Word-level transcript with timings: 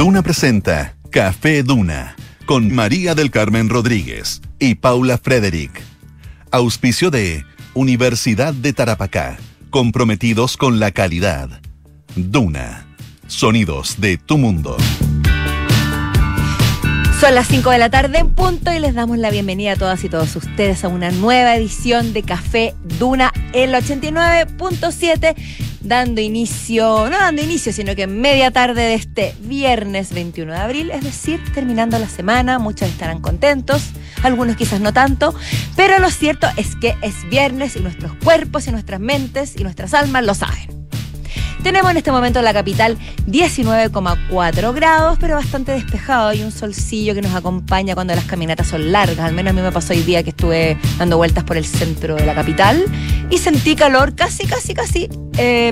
Duna 0.00 0.22
presenta 0.22 0.94
Café 1.10 1.62
Duna 1.62 2.16
con 2.46 2.74
María 2.74 3.14
del 3.14 3.30
Carmen 3.30 3.68
Rodríguez 3.68 4.40
y 4.58 4.76
Paula 4.76 5.18
Frederick. 5.18 5.82
Auspicio 6.50 7.10
de 7.10 7.44
Universidad 7.74 8.54
de 8.54 8.72
Tarapacá, 8.72 9.36
comprometidos 9.68 10.56
con 10.56 10.80
la 10.80 10.90
calidad. 10.90 11.60
Duna, 12.16 12.86
sonidos 13.26 14.00
de 14.00 14.16
tu 14.16 14.38
mundo. 14.38 14.78
Son 17.20 17.34
las 17.34 17.48
5 17.48 17.68
de 17.68 17.76
la 17.76 17.90
tarde 17.90 18.20
en 18.20 18.30
punto 18.30 18.72
y 18.72 18.78
les 18.78 18.94
damos 18.94 19.18
la 19.18 19.30
bienvenida 19.30 19.72
a 19.72 19.76
todas 19.76 20.02
y 20.04 20.08
todos 20.08 20.34
ustedes 20.34 20.82
a 20.82 20.88
una 20.88 21.10
nueva 21.10 21.54
edición 21.54 22.14
de 22.14 22.22
Café 22.22 22.74
Duna 22.98 23.30
el 23.52 23.74
89.7, 23.74 25.36
dando 25.80 26.20
inicio, 26.20 27.08
no 27.10 27.16
dando 27.18 27.42
inicio, 27.42 27.72
sino 27.72 27.94
que 27.94 28.06
media 28.06 28.50
tarde 28.50 28.82
de 28.82 28.94
este 28.94 29.34
viernes 29.40 30.12
21 30.12 30.52
de 30.52 30.58
abril, 30.58 30.90
es 30.90 31.02
decir, 31.02 31.40
terminando 31.54 31.98
la 31.98 32.08
semana, 32.08 32.58
muchos 32.58 32.88
estarán 32.88 33.20
contentos, 33.20 33.90
algunos 34.22 34.56
quizás 34.56 34.80
no 34.80 34.92
tanto, 34.92 35.34
pero 35.76 35.98
lo 35.98 36.10
cierto 36.10 36.48
es 36.56 36.76
que 36.76 36.94
es 37.02 37.28
viernes 37.28 37.76
y 37.76 37.80
nuestros 37.80 38.12
cuerpos 38.22 38.66
y 38.66 38.72
nuestras 38.72 39.00
mentes 39.00 39.54
y 39.56 39.62
nuestras 39.62 39.94
almas 39.94 40.24
lo 40.24 40.34
saben. 40.34 40.89
Tenemos 41.62 41.90
en 41.90 41.98
este 41.98 42.10
momento 42.10 42.38
en 42.38 42.46
la 42.46 42.54
capital 42.54 42.96
19,4 43.26 44.74
grados, 44.74 45.18
pero 45.20 45.36
bastante 45.36 45.72
despejado. 45.72 46.28
Hay 46.28 46.42
un 46.42 46.52
solcillo 46.52 47.14
que 47.14 47.20
nos 47.20 47.34
acompaña 47.34 47.94
cuando 47.94 48.14
las 48.14 48.24
caminatas 48.24 48.68
son 48.68 48.92
largas. 48.92 49.20
Al 49.20 49.34
menos 49.34 49.50
a 49.50 49.54
mí 49.54 49.60
me 49.60 49.70
pasó 49.70 49.92
hoy 49.92 50.02
día 50.02 50.22
que 50.22 50.30
estuve 50.30 50.78
dando 50.98 51.18
vueltas 51.18 51.44
por 51.44 51.58
el 51.58 51.66
centro 51.66 52.16
de 52.16 52.24
la 52.24 52.34
capital 52.34 52.82
y 53.28 53.38
sentí 53.38 53.76
calor 53.76 54.14
casi, 54.14 54.46
casi, 54.46 54.72
casi 54.72 55.08
eh, 55.36 55.70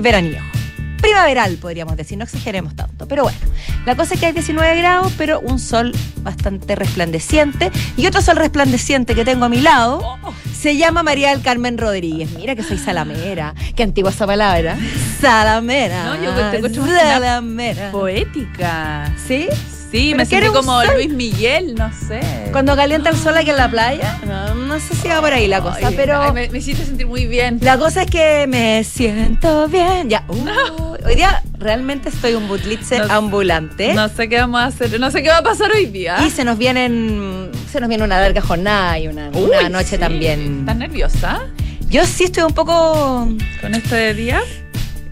primaveral, 1.01 1.57
podríamos 1.57 1.97
decir, 1.97 2.17
no 2.17 2.25
exageremos 2.25 2.75
tanto. 2.75 3.07
Pero 3.07 3.23
bueno, 3.23 3.39
la 3.85 3.95
cosa 3.95 4.13
es 4.13 4.19
que 4.19 4.27
hay 4.27 4.33
19 4.33 4.75
grados, 4.77 5.11
pero 5.17 5.39
un 5.39 5.57
sol 5.57 5.91
bastante 6.21 6.75
resplandeciente. 6.75 7.71
Y 7.97 8.05
otro 8.05 8.21
sol 8.21 8.35
resplandeciente 8.35 9.15
que 9.15 9.25
tengo 9.25 9.45
a 9.45 9.49
mi 9.49 9.61
lado 9.61 10.19
se 10.59 10.75
llama 10.75 11.03
María 11.03 11.29
del 11.29 11.41
Carmen 11.41 11.77
Rodríguez. 11.77 12.31
Mira 12.31 12.53
que 12.55 12.63
soy 12.63 12.77
salamera. 12.77 13.53
Qué 13.75 13.83
antigua 13.83 14.11
esa 14.11 14.27
palabra. 14.27 14.77
Salamera. 15.21 16.03
No, 16.05 16.23
yo 16.23 16.33
te 16.51 16.57
encuentro 16.57 16.85
Salamera. 16.85 17.91
poética. 17.91 19.13
¿Sí? 19.25 19.47
Sí, 19.91 20.13
me 20.15 20.25
sentí 20.25 20.47
como 20.49 20.81
sol. 20.83 20.87
Luis 20.95 21.09
Miguel, 21.09 21.73
no 21.75 21.89
sé. 21.91 22.19
Cuando 22.51 22.75
calienta 22.75 23.09
el 23.09 23.17
sol 23.17 23.35
aquí 23.37 23.49
en 23.49 23.57
la 23.57 23.69
playa. 23.71 24.19
No, 24.25 24.53
no 24.53 24.79
sé 24.79 24.95
si 24.95 25.07
va 25.07 25.19
por 25.19 25.33
ahí 25.33 25.47
la 25.47 25.61
cosa, 25.61 25.87
Ay, 25.87 25.93
pero... 25.97 26.21
ay, 26.21 26.31
me, 26.31 26.49
me 26.49 26.57
hiciste 26.59 26.85
sentir 26.85 27.07
muy 27.07 27.25
bien. 27.25 27.57
La 27.61 27.77
cosa 27.77 28.03
es 28.03 28.09
que 28.11 28.45
me 28.47 28.83
siento 28.83 29.67
bien. 29.67 30.09
Ya. 30.09 30.23
uh, 30.27 30.95
hoy 31.05 31.15
día 31.15 31.41
realmente 31.57 32.09
estoy 32.09 32.35
un 32.35 32.47
butlitze 32.47 32.99
No- 32.99 33.05
ambulante. 33.13 33.93
No 33.95 34.09
sé 34.09 34.29
qué 34.29 34.37
vamos 34.37 34.61
a 34.61 34.65
hacer, 34.65 34.99
no 34.99 35.09
sé 35.09 35.23
qué 35.23 35.29
va 35.29 35.37
a 35.39 35.43
pasar 35.43 35.71
hoy 35.71 35.87
día. 35.87 36.17
Y 36.25 36.29
se 36.29 36.43
nos 36.43 36.57
vienen, 36.59 37.49
se 37.71 37.79
nos 37.79 37.89
viene 37.89 38.03
una 38.03 38.19
larga 38.19 38.41
jornada 38.41 38.99
y 38.99 39.07
una, 39.07 39.29
Uy, 39.33 39.49
una 39.59 39.69
noche 39.69 39.91
sí. 39.91 39.97
también. 39.97 40.59
¿Estás 40.61 40.75
nerviosa 40.77 41.41
Yo 41.89 42.05
sí 42.05 42.25
estoy 42.25 42.43
un 42.43 42.53
poco, 42.53 43.27
con 43.61 43.73
este 43.73 44.13
día? 44.13 44.41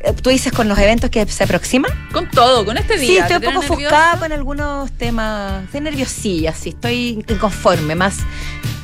Eh, 0.08 0.14
tú 0.14 0.30
dices 0.30 0.52
con 0.52 0.68
los 0.68 0.78
eventos 0.80 1.10
que 1.10 1.26
se 1.28 1.44
aproximan. 1.44 1.92
Con 2.12 2.30
todo, 2.30 2.66
con 2.66 2.78
este 2.78 2.98
día. 2.98 3.08
Sí, 3.08 3.18
estoy 3.18 3.36
un 3.36 3.42
¿Te 3.42 3.48
poco 3.48 3.60
ofuscada 3.60 4.20
con 4.20 4.32
algunos 4.32 4.92
temas. 4.94 5.66
Estoy 5.66 5.82
nerviosilla, 5.82 6.54
sí, 6.54 6.70
estoy 6.70 7.24
inconforme. 7.28 7.96
Más, 7.96 8.18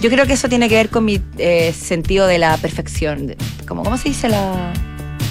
yo 0.01 0.09
creo 0.09 0.25
que 0.25 0.33
eso 0.33 0.49
tiene 0.49 0.69
que 0.69 0.75
ver 0.75 0.89
con 0.89 1.05
mi 1.05 1.21
eh, 1.37 1.73
sentido 1.73 2.27
de 2.27 2.37
la 2.37 2.57
perfección. 2.57 3.35
Como, 3.67 3.83
¿Cómo 3.83 3.97
se 3.97 4.09
dice 4.09 4.29
la...? 4.29 4.73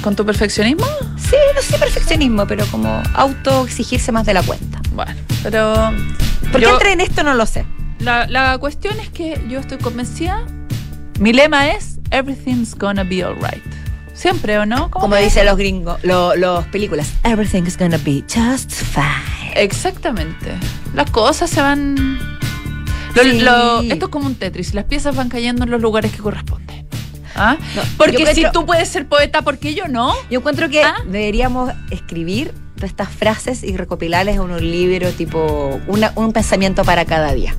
¿Con 0.03 0.17
tu 0.17 0.27
perfeccionismo? 0.27 0.85
Sí, 1.17 1.37
no 1.55 1.63
sé 1.63 1.79
perfeccionismo, 1.79 2.45
pero 2.45 2.67
como 2.73 3.01
auto 3.15 3.65
exigirse 3.65 4.11
más 4.11 4.27
de 4.27 4.35
la 4.35 4.43
cuenta. 4.43 4.81
Bueno, 4.95 5.15
pero. 5.45 5.93
¿Por 6.51 6.61
qué 6.61 6.69
entré 6.69 6.93
en 6.93 7.01
esto? 7.03 7.23
No 7.23 7.35
lo 7.35 7.47
sé. 7.47 7.65
La, 8.01 8.27
la 8.27 8.59
cuestión 8.59 8.98
es 8.98 9.11
que 9.11 9.41
yo 9.48 9.61
estoy 9.61 9.79
convencida. 9.79 10.45
Mi 11.20 11.33
lema 11.33 11.70
es: 11.70 12.01
Everything's 12.11 12.75
gonna 12.75 13.05
be 13.05 13.23
alright. 13.23 13.63
Siempre, 14.22 14.56
¿o 14.58 14.64
no? 14.66 14.88
¿Cómo 14.90 15.02
Como 15.06 15.16
dicen 15.16 15.46
los 15.46 15.56
gringos, 15.56 15.98
lo- 16.05 16.36
los 16.36 16.64
películas. 16.66 17.10
Everything's 17.24 17.77
gonna 17.77 17.98
be 17.98 18.22
just 18.33 18.70
fine. 18.70 19.52
Exactamente. 19.56 20.52
Las 20.94 21.10
cosas 21.10 21.50
se 21.50 21.60
van. 21.60 22.18
Lo- 23.16 23.22
Sí. 23.24 23.40
lo- 23.40 23.80
esto 23.83 24.05
es 24.06 24.10
como 24.12 24.27
un 24.27 24.36
Tetris. 24.36 24.74
Las 24.74 24.84
piezas 24.84 25.16
van 25.16 25.28
cayendo 25.28 25.64
en 25.64 25.70
los 25.70 25.83
lugares 25.83 26.12
que 26.12 26.18
corresponden. 26.18 26.86
¿Ah? 27.34 27.56
No, 27.74 27.83
Porque 27.96 28.12
yo 28.12 28.18
si 28.27 28.40
encuentro- 28.42 28.52
tú 28.52 28.66
puedes 28.66 28.88
ser 28.88 29.08
poeta, 29.08 29.42
¿por 29.42 29.58
qué 29.58 29.74
yo 29.74 29.88
no? 29.88 30.14
Yo 30.30 30.39
encuentro 30.39 30.68
que 30.68 30.84
¿Ah? 30.84 30.94
deberíamos 31.04 31.72
escribir 31.90 32.54
todas 32.77 32.90
estas 32.90 33.08
frases 33.08 33.64
y 33.64 33.77
recopilarlas 33.77 34.36
en 34.36 34.40
un 34.42 34.56
libro 34.60 35.10
tipo 35.10 35.80
una- 35.89 36.12
un 36.14 36.33
pensamiento 36.33 36.84
para 36.84 37.04
cada 37.06 37.33
día. 37.33 37.56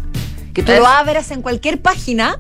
Que 0.54 0.64
tú 0.64 0.72
Es- 0.72 0.80
lo 0.80 0.88
abras 0.88 1.30
en 1.32 1.42
cualquier 1.42 1.82
página 1.82 2.38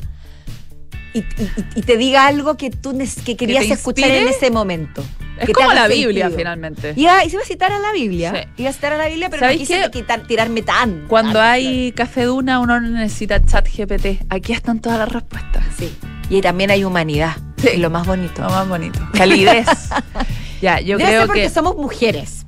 y, 1.13 1.19
y- 1.19 1.51
y 1.75 1.81
te 1.81 1.97
diga 1.97 2.27
algo 2.27 2.57
que 2.57 2.69
tú 2.69 2.97
que 3.25 3.35
querías 3.37 3.65
escuchar 3.65 4.09
en 4.11 4.27
ese 4.27 4.49
momento. 4.51 5.03
Es 5.39 5.47
que 5.47 5.53
como 5.53 5.73
la 5.73 5.87
Biblia, 5.87 6.25
sentido. 6.25 6.37
finalmente. 6.37 6.93
Iba, 6.95 7.23
y 7.25 7.29
se 7.29 7.35
iba 7.35 7.43
a 7.43 7.45
citar 7.47 7.71
a 7.71 7.79
la 7.79 7.91
Biblia. 7.91 8.31
Sí. 8.55 8.61
Iba 8.61 8.69
a 8.69 8.73
citar 8.73 8.93
a 8.93 8.97
la 8.97 9.07
Biblia, 9.07 9.29
pero 9.29 9.41
no 9.41 9.45
¿Sabéis 9.47 9.67
quise 9.67 9.89
quitar- 9.91 10.27
tirarme 10.27 10.61
tan. 10.61 11.05
Cuando 11.07 11.33
tan- 11.39 11.51
hay 11.53 11.91
café 11.93 12.23
duna, 12.25 12.59
uno 12.59 12.79
no 12.79 12.87
necesita 12.89 13.43
chat 13.43 13.67
GPT. 13.67 14.19
Aquí 14.29 14.53
están 14.53 14.79
todas 14.79 14.99
las 14.99 15.11
respuestas. 15.11 15.63
Sí. 15.77 15.91
Y 16.29 16.41
también 16.41 16.69
hay 16.69 16.83
humanidad. 16.83 17.35
Sí. 17.57 17.69
Es 17.73 17.79
lo 17.79 17.89
más 17.89 18.05
bonito. 18.05 18.41
Lo 18.43 18.49
más 18.49 18.67
bonito. 18.69 18.99
Calidez. 19.13 19.65
ya, 20.61 20.79
yo 20.79 20.97
Debe 20.97 21.09
ser 21.09 21.17
creo 21.17 21.25
porque 21.27 21.41
que. 21.43 21.49
somos 21.49 21.75
mujeres. 21.77 22.45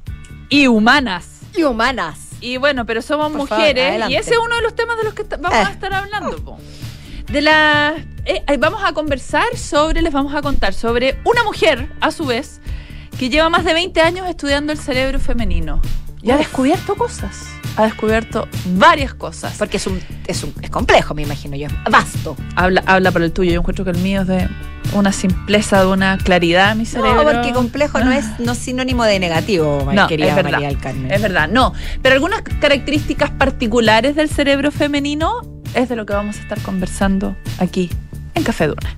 Y 0.49 0.67
humanas. 0.67 1.39
Y 1.57 1.63
humanas. 1.63 2.19
Y 2.39 2.57
bueno, 2.57 2.85
pero 2.85 3.01
somos 3.01 3.29
Por 3.31 3.37
mujeres 3.49 4.03
y 4.09 4.15
ese 4.15 4.31
es 4.31 4.37
uno 4.37 4.55
de 4.57 4.61
los 4.61 4.75
temas 4.75 4.97
de 4.97 5.05
los 5.05 5.13
que 5.15 5.23
vamos 5.23 5.53
Eh. 5.53 5.63
a 5.67 5.71
estar 5.71 5.91
hablando. 5.91 6.37
po. 6.43 6.59
De 7.31 7.41
la 7.41 7.95
eh, 8.25 8.43
vamos 8.57 8.81
a 8.83 8.93
conversar 8.93 9.55
sobre, 9.55 10.01
les 10.01 10.13
vamos 10.13 10.33
a 10.33 10.41
contar 10.41 10.73
sobre 10.73 11.17
una 11.25 11.43
mujer, 11.43 11.89
a 12.01 12.11
su 12.11 12.25
vez, 12.25 12.59
que 13.19 13.29
lleva 13.29 13.49
más 13.49 13.63
de 13.63 13.73
20 13.73 14.01
años 14.01 14.27
estudiando 14.27 14.71
el 14.71 14.79
cerebro 14.79 15.19
femenino 15.19 15.81
y 16.25 16.31
ha 16.31 16.37
descubierto 16.37 16.95
cosas. 16.95 17.45
Ha 17.77 17.83
descubierto 17.83 18.47
varias 18.77 19.13
cosas. 19.13 19.57
Porque 19.59 19.77
es 19.77 19.85
un, 19.85 20.01
es 20.25 20.43
un 20.43 20.53
es 20.61 20.71
complejo, 20.71 21.13
me 21.13 21.21
imagino 21.21 21.55
yo. 21.55 21.67
Vasto. 21.91 22.35
Habla, 22.55 22.83
habla 22.87 23.11
por 23.11 23.21
el 23.21 23.31
tuyo. 23.31 23.51
Yo 23.51 23.59
encuentro 23.59 23.85
que 23.85 23.91
el 23.91 23.99
mío 23.99 24.21
es 24.21 24.27
de 24.27 24.49
una 24.93 25.11
simpleza, 25.11 25.81
de 25.81 25.87
una 25.87 26.17
claridad, 26.17 26.75
mi 26.75 26.87
cerebro. 26.87 27.23
No, 27.23 27.31
porque 27.31 27.51
complejo 27.53 27.99
no 27.99 28.11
es 28.11 28.39
no 28.39 28.53
es 28.53 28.57
sinónimo 28.57 29.03
de 29.03 29.19
negativo, 29.19 29.87
No, 29.93 30.07
querida 30.07 30.29
es 30.29 30.35
verdad. 30.35 30.51
María 30.53 30.67
del 30.69 30.79
Carmen. 30.79 31.11
Es 31.11 31.21
verdad, 31.21 31.47
no. 31.47 31.73
Pero 32.01 32.15
algunas 32.15 32.41
características 32.41 33.29
particulares 33.29 34.15
del 34.15 34.29
cerebro 34.29 34.71
femenino 34.71 35.54
es 35.75 35.89
de 35.89 35.95
lo 35.95 36.05
que 36.05 36.13
vamos 36.13 36.37
a 36.37 36.41
estar 36.41 36.59
conversando 36.61 37.35
aquí 37.59 37.89
en 38.33 38.43
Café 38.43 38.67
Duna. 38.67 38.97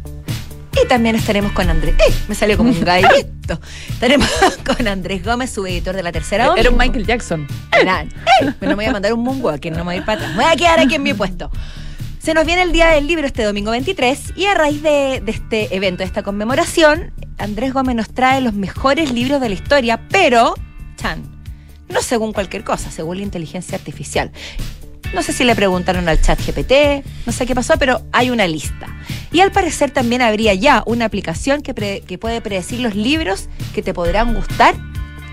Y 0.81 0.87
también 0.87 1.15
estaremos 1.15 1.51
con 1.53 1.69
Andrés. 1.69 1.95
¡Eh! 1.97 2.13
Me 2.27 2.35
salió 2.35 2.55
como 2.55 2.69
un 2.69 2.79
gallito. 2.81 3.59
estaremos 3.89 4.29
con 4.65 4.87
Andrés 4.87 5.23
Gómez, 5.23 5.49
su 5.49 5.65
editor 5.65 5.95
de 5.95 6.03
la 6.03 6.11
tercera 6.11 6.53
Era 6.55 6.69
un. 6.69 6.77
Michael 6.77 7.05
Jackson. 7.05 7.47
Nada. 7.83 8.03
¡Eh! 8.03 8.53
Me 8.61 8.67
lo 8.67 8.75
voy 8.75 8.85
a 8.85 8.91
mandar 8.91 9.11
un 9.13 9.23
moonwalker, 9.23 9.71
no 9.71 9.79
me 9.79 9.83
voy 9.83 9.93
a 9.95 9.97
ir 9.97 10.05
para 10.05 10.21
atrás. 10.21 10.37
Me 10.37 10.43
voy 10.43 10.53
a 10.53 10.55
quedar 10.55 10.79
aquí 10.79 10.95
en 10.95 11.03
mi 11.03 11.13
puesto. 11.13 11.49
Se 12.19 12.33
nos 12.33 12.45
viene 12.45 12.61
el 12.61 12.71
Día 12.71 12.89
del 12.89 13.07
Libro 13.07 13.25
este 13.25 13.43
domingo 13.43 13.71
23 13.71 14.33
y 14.35 14.45
a 14.45 14.53
raíz 14.53 14.83
de, 14.83 15.21
de 15.25 15.31
este 15.31 15.75
evento, 15.75 15.99
de 15.99 16.05
esta 16.05 16.23
conmemoración, 16.23 17.13
Andrés 17.37 17.73
Gómez 17.73 17.95
nos 17.95 18.09
trae 18.13 18.41
los 18.41 18.53
mejores 18.53 19.11
libros 19.11 19.39
de 19.39 19.49
la 19.49 19.55
historia, 19.55 20.01
pero, 20.09 20.53
Chan, 20.97 21.23
no 21.87 22.01
según 22.01 22.33
cualquier 22.33 22.63
cosa, 22.63 22.91
según 22.91 23.17
la 23.17 23.23
inteligencia 23.23 23.77
artificial. 23.77 24.31
No 25.13 25.23
sé 25.23 25.33
si 25.33 25.43
le 25.43 25.55
preguntaron 25.55 26.07
al 26.09 26.21
chat 26.21 26.39
GPT, 26.39 27.03
no 27.25 27.31
sé 27.31 27.45
qué 27.45 27.55
pasó, 27.55 27.73
pero 27.79 28.01
hay 28.11 28.29
una 28.29 28.45
lista. 28.47 28.87
Y 29.31 29.39
al 29.39 29.51
parecer 29.51 29.89
también 29.91 30.21
habría 30.21 30.53
ya 30.53 30.83
una 30.85 31.05
aplicación 31.05 31.61
que, 31.61 31.73
pre- 31.73 32.01
que 32.01 32.17
puede 32.17 32.41
predecir 32.41 32.79
los 32.81 32.93
libros 32.93 33.47
que 33.73 33.81
te 33.81 33.93
podrán 33.93 34.33
gustar, 34.35 34.75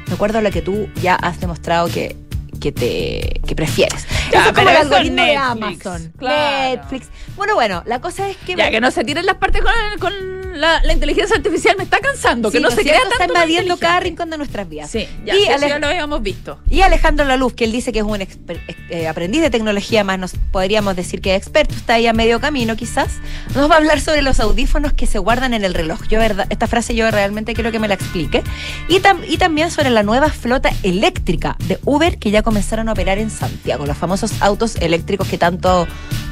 de 0.07 0.15
acuerdo 0.15 0.39
a 0.39 0.43
lo 0.43 0.51
que 0.51 0.63
tú 0.63 0.89
ya 1.03 1.17
has 1.17 1.41
demostrado 1.41 1.89
que, 1.89 2.17
que 2.61 2.73
te 2.73 3.41
que 3.47 3.55
prefieres. 3.55 4.07
Ya, 4.33 4.41
eso 4.41 4.49
es 4.51 4.55
como 4.55 4.71
el 4.71 4.77
algoritmo 4.77 5.23
de 5.25 5.37
Amazon. 5.37 6.13
claro. 6.19 6.77
Netflix. 6.77 7.09
Bueno, 7.37 7.55
bueno, 7.55 7.83
la 7.85 8.01
cosa 8.01 8.29
es 8.29 8.37
que... 8.39 8.55
Ya, 8.55 8.71
que 8.71 8.81
no 8.81 8.91
se 8.91 9.05
tiren 9.05 9.27
las 9.27 9.37
partes 9.37 9.61
con, 9.63 9.73
con 10.01 10.13
la, 10.55 10.83
la 10.83 10.93
inteligencia 10.93 11.37
artificial, 11.37 11.77
me 11.77 11.85
está 11.85 11.99
cansando. 12.01 12.51
Sí, 12.51 12.57
que 12.57 12.63
no, 12.63 12.69
¿no 12.71 12.75
se 12.75 12.83
crea 12.83 12.97
está 12.97 13.09
tanto 13.19 13.25
lo 13.27 13.33
invadiendo 13.41 13.77
cada 13.77 14.01
rincón 14.01 14.31
de 14.31 14.39
nuestras 14.39 14.69
vidas. 14.69 14.91
Sí, 14.91 15.07
ya, 15.25 15.35
Y 15.37 15.43
eso 15.45 15.67
ya 15.67 15.79
lo 15.79 15.87
habíamos 15.89 16.23
visto. 16.23 16.59
Y 16.71 16.81
Alejandro 16.83 17.25
Laluz, 17.27 17.55
que 17.55 17.65
él 17.65 17.73
dice 17.73 17.93
que 17.93 17.99
es 18.01 18.05
un 18.05 18.21
exper- 18.21 18.61
eh, 18.91 19.09
aprendiz 19.09 19.43
de 19.43 19.51
tecnología, 19.51 20.05
más 20.05 20.19
nos 20.19 20.33
podríamos 20.53 20.97
decir 20.97 21.21
que 21.21 21.35
es 21.35 21.43
experto, 21.43 21.75
está 21.75 21.95
ahí 21.95 22.07
a 22.07 22.13
medio 22.13 22.41
camino 22.41 22.77
quizás, 22.77 23.15
nos 23.55 23.71
va 23.71 23.75
a 23.75 23.79
hablar 23.79 24.01
sobre 24.01 24.23
los 24.23 24.41
audífonos 24.41 24.93
que 24.93 25.07
se 25.07 25.19
guardan 25.19 25.55
en 25.55 25.65
el 25.65 25.75
reloj. 25.75 26.01
Yo 26.09 26.19
verdad, 26.19 26.47
esta 26.51 26.67
frase 26.67 26.95
yo 26.95 27.11
realmente 27.11 27.55
quiero 27.55 27.73
que 27.73 27.79
me 27.79 27.89
la 27.89 27.95
explique. 27.95 28.43
Y, 28.89 29.01
tam- 29.01 29.25
y 29.29 29.39
también 29.39 29.71
sobre 29.71 29.91
la 29.91 30.03
nueva 30.03 30.29
flota 30.31 30.71
eléctrica 30.83 31.57
de 31.67 31.79
Uber 31.85 32.19
que 32.19 32.31
ya 32.31 32.43
comenzaron 32.43 32.89
a 32.89 32.93
operar 32.93 33.19
en 33.19 33.31
Santiago, 33.31 33.87
los 33.87 33.97
famosos 33.97 34.33
autos 34.41 34.77
eléctricos 34.77 35.29
que 35.29 35.39
tanto 35.39 35.87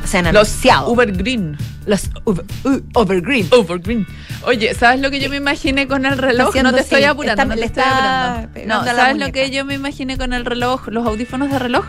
se 0.05 0.19
han 0.19 0.25
Los 0.33 0.49
anunciado. 0.49 0.91
Ubergreen. 0.91 1.57
los 1.87 2.11
Uber- 2.25 2.45
U- 2.65 2.83
Overgreen. 2.95 3.49
Overgreen. 3.51 4.07
Oye, 4.44 4.75
¿sabes 4.75 5.00
lo 5.00 5.11
que 5.11 5.20
yo 5.20 5.31
me 5.31 5.37
imaginé 5.37 5.87
con 5.87 6.05
el 6.05 6.19
reloj? 6.19 6.49
haciendo 6.49 6.70
No 6.73 6.76
te 6.76 6.82
estoy 6.82 7.05
apurando, 7.05 7.43
está- 7.43 7.55
no 7.55 7.55
te 7.61 7.64
estoy 7.64 7.82
apurando. 7.85 8.49
No, 8.67 8.85
¿sabes 8.85 9.17
lo 9.19 9.31
que 9.32 9.50
yo 9.50 9.64
me 9.64 9.75
imaginé 9.75 10.19
con 10.19 10.32
el 10.32 10.44
reloj, 10.44 10.88
los 10.88 11.06
audífonos 11.06 11.49
de 11.50 11.59
reloj? 11.61 11.85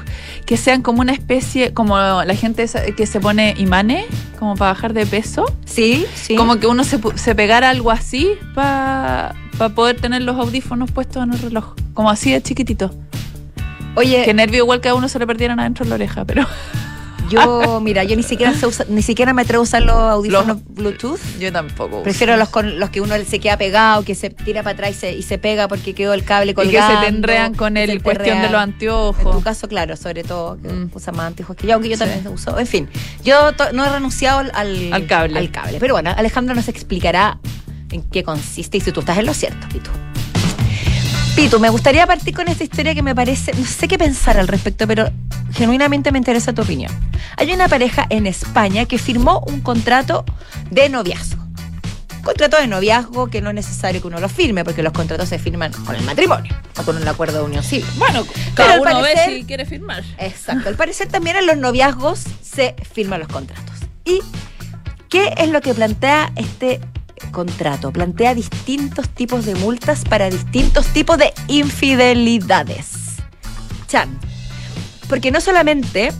Que 0.45 0.55
sean 0.55 0.81
como 0.83 1.01
una 1.01 1.13
especie, 1.13 1.73
como 1.73 1.97
la 1.97 2.35
gente 2.35 2.67
que 2.95 3.05
se 3.07 3.19
pone 3.19 3.55
imanes, 3.57 4.05
como 4.37 4.55
para 4.55 4.73
bajar 4.73 4.93
de 4.93 5.05
peso. 5.07 5.45
Sí, 5.65 6.05
sí. 6.13 6.35
Como 6.35 6.59
que 6.59 6.67
uno 6.67 6.83
se, 6.83 6.99
se 7.15 7.33
pegara 7.33 7.69
algo 7.71 7.89
así 7.89 8.29
para 8.53 9.33
poder 9.75 9.99
tener 9.99 10.21
los 10.21 10.37
audífonos 10.37 10.91
puestos 10.91 11.23
en 11.23 11.33
el 11.33 11.39
reloj. 11.39 11.73
Como 11.95 12.09
así 12.11 12.31
de 12.31 12.41
chiquitito. 12.43 12.93
Oye, 13.95 14.23
Que 14.25 14.33
nervio 14.33 14.59
igual 14.63 14.81
que 14.81 14.89
a 14.89 14.95
uno 14.95 15.07
se 15.07 15.17
le 15.19 15.25
perdieran 15.27 15.59
adentro 15.59 15.85
de 15.85 15.89
la 15.89 15.95
oreja, 15.95 16.25
pero 16.25 16.45
yo, 17.29 17.79
mira, 17.81 18.03
yo 18.03 18.15
ni 18.15 18.23
siquiera 18.23 18.53
sé 18.53 18.67
usa- 18.67 18.85
ni 18.89 19.01
siquiera 19.01 19.33
me 19.33 19.41
atrevo 19.41 19.61
a 19.61 19.63
usar 19.63 19.81
los 19.81 19.95
audífonos 19.95 20.57
Bluetooth. 20.69 21.19
yo 21.39 21.51
tampoco. 21.51 21.95
uso. 21.97 22.03
Prefiero 22.03 22.37
los 22.37 22.49
con 22.49 22.79
los 22.79 22.89
que 22.89 23.01
uno 23.01 23.15
se 23.27 23.39
queda 23.39 23.57
pegado, 23.57 24.03
que 24.03 24.15
se 24.15 24.29
tira 24.29 24.63
para 24.63 24.73
atrás 24.73 24.91
y 24.91 24.93
se, 24.93 25.13
y 25.15 25.21
se 25.23 25.37
pega 25.37 25.67
porque 25.67 25.93
quedó 25.93 26.13
el 26.13 26.23
cable 26.23 26.51
Y 26.51 26.55
que 26.55 26.61
se 26.63 26.71
te 27.01 27.07
enredan 27.07 27.53
con 27.55 27.73
se 27.75 27.83
el 27.85 28.01
cuestión 28.03 28.37
de 28.41 28.49
los 28.49 28.53
En 28.63 28.69
anteojos. 28.71 29.35
tu 29.37 29.41
caso, 29.41 29.67
claro, 29.67 29.95
sobre 29.97 30.23
todo, 30.23 30.57
que 30.61 30.67
Mm. 30.67 30.89
usa 30.93 31.13
más 31.13 31.27
anteojos 31.27 31.55
que 31.55 31.67
yo, 31.67 31.73
aunque 31.73 31.89
yo 31.89 31.95
Sí. 31.97 31.99
también 32.03 32.27
uso. 32.27 32.57
En 32.59 32.67
fin, 32.67 32.89
yo 33.23 33.53
to- 33.53 33.71
no 33.73 33.85
he 33.85 33.89
renunciado 33.89 34.39
al, 34.39 34.51
al, 34.93 35.07
cable. 35.07 35.39
al 35.39 35.51
cable. 35.51 35.77
Pero 35.79 35.93
bueno, 35.93 36.13
Alejandra 36.15 36.53
nos 36.55 36.67
explicará 36.67 37.39
en 37.91 38.01
qué 38.03 38.23
consiste 38.23 38.77
y 38.77 38.81
si 38.81 38.91
tú 38.91 38.99
estás 39.01 39.17
en 39.17 39.25
lo 39.25 39.33
cierto, 39.33 39.67
Pitu. 39.71 39.89
Pitu, 41.35 41.59
me 41.59 41.69
gustaría 41.69 42.05
partir 42.05 42.35
con 42.35 42.47
esta 42.47 42.63
historia 42.63 42.93
que 42.93 43.01
me 43.01 43.15
parece, 43.15 43.53
no 43.53 43.65
sé 43.65 43.87
qué 43.87 43.97
pensar 43.97 44.37
al 44.37 44.47
respecto, 44.47 44.85
pero 44.87 45.09
genuinamente 45.53 46.11
me 46.11 46.19
interesa 46.19 46.53
tu 46.53 46.61
opinión. 46.61 46.91
Hay 47.37 47.51
una 47.51 47.67
pareja 47.67 48.05
en 48.09 48.27
España 48.27 48.85
que 48.85 48.99
firmó 48.99 49.39
un 49.47 49.61
contrato 49.61 50.25
de 50.69 50.89
noviazgo. 50.89 51.41
Contrato 52.23 52.57
de 52.57 52.67
noviazgo 52.67 53.27
que 53.27 53.41
no 53.41 53.49
es 53.49 53.55
necesario 53.55 53.99
que 53.99 54.07
uno 54.07 54.19
lo 54.19 54.29
firme, 54.29 54.63
porque 54.63 54.83
los 54.83 54.93
contratos 54.93 55.27
se 55.27 55.39
firman 55.39 55.71
con 55.73 55.95
el 55.95 56.03
matrimonio 56.03 56.55
o 56.77 56.83
con 56.83 56.97
un 56.97 57.07
acuerdo 57.07 57.39
de 57.39 57.45
unión 57.45 57.63
civil. 57.63 57.85
Bueno, 57.97 58.25
cada 58.53 58.79
uno 58.79 58.91
parecer- 58.91 59.29
ve 59.31 59.35
si 59.39 59.43
quiere 59.45 59.65
firmar. 59.65 60.03
Exacto. 60.19 60.69
Al 60.69 60.75
parecer 60.75 61.07
también 61.07 61.35
en 61.35 61.47
los 61.47 61.57
noviazgos 61.57 62.21
se 62.43 62.75
firman 62.93 63.19
los 63.19 63.27
contratos. 63.27 63.75
¿Y 64.05 64.19
qué 65.09 65.33
es 65.37 65.49
lo 65.49 65.61
que 65.61 65.73
plantea 65.73 66.31
este 66.35 66.79
contrato? 67.31 67.91
Plantea 67.91 68.35
distintos 68.35 69.09
tipos 69.09 69.45
de 69.45 69.55
multas 69.55 70.03
para 70.03 70.29
distintos 70.29 70.87
tipos 70.87 71.17
de 71.17 71.33
infidelidades. 71.47 72.87
Chan. 73.87 74.17
Porque 75.07 75.31
no 75.31 75.41
solamente 75.41 76.11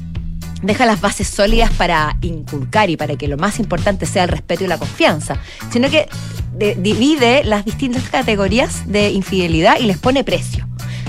deja 0.62 0.86
las 0.86 1.02
bases 1.02 1.28
sólidas 1.28 1.72
para 1.72 2.18
inculcar 2.22 2.90
y 2.90 2.98
para 2.98 3.16
que 3.18 3.28
lo 3.28 3.38
más 3.38 3.60
importante 3.60 4.06
sea 4.06 4.24
el 4.24 4.30
respeto 4.30 4.64
y 4.64 4.68
la 4.68 4.78
confianza, 4.78 5.38
sino 5.72 5.90
que 5.90 6.08
de- 6.54 6.76
divide 6.76 7.44
las 7.44 7.66
distintas 7.66 8.04
categorías 8.10 8.84
de 8.90 9.10
infidelidad 9.12 9.80
y 9.80 9.84
les 9.84 9.98
pone 9.98 10.24
precio. 10.24 10.68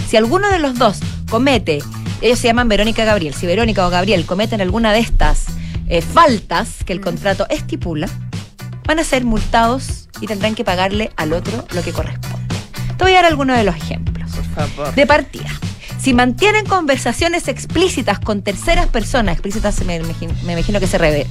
Si 0.08 0.17
alguno 0.17 0.50
de 0.50 0.58
los 0.58 0.76
dos 0.79 0.99
comete, 1.31 1.79
ellos 2.20 2.38
se 2.38 2.49
llaman 2.49 2.69
Verónica 2.69 3.05
Gabriel, 3.05 3.35
si 3.35 3.47
Verónica 3.47 3.87
o 3.87 3.90
Gabriel 3.90 4.25
cometen 4.26 4.61
alguna 4.61 4.93
de 4.93 5.00
estas 5.00 5.44
eh, 5.88 6.00
faltas 6.00 6.82
que 6.85 6.93
el 6.93 7.00
contrato 7.00 7.47
estipula, 7.50 8.08
van 8.87 8.99
a 8.99 9.05
ser 9.05 9.25
multados 9.25 10.09
y 10.21 10.27
tendrán 10.27 10.55
que 10.55 10.65
pagarle 10.65 11.11
al 11.17 11.33
otro 11.33 11.65
lo 11.75 11.83
que 11.83 11.93
corresponde. 11.93 12.55
Te 12.97 13.05
voy 13.05 13.13
a 13.13 13.17
dar 13.17 13.25
algunos 13.27 13.57
de 13.57 13.65
los 13.65 13.75
ejemplos. 13.77 14.31
Por 14.31 14.69
favor. 14.69 14.95
De 14.95 15.07
partida, 15.07 15.51
si 15.99 16.13
mantienen 16.15 16.67
conversaciones 16.67 17.49
explícitas 17.49 18.19
con 18.21 18.43
terceras 18.43 18.87
personas, 18.89 19.33
explícitas 19.35 19.83
me 19.85 19.97
imagino, 19.97 20.33
me 20.45 20.53
imagino 20.53 20.79
que 20.81 20.87
se 20.87 20.99
re- 20.99 21.27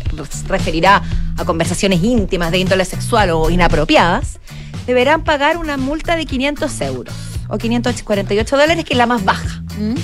referirá 0.48 1.02
a 1.38 1.46
conversaciones 1.46 2.04
íntimas 2.04 2.52
de 2.52 2.58
índole 2.60 2.86
sexual 2.86 3.30
o 3.32 3.50
inapropiadas, 3.50 4.40
deberán 4.88 5.24
pagar 5.24 5.58
una 5.58 5.78
multa 5.78 6.16
de 6.16 6.26
500 6.26 6.82
euros 6.82 7.14
o 7.48 7.58
548 7.58 8.58
dólares, 8.58 8.84
que 8.84 8.94
es 8.94 8.98
la 8.98 9.06
más 9.06 9.24
baja. 9.24 9.62
¿Mm? 9.80 9.96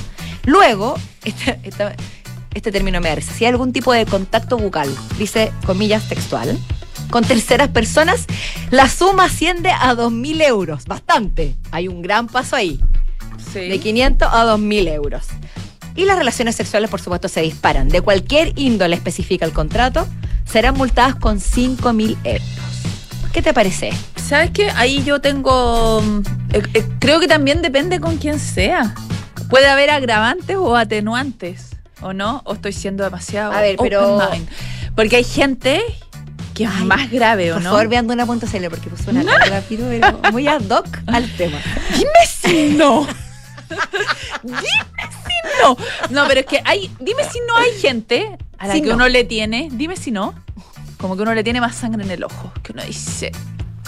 Luego, 0.45 0.95
esta- 1.25 1.57
esta- 1.63 1.95
este 2.53 2.71
término 2.71 2.99
me 3.01 3.09
da 3.09 3.15
risa, 3.15 3.33
si 3.33 3.45
hay 3.45 3.51
algún 3.51 3.73
tipo 3.73 3.91
de 3.93 4.05
contacto 4.05 4.57
bucal, 4.57 4.89
dice 5.17 5.51
comillas 5.65 6.07
textual, 6.09 6.57
con 7.09 7.23
terceras 7.23 7.69
personas, 7.69 8.25
la 8.71 8.87
suma 8.89 9.25
asciende 9.25 9.69
a 9.69 9.93
2.000 9.95 10.41
euros. 10.43 10.85
Bastante. 10.85 11.55
Hay 11.71 11.87
un 11.87 12.01
gran 12.01 12.27
paso 12.27 12.55
ahí. 12.55 12.79
Sí. 13.53 13.59
De 13.59 13.79
500 13.79 14.27
a 14.31 14.45
2.000 14.45 14.93
euros. 14.93 15.25
Y 15.95 16.05
las 16.05 16.17
relaciones 16.17 16.55
sexuales, 16.55 16.89
por 16.89 17.01
supuesto, 17.01 17.27
se 17.27 17.41
disparan. 17.41 17.89
De 17.89 18.01
cualquier 18.01 18.57
índole 18.57 18.95
especifica 18.95 19.45
el 19.45 19.51
contrato, 19.51 20.07
serán 20.45 20.75
multadas 20.75 21.15
con 21.15 21.39
5.000 21.39 22.17
euros. 22.23 22.47
¿Qué 23.33 23.41
te 23.41 23.53
parece? 23.53 23.91
¿Sabes 24.15 24.51
qué? 24.51 24.69
Ahí 24.71 25.03
yo 25.03 25.21
tengo. 25.21 26.01
mm, 26.01 26.19
eh, 26.53 26.63
eh, 26.73 26.85
creo 26.99 27.19
que 27.19 27.27
también 27.27 27.61
depende 27.61 27.99
con 27.99 28.17
quién 28.17 28.39
sea. 28.39 28.93
Puede 29.49 29.67
haber 29.67 29.89
agravantes 29.89 30.55
o 30.57 30.75
atenuantes, 30.75 31.75
¿o 32.01 32.13
no? 32.13 32.41
¿O 32.45 32.53
estoy 32.53 32.73
siendo 32.73 33.03
demasiado 33.03 33.51
A 33.51 33.61
ver, 33.61 33.77
pero-? 33.77 34.19
Porque 34.95 35.17
hay 35.17 35.23
gente 35.23 35.81
que 36.59 36.65
es 36.65 36.69
Ay, 36.75 36.83
más 36.85 37.09
grave, 37.09 37.51
¿o 37.51 37.55
Por 37.55 37.63
no? 37.63 37.69
favor, 37.71 37.87
vean 37.87 38.09
una.cl 38.11 38.67
porque 38.69 38.89
puso 38.89 39.11
una 39.11 39.23
cara 39.23 39.45
rápido, 39.45 39.87
pero 39.89 40.19
muy 40.31 40.45
ad 40.47 40.61
hoc 40.69 40.87
al 41.07 41.29
tema. 41.37 41.57
Dime 41.95 42.11
si 42.27 42.73
no. 42.77 43.07
Dime 44.43 44.57
si 44.61 45.61
no. 45.63 45.77
No, 46.09 46.27
pero 46.27 46.41
es 46.41 46.45
que 46.45 46.61
hay. 46.65 46.91
Dime 46.99 47.23
si 47.31 47.39
no 47.47 47.55
hay 47.55 47.71
gente 47.79 48.37
a 48.57 48.67
la 48.67 48.73
Si 48.73 48.81
que 48.81 48.89
no. 48.89 48.95
uno 48.95 49.07
le 49.07 49.23
tiene. 49.23 49.69
Dime 49.71 49.95
si 49.95 50.11
no. 50.11 50.33
Como 50.97 51.15
que 51.15 51.21
uno 51.21 51.33
le 51.33 51.43
tiene 51.43 51.61
más 51.61 51.75
sangre 51.75 52.03
en 52.03 52.11
el 52.11 52.23
ojo. 52.23 52.51
Que 52.61 52.73
uno 52.73 52.83
dice. 52.83 53.31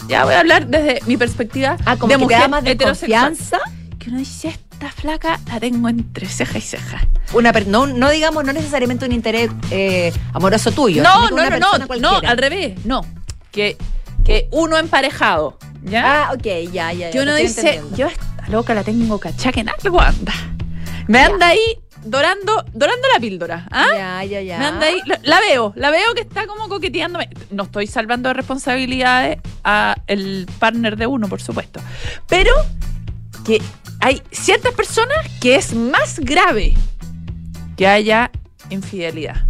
Ya 0.07 0.23
voy 0.25 0.33
a 0.33 0.39
hablar 0.39 0.67
desde 0.67 0.99
mi 1.05 1.17
perspectiva 1.17 1.77
Ah, 1.85 1.95
como 1.97 2.07
de 2.13 2.17
que 2.17 2.23
mujer 2.23 2.49
más 2.49 2.63
de 2.63 2.71
heterosexual. 2.71 3.29
confianza. 3.29 3.59
Que 3.99 4.09
uno 4.09 4.17
dice, 4.19 4.57
esta 4.81 4.91
flaca 5.01 5.39
la 5.47 5.59
tengo 5.59 5.89
entre 5.89 6.27
ceja 6.27 6.57
y 6.57 6.61
ceja. 6.61 7.01
Una 7.33 7.53
per- 7.53 7.67
no, 7.67 7.85
no 7.85 8.09
digamos, 8.09 8.43
no 8.43 8.51
necesariamente 8.51 9.05
un 9.05 9.11
interés 9.11 9.51
eh, 9.69 10.11
amoroso 10.33 10.71
tuyo. 10.71 11.03
No, 11.03 11.29
no, 11.29 11.49
no, 11.51 11.99
no, 11.99 12.17
al 12.27 12.37
revés. 12.37 12.83
No. 12.83 13.05
Que, 13.51 13.77
que 14.25 14.47
uno 14.51 14.77
emparejado. 14.77 15.59
¿Ya? 15.83 16.29
Ah, 16.29 16.33
ok, 16.33 16.43
ya, 16.43 16.65
ya. 16.71 16.93
ya, 16.93 17.09
que 17.11 17.19
uno 17.19 17.35
dice, 17.35 17.59
entendiendo. 17.61 17.95
yo 17.97 18.07
esta 18.07 18.47
loca 18.49 18.73
la 18.73 18.83
tengo 18.83 19.19
cachá 19.19 19.51
que 19.51 19.59
en 19.59 19.69
algo 19.69 20.01
anda. 20.01 20.33
Me 21.07 21.19
Ya. 21.19 21.25
anda 21.27 21.47
ahí 21.47 21.77
dorando, 22.03 22.65
dorando 22.73 23.07
la 23.13 23.19
píldora. 23.19 23.67
¿ah? 23.71 23.85
Ya, 23.93 24.23
ya, 24.23 24.41
ya. 24.41 24.57
Me 24.57 24.65
anda 24.65 24.87
ahí, 24.87 24.99
la, 25.05 25.19
la 25.21 25.39
veo, 25.41 25.73
la 25.75 25.91
veo 25.91 26.13
que 26.15 26.21
está 26.21 26.47
como 26.47 26.67
coqueteándome. 26.69 27.29
No 27.51 27.63
estoy 27.63 27.85
salvando 27.85 28.29
de 28.29 28.33
responsabilidades 28.33 29.37
a 29.63 29.95
el 30.07 30.47
partner 30.57 30.97
de 30.97 31.05
uno, 31.05 31.27
por 31.27 31.39
supuesto. 31.41 31.79
Pero 32.27 32.51
que 33.45 33.61
hay 34.01 34.21
ciertas 34.31 34.73
personas 34.73 35.17
que 35.39 35.55
es 35.55 35.73
más 35.73 36.19
grave 36.19 36.73
que 37.77 37.87
haya 37.87 38.31
infidelidad. 38.69 39.45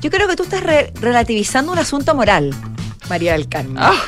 Yo 0.00 0.10
creo 0.10 0.28
que 0.28 0.36
tú 0.36 0.44
estás 0.44 0.62
re- 0.62 0.92
relativizando 1.00 1.72
un 1.72 1.78
asunto 1.78 2.14
moral, 2.14 2.54
María 3.08 3.32
del 3.32 3.48
Carmen. 3.48 3.76
Ah. 3.78 3.92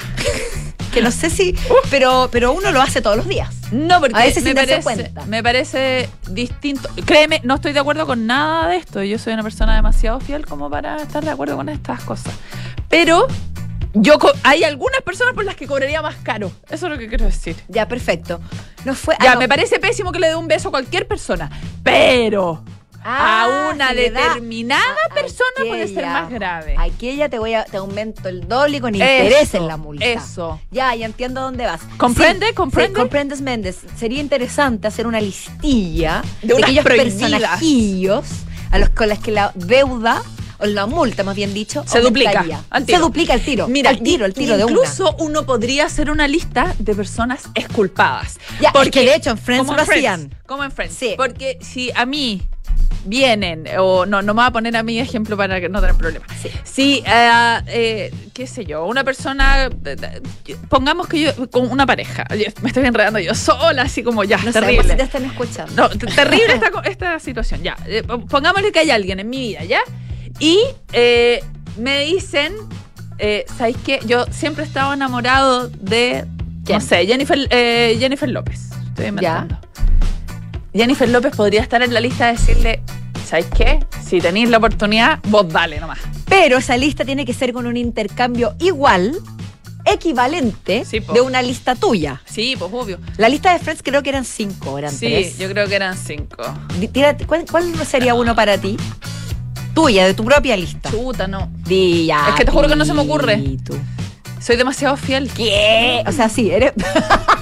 Que 0.93 1.00
no 1.00 1.11
sé 1.11 1.31
si. 1.31 1.55
Pero, 1.91 2.29
pero 2.31 2.52
uno 2.52 2.71
lo 2.71 2.83
hace 2.83 3.00
todos 3.00 3.17
los 3.17 3.26
días. 3.26 3.49
No, 3.73 3.99
porque 3.99 4.14
A 4.14 4.25
veces 4.25 4.45
me, 4.45 4.55
parece, 4.55 4.83
cuenta. 4.83 5.25
me 5.25 5.43
parece 5.43 6.11
distinto. 6.29 6.87
Créeme, 7.07 7.41
no 7.45 7.55
estoy 7.55 7.73
de 7.73 7.79
acuerdo 7.81 8.07
con 8.07 8.26
nada 8.26 8.69
de 8.69 8.76
esto. 8.76 9.02
Yo 9.02 9.19
soy 9.19 9.33
una 9.33 9.43
persona 9.43 9.75
demasiado 9.75 10.21
fiel 10.21 10.45
como 10.45 10.69
para 10.69 10.97
estar 10.97 11.25
de 11.25 11.31
acuerdo 11.31 11.57
con 11.57 11.71
estas 11.71 12.05
cosas. 12.05 12.35
Pero 12.91 13.26
yo 13.95 14.15
hay 14.43 14.65
algunas 14.65 15.01
personas 15.03 15.35
por 15.35 15.45
las 15.45 15.55
que 15.57 15.67
cobraría 15.67 16.01
más 16.03 16.17
caro. 16.17 16.51
Eso 16.71 16.87
es 16.87 16.93
lo 16.93 16.99
que 16.99 17.09
quiero 17.09 17.25
decir. 17.27 17.57
Ya, 17.69 17.87
perfecto. 17.89 18.41
No 18.85 18.95
fue. 18.95 19.15
ah, 19.19 19.25
Ya, 19.25 19.35
no. 19.35 19.41
me 19.41 19.49
parece 19.49 19.79
pésimo 19.79 20.13
que 20.13 20.19
le 20.19 20.29
dé 20.29 20.37
un 20.37 20.49
beso 20.49 20.69
a 20.69 20.71
cualquier 20.71 21.07
persona. 21.07 21.51
Pero 21.83 22.63
Ah, 23.05 23.43
a 23.43 23.73
una 23.75 23.89
si 23.89 23.95
le 23.97 24.11
da 24.13 24.21
determinada 24.29 24.95
persona 25.13 25.67
puede 25.67 25.89
ser 25.89 26.07
más 26.07 26.31
grave. 26.31 26.77
Aquella 26.79 27.29
te 27.29 27.41
voy 27.41 27.53
a, 27.53 27.65
te 27.65 27.77
aumento 27.79 28.29
el 28.29 28.47
doble 28.47 28.81
con 28.81 28.95
interés 28.95 29.49
Eso, 29.49 29.57
en 29.57 29.67
la 29.67 29.77
multa. 29.77 30.05
Eso. 30.05 30.61
Ya, 30.71 30.95
ya 30.95 31.07
entiendo 31.07 31.41
dónde 31.41 31.67
vas. 31.67 31.81
¿Comprende? 31.97 32.47
Sí, 32.51 32.55
¿Comprende? 32.55 32.95
sí, 32.95 33.01
comprendes, 33.01 33.41
Méndez. 33.41 33.79
Sería 33.99 34.21
interesante 34.21 34.87
hacer 34.87 35.09
una 35.09 35.21
listilla 35.21 36.23
De 36.43 36.55
de, 36.55 36.63
aquellos 36.63 36.85
prohibidas. 36.85 37.15
personajillos 37.19 38.25
a 38.71 38.79
los 38.79 38.89
con 38.91 39.09
los 39.09 39.19
que 39.19 39.33
la 39.33 39.51
deuda 39.57 40.23
la 40.64 40.87
multa, 40.87 41.23
más 41.25 41.37
bien 41.37 41.54
dicho, 41.54 41.85
Se 41.87 42.00
duplica, 42.00 42.45
al 42.71 42.85
tiro. 42.87 42.99
Se 42.99 43.02
duplica 43.04 43.35
el 43.35 43.42
tiro. 43.42 43.69
Mira, 43.69 43.90
al 43.90 44.02
tiro, 44.02 44.26
el 44.26 44.35
tiro 44.35 44.57
de 44.57 44.64
una. 44.64 44.73
incluso 44.73 45.14
uno 45.19 45.45
podría 45.45 45.87
hacer 45.87 46.11
una 46.11 46.28
lista 46.28 46.75
de 46.78 46.95
personas 46.95 47.45
exculpadas. 47.54 48.38
Ya, 48.61 48.73
es 48.83 48.90
que 48.90 49.00
de 49.00 49.14
hecho 49.14 49.31
en 49.31 49.38
Friends 49.38 49.66
lo 49.69 49.81
hacían. 49.81 50.35
Como 50.47 50.64
en 50.64 50.71
Friends. 50.73 50.95
Sí. 50.95 51.14
Porque 51.16 51.59
si 51.61 51.90
a 51.95 52.07
mí 52.07 52.42
vienen, 53.04 53.64
o 53.78 54.07
no, 54.07 54.23
no 54.23 54.35
me 54.35 54.42
voy 54.42 54.49
a 54.49 54.52
poner 54.52 54.76
a 54.76 54.83
mi 54.83 54.99
ejemplo 55.00 55.37
para 55.37 55.61
que 55.61 55.69
no 55.69 55.81
tener 55.81 55.97
problemas. 55.97 56.28
Sí. 56.40 56.50
Si, 56.62 57.02
eh, 57.07 57.59
eh, 57.66 58.14
qué 58.33 58.47
sé 58.47 58.64
yo, 58.64 58.85
una 58.87 59.02
persona, 59.04 59.66
eh, 59.66 59.71
eh, 60.47 60.57
pongamos 60.69 61.09
que 61.09 61.21
yo, 61.23 61.50
con 61.50 61.71
una 61.71 61.85
pareja, 61.87 62.25
yo 62.31 62.45
me 62.62 62.69
estoy 62.69 62.87
enredando 62.87 63.19
yo 63.19 63.35
sola, 63.35 63.83
así 63.83 64.02
como 64.02 64.25
ya, 64.25 64.38
No 64.38 64.52
terrible. 64.52 64.90
si 64.90 64.97
te 64.97 65.02
están 65.02 65.25
escuchando. 65.25 65.73
No, 65.75 65.88
terrible 65.88 66.54
esta, 66.54 66.71
esta 66.85 67.19
situación, 67.19 67.62
ya. 67.62 67.76
Eh, 67.87 68.02
pongámosle 68.04 68.71
que 68.73 68.78
hay 68.81 68.90
alguien 68.90 69.19
en 69.21 69.28
mi 69.28 69.49
vida, 69.49 69.64
¿ya? 69.64 69.81
Y 70.43 70.59
eh, 70.93 71.41
me 71.79 72.01
dicen, 72.01 72.53
eh, 73.19 73.45
¿sabéis 73.57 73.77
qué? 73.85 74.01
Yo 74.07 74.25
siempre 74.33 74.65
he 74.65 74.67
estado 74.67 74.93
enamorado 74.93 75.69
de, 75.69 76.25
¿Quién? 76.65 76.79
no 76.81 76.85
sé, 76.85 77.07
Jennifer, 77.07 77.47
eh, 77.51 77.97
Jennifer 78.01 78.29
López. 78.29 78.71
Estoy 78.89 79.07
inventando. 79.07 79.57
Jennifer 80.75 81.09
López 81.09 81.37
podría 81.37 81.61
estar 81.63 81.81
en 81.83 81.95
la 81.95 82.01
lista 82.01 82.27
de 82.27 82.33
decirle, 82.33 82.83
¿sabéis 83.25 83.47
qué? 83.57 83.87
Si 84.05 84.21
tenéis 84.21 84.49
la 84.51 84.57
oportunidad, 84.59 85.21
vos 85.29 85.49
dale 85.49 85.79
nomás. 85.79 86.01
Pero 86.29 86.59
esa 86.59 86.77
lista 86.77 87.05
tiene 87.05 87.25
que 87.25 87.35
ser 87.35 87.53
con 87.53 87.67
un 87.69 87.77
intercambio 87.77 88.57
igual, 88.59 89.17
equivalente, 89.85 90.85
Sí, 90.85 90.99
de 90.99 91.21
una 91.21 91.41
lista 91.41 91.77
tuya. 91.77 92.21
Sí, 92.25 92.57
pues 92.59 92.69
obvio. 92.75 92.99
La 93.17 93.29
lista 93.29 93.53
de 93.53 93.61
Friends 93.61 93.83
creo 93.85 94.03
que 94.03 94.09
eran 94.09 94.25
cinco, 94.25 94.77
eran 94.77 94.91
Sí, 94.91 95.07
tres. 95.07 95.39
yo 95.39 95.49
creo 95.51 95.69
que 95.69 95.77
eran 95.77 95.97
cinco. 95.97 96.43
Di- 96.81 96.89
tírate, 96.89 97.27
¿cuál, 97.27 97.45
cuál 97.49 97.73
sería 97.87 98.15
uno 98.15 98.35
para 98.35 98.59
ti? 98.59 98.77
Tuya, 99.75 100.07
de 100.07 100.14
tu 100.14 100.25
propia 100.25 100.57
lista. 100.57 100.91
Chuta, 100.91 101.26
no. 101.26 101.50
Di 101.67 102.07
ya, 102.07 102.29
Es 102.31 102.35
que 102.35 102.45
te 102.45 102.50
juro 102.50 102.69
que 102.69 102.76
no 102.76 102.85
se 102.85 102.95
me 102.95 103.02
ocurre. 103.02 103.43
Soy 104.41 104.57
demasiado 104.57 104.97
fiel. 104.97 105.31
¿Qué? 105.31 106.02
O 106.07 106.12
sea, 106.12 106.29
sí, 106.29 106.50
eres. 106.50 106.73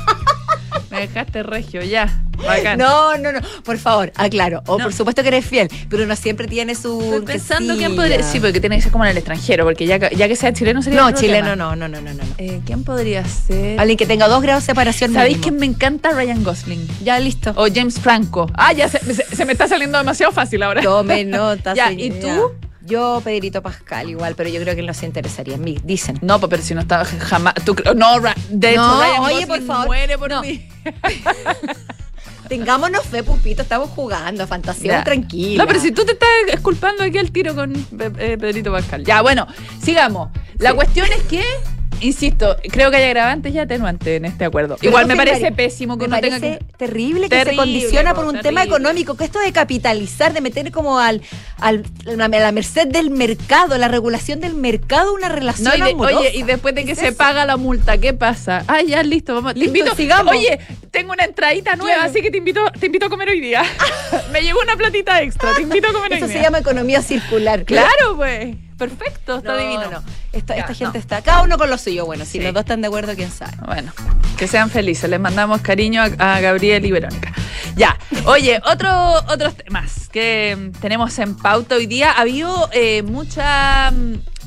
Me 1.01 1.07
dejaste 1.09 1.43
regio, 1.43 1.83
ya. 1.83 2.23
Bacán. 2.47 2.79
No, 2.79 3.17
no, 3.19 3.33
no. 3.33 3.41
Por 3.65 3.77
favor, 3.79 4.13
aclaro. 4.17 4.63
O 4.67 4.79
No. 4.79 4.85
por 4.85 4.93
supuesto 4.93 5.23
que 5.23 5.29
eres 5.29 5.45
fiel, 5.47 5.69
pero 5.89 6.07
no 6.07 6.15
siempre 6.17 6.47
tiene 6.47 6.75
su. 6.75 7.01
Estoy 7.01 7.21
pensando 7.23 7.77
quién 7.77 7.95
podría. 7.97 8.23
Sí, 8.23 8.41
porque 8.41 8.61
tiene 8.61 8.77
que 8.77 8.83
ser 8.83 8.93
como 8.93 9.05
en 9.05 9.11
el 9.11 9.17
extranjero, 9.19 9.65
porque 9.65 9.87
ya, 9.87 9.99
que- 9.99 10.15
ya 10.17 10.27
que 10.29 10.37
sea 10.37 10.53
chileno 10.53 10.83
sería 10.83 11.01
No, 11.01 11.13
chileno 11.13 11.55
no, 11.57 11.77
no, 11.77 11.89
no, 11.89 12.01
no, 12.01 12.13
no. 12.15 12.23
Eh, 12.39 12.61
¿Quién 12.65 12.85
podría 12.85 13.25
ser? 13.25 13.79
Alguien 13.81 13.97
que 13.99 14.07
tenga 14.07 14.27
dos 14.29 14.43
grados 14.43 14.63
de 14.65 14.67
separación. 14.67 15.13
¿Sabéis 15.13 15.39
quién 15.39 15.57
me 15.57 15.67
encanta? 15.67 16.11
Ryan 16.13 16.43
Gosling. 16.45 16.87
Ya 17.03 17.19
listo. 17.19 17.53
O 17.57 17.67
James 17.73 17.99
Franco. 18.01 18.51
Ah, 18.55 18.73
ya 18.73 18.89
se, 18.89 18.99
se- 19.01 19.25
se 19.37 19.45
me 19.45 19.53
está 19.53 19.69
saliendo 19.69 19.99
demasiado 19.99 20.33
fácil 20.33 20.63
ahora. 20.63 20.83
Tome 20.83 21.25
nota. 21.25 21.75
Ya, 21.75 21.89
señora. 21.89 22.05
¿y 22.05 22.21
tú? 22.21 22.53
Yo, 22.91 23.21
Pedrito 23.25 23.63
Pascal, 23.63 24.11
igual, 24.11 24.35
pero 24.35 24.51
yo 24.51 24.61
creo 24.61 24.75
que 24.75 24.81
él 24.81 24.87
no 24.87 24.95
se 24.95 25.07
interesaría 25.07 25.55
en 25.55 25.63
mí. 25.65 25.79
Dicen. 25.85 26.19
No, 26.23 26.39
pues, 26.41 26.51
pero 26.51 26.63
si 26.63 26.75
no 26.75 26.81
está 26.81 27.05
jamás. 27.05 27.55
tú 27.65 27.75
no, 27.97 28.21
de 28.51 28.71
hecho, 28.73 28.83
No, 28.83 29.01
Ryan 29.01 29.21
oye, 29.23 29.47
por 29.47 29.63
favor. 29.63 29.87
muere 29.87 30.19
por 30.19 30.31
No. 30.31 30.43
mí. 30.43 30.69
Tengámonos 32.49 33.05
fe, 33.05 33.23
Pupito, 33.23 33.63
estamos 33.63 33.91
jugando, 33.91 34.45
fantasía 34.47 34.99
Ya. 34.99 35.05
tranquila. 35.05 35.63
No, 35.63 35.69
pero 35.69 35.79
si 35.81 35.93
tú 35.93 36.05
te 36.05 36.13
estás 36.13 36.29
esculpando 36.53 37.05
aquí 37.05 37.17
al 37.19 37.31
tiro 37.31 37.55
con 37.55 37.73
eh, 37.77 38.11
eh, 38.19 38.37
Pedrito 38.41 38.73
Pascal. 38.73 39.05
Ya, 39.05 39.23
bueno, 39.23 39.47
sigamos. 39.81 40.31
La 40.59 40.71
Sí. 40.71 40.77
cuestión 40.77 41.07
es 41.17 41.23
que, 41.25 41.45
insisto, 42.01 42.57
creo 42.71 42.91
que 42.91 42.97
hay 42.99 43.05
agravantes 43.05 43.55
y 43.55 43.59
atenúantes 43.59 44.09
en 44.17 44.25
este 44.25 44.45
acuerdo. 44.45 44.77
Pero 44.79 44.91
Igual 44.91 45.07
me 45.07 45.17
parece 45.17 45.41
pare- 45.43 45.55
pésimo 45.55 45.97
que 45.99 46.03
me 46.09 46.15
uno 46.15 46.21
tenga 46.21 46.39
parece 46.39 46.59
que. 46.59 46.65
terrible 46.77 47.29
que 47.29 47.45
se 47.45 47.57
condiciona 47.57 48.15
por 48.15 48.25
po, 48.25 48.31
un 48.31 48.37
terrible. 48.37 48.43
tema 48.61 48.65
económico, 48.65 49.17
que 49.17 49.25
esto 49.25 49.39
de 49.41 49.53
capitalizar, 49.53 50.33
de 50.33 50.41
meter 50.41 50.71
como 50.73 50.99
al, 50.99 51.23
al 51.59 51.85
a 52.07 52.29
la 52.29 52.53
merced 52.53 52.87
del 52.89 53.11
mercado, 53.11 53.77
la 53.79 53.89
regulación 53.89 54.41
del 54.41 54.55
mercado, 54.55 55.15
una 55.15 55.29
relación 55.29 55.69
No, 55.69 55.77
y 55.77 55.81
de- 55.89 55.91
amorosa. 55.93 56.19
oye, 56.19 56.33
y 56.37 56.43
después 56.43 56.75
de 56.75 56.83
¿Qué 56.83 56.87
que 56.89 56.93
es 56.93 56.99
se 56.99 57.09
eso? 57.09 57.17
paga 57.17 57.45
la 57.47 57.57
multa, 57.57 57.99
¿qué 57.99 58.13
pasa? 58.15 58.65
Ah, 58.67 58.83
ya, 58.83 59.03
listo, 59.03 59.35
vamos. 59.35 59.55
Listo, 59.55 59.73
te 59.73 59.79
invito, 59.79 59.97
sigamos. 59.97 60.35
Oye, 60.35 60.59
tengo 60.91 61.13
una 61.13 61.25
entradita 61.25 61.77
nueva, 61.77 61.95
Claro. 61.97 62.11
así 62.11 62.23
que 62.23 62.31
te 62.31 62.39
invito, 62.39 62.61
te 62.79 62.87
invito 62.87 63.07
a 63.07 63.09
comer 63.11 63.29
hoy 63.29 63.41
día. 63.41 63.63
Me 64.33 64.43
llegó 64.43 64.61
una 64.63 64.77
platita 64.77 65.21
extra, 65.23 65.55
te 65.55 65.63
invito 65.63 65.89
a 65.89 65.93
comer 65.93 66.13
Eso 66.15 66.25
hoy 66.25 66.31
se 66.33 66.39
día. 66.39 66.45
llama 66.45 66.59
economía 66.59 67.03
circular. 67.03 67.65
Claro, 67.65 68.17
pues. 68.17 68.57
Perfecto, 68.81 69.37
está 69.37 69.53
No, 69.53 69.59
divino. 69.59 69.91
no. 69.91 70.03
Esta, 70.33 70.55
Ya, 70.57 70.63
esta 70.63 70.75
gente 70.75 70.99
no. 70.99 71.01
está, 71.01 71.23
cada 71.23 71.43
uno 71.43 71.57
con 71.59 71.71
lo 71.71 71.79
suyo. 71.79 72.07
Bueno, 72.07 72.25
si 72.25 72.41
los 72.41 72.53
dos 72.53 72.63
están 72.63 72.81
de 72.81 72.89
acuerdo, 72.89 73.15
quién 73.15 73.31
sabe. 73.31 73.53
Bueno, 73.67 73.93
que 74.37 74.49
sean 74.49 74.71
felices. 74.71 75.09
Les 75.09 75.21
mandamos 75.21 75.61
cariño 75.61 76.03
a, 76.03 76.37
a 76.37 76.41
Gabriel 76.41 76.85
y 76.85 76.91
Verónica. 76.91 77.33
Ya, 77.77 77.97
oye, 78.25 78.61
otro, 78.67 78.91
otros 79.29 79.55
temas 79.55 80.09
que 80.09 80.73
tenemos 80.81 81.17
en 81.21 81.37
pauta 81.37 81.77
hoy 81.77 81.87
día. 81.87 82.11
Ha 82.13 82.23
habido 82.23 82.69
eh, 82.73 83.03
mucha, 83.03 83.93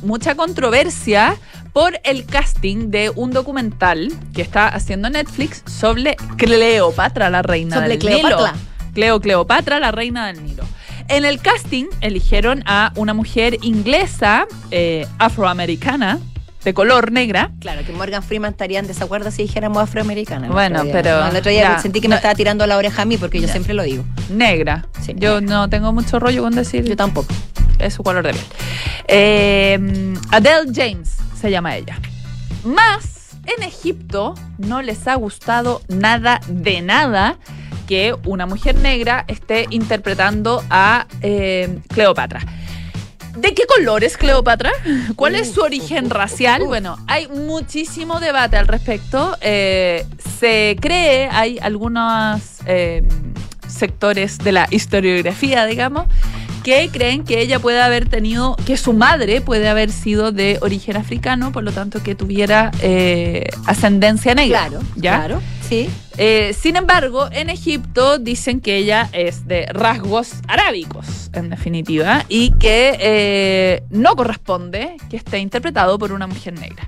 mucha 0.02 0.36
controversia 0.36 1.38
por 1.72 2.00
el 2.04 2.26
casting 2.26 2.90
de 2.92 3.12
un 3.16 3.32
documental 3.32 4.12
que 4.34 4.42
está 4.42 4.68
haciendo 4.68 5.10
Netflix 5.10 5.64
sobre 5.66 6.16
Cleopatra, 6.38 7.30
la 7.30 7.42
reina 7.42 7.78
Sobre 7.78 7.90
del 7.90 8.00
Cleopatra. 8.00 8.52
Nilo. 8.52 8.74
Cleo 8.94 9.20
Cleopatra, 9.20 9.80
la 9.80 9.92
reina 9.92 10.28
del 10.28 10.44
Nilo. 10.44 10.64
En 11.08 11.26
el 11.26 11.40
casting 11.40 11.86
eligieron 12.02 12.64
a 12.66 12.92
una 12.96 13.14
mujer 13.14 13.58
inglesa, 13.62 14.48
eh, 14.72 15.06
afroamericana, 15.20 16.20
de 16.64 16.74
color 16.74 17.12
negra, 17.12 17.52
Claro, 17.60 17.86
que 17.86 17.92
Morgan 17.92 18.24
Freeman 18.24 18.52
estaría 18.52 18.80
en 18.80 18.88
desacuerdo 18.88 19.32
si 19.32 19.42
dijéramos 19.44 19.84
afroamericana. 19.84 20.48
Bueno, 20.48 20.84
pero 20.94 21.20
No, 21.20 21.28
el 21.32 21.36
otro 21.36 21.52
día 21.52 21.62
ya. 21.76 21.80
sentí 21.80 22.00
que 22.00 22.08
me 22.08 22.14
No. 22.14 22.18
estaba 22.18 22.36
tirando 22.36 22.66
la 22.66 22.78
oreja 22.78 23.02
a 23.02 23.06
mí, 23.06 23.18
porque 23.18 23.42
yo 23.42 23.48
Ya. 23.48 23.52
siempre 23.52 23.74
lo 23.74 23.84
digo. 23.84 24.06
negra. 24.30 24.86
Sí, 25.02 25.14
Yo 25.18 25.42
negra. 25.42 25.56
no 25.58 25.70
tengo 25.70 25.92
mucho 25.92 26.20
rollo 26.20 26.42
con 26.42 26.56
decir 26.56 26.86
Yo 26.86 26.96
tampoco. 26.96 27.34
es 27.80 27.94
su 27.96 28.02
color 28.04 28.26
de 28.26 28.32
piel. 28.34 28.46
Eh, 29.10 30.14
Adele 30.32 30.72
James 30.74 31.18
se 31.40 31.52
llama 31.52 31.76
ella. 31.76 32.00
Más, 32.64 33.32
en 33.58 33.62
Egipto 33.64 34.34
no 34.58 34.82
les 34.82 35.06
ha 35.10 35.16
gustado 35.16 35.82
nada 35.90 36.40
de 36.48 36.82
nada 36.82 37.38
que 37.88 38.16
una 38.26 38.46
mujer 38.46 38.76
negra 38.76 39.26
esté 39.28 39.68
interpretando 39.70 40.64
a 40.70 41.08
eh, 41.22 41.80
Cleopatra. 41.90 42.42
¿De 43.38 43.56
qué 43.56 43.64
color 43.66 44.04
es 44.04 44.16
Cleopatra? 44.16 44.72
¿Cuál 45.16 45.34
es 45.36 45.52
su 45.52 45.62
Uf, 45.62 45.66
origen 45.66 46.12
racial? 46.12 46.64
Bueno, 46.66 46.98
hay 47.08 47.28
muchísimo 47.28 48.20
debate 48.20 48.58
al 48.58 48.68
respecto. 48.68 49.36
Eh, 49.42 50.06
se 50.40 50.78
cree, 50.80 51.30
hay 51.32 51.58
algunos 51.60 52.42
eh, 52.68 53.04
sectores 53.68 54.38
de 54.38 54.52
la 54.52 54.68
historiografía, 54.70 55.66
digamos, 55.66 56.06
que 56.64 56.90
creen 56.92 57.24
que 57.24 57.42
ella 57.42 57.60
puede 57.60 57.82
haber 57.82 58.08
tenido, 58.08 58.56
que 58.66 58.78
su 58.78 58.94
madre 58.94 59.42
puede 59.42 59.68
haber 59.68 59.92
sido 59.92 60.32
de 60.32 60.58
origen 60.62 60.96
africano, 60.96 61.52
por 61.52 61.64
lo 61.64 61.72
tanto 61.72 62.02
que 62.02 62.16
tuviera 62.16 62.72
eh, 62.82 63.48
ascendencia 63.66 64.34
negra. 64.34 64.68
Claro, 64.68 64.84
¿ya? 64.96 65.18
claro. 65.18 65.42
Sí. 65.68 65.90
Eh, 66.18 66.56
sin 66.58 66.76
embargo, 66.76 67.28
en 67.32 67.50
Egipto 67.50 68.20
dicen 68.20 68.62
que 68.62 68.78
ella 68.78 69.10
es 69.14 69.48
de 69.48 69.66
rasgos 69.68 70.34
arábicos, 70.48 71.32
en 71.34 71.50
definitiva, 71.50 72.26
y 72.30 72.52
que 72.52 72.96
eh, 73.00 73.84
no 73.90 74.16
corresponde 74.16 74.96
que 75.10 75.18
esté 75.18 75.40
interpretado 75.40 75.98
por 75.98 76.12
una 76.12 76.28
mujer 76.28 76.54
negra. 76.54 76.88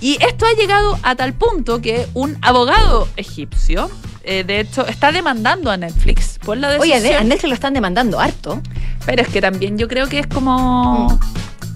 Y 0.00 0.18
esto 0.22 0.44
ha 0.46 0.52
llegado 0.52 0.98
a 1.02 1.16
tal 1.16 1.32
punto 1.32 1.80
que 1.80 2.06
un 2.12 2.36
abogado 2.42 3.08
egipcio, 3.16 3.90
eh, 4.28 4.44
de 4.44 4.60
hecho, 4.60 4.86
está 4.86 5.10
demandando 5.10 5.70
a 5.70 5.76
Netflix 5.76 6.38
por 6.44 6.56
la 6.56 6.76
Oye, 6.78 6.94
a 6.94 7.24
Netflix 7.24 7.48
lo 7.48 7.54
están 7.54 7.74
demandando 7.74 8.20
harto. 8.20 8.60
Pero 9.06 9.22
es 9.22 9.28
que 9.28 9.40
también 9.40 9.78
yo 9.78 9.88
creo 9.88 10.06
que 10.08 10.18
es 10.18 10.26
como 10.26 11.08
Mm. 11.08 11.18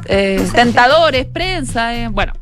eh, 0.07 0.49
tentadores, 0.55 1.27
prensa, 1.27 1.95
eh, 1.95 2.09
bueno. 2.09 2.33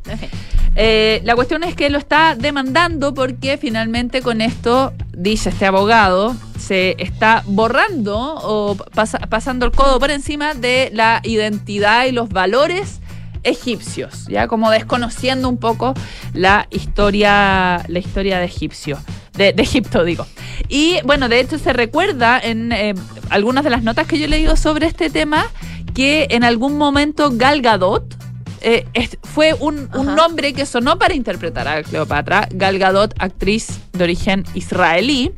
Eh, 0.75 1.21
la 1.25 1.35
cuestión 1.35 1.63
es 1.63 1.75
que 1.75 1.89
lo 1.89 1.97
está 1.97 2.35
demandando 2.35 3.13
porque 3.13 3.57
finalmente 3.57 4.21
con 4.21 4.39
esto, 4.41 4.93
dice 5.15 5.49
este 5.49 5.65
abogado, 5.65 6.35
se 6.57 6.95
está 6.97 7.43
borrando 7.45 8.17
o 8.41 8.75
pasa- 8.75 9.19
pasando 9.29 9.65
el 9.65 9.71
codo 9.73 9.99
por 9.99 10.11
encima 10.11 10.53
de 10.53 10.89
la 10.93 11.19
identidad 11.23 12.05
y 12.05 12.11
los 12.13 12.29
valores 12.29 12.99
egipcios, 13.43 14.27
ya 14.27 14.47
como 14.47 14.71
desconociendo 14.71 15.49
un 15.49 15.57
poco 15.57 15.93
la 16.33 16.67
historia, 16.69 17.83
la 17.87 17.99
historia 17.99 18.39
de 18.39 18.45
egipcio, 18.45 18.97
de, 19.33 19.53
de 19.53 19.63
Egipto 19.63 20.03
digo. 20.03 20.25
Y 20.67 20.97
bueno, 21.03 21.29
de 21.29 21.39
hecho 21.39 21.57
se 21.57 21.73
recuerda 21.73 22.39
en 22.39 22.71
eh, 22.71 22.93
algunas 23.29 23.63
de 23.63 23.69
las 23.69 23.83
notas 23.83 24.07
que 24.07 24.17
yo 24.19 24.25
he 24.25 24.27
leído 24.27 24.55
sobre 24.57 24.87
este 24.87 25.09
tema 25.09 25.47
que 25.93 26.27
en 26.31 26.43
algún 26.43 26.77
momento 26.77 27.29
Gal 27.33 27.61
Gadot 27.61 28.15
eh, 28.61 28.85
es- 28.93 29.17
fue 29.23 29.53
un, 29.53 29.89
un 29.95 30.15
nombre 30.15 30.53
que 30.53 30.65
sonó 30.65 30.97
para 30.99 31.13
interpretar 31.15 31.67
a 31.67 31.81
Cleopatra. 31.83 32.47
Gal 32.51 32.77
Gadot, 32.79 33.13
actriz 33.19 33.79
de 33.93 34.03
origen 34.03 34.43
israelí. 34.53 35.31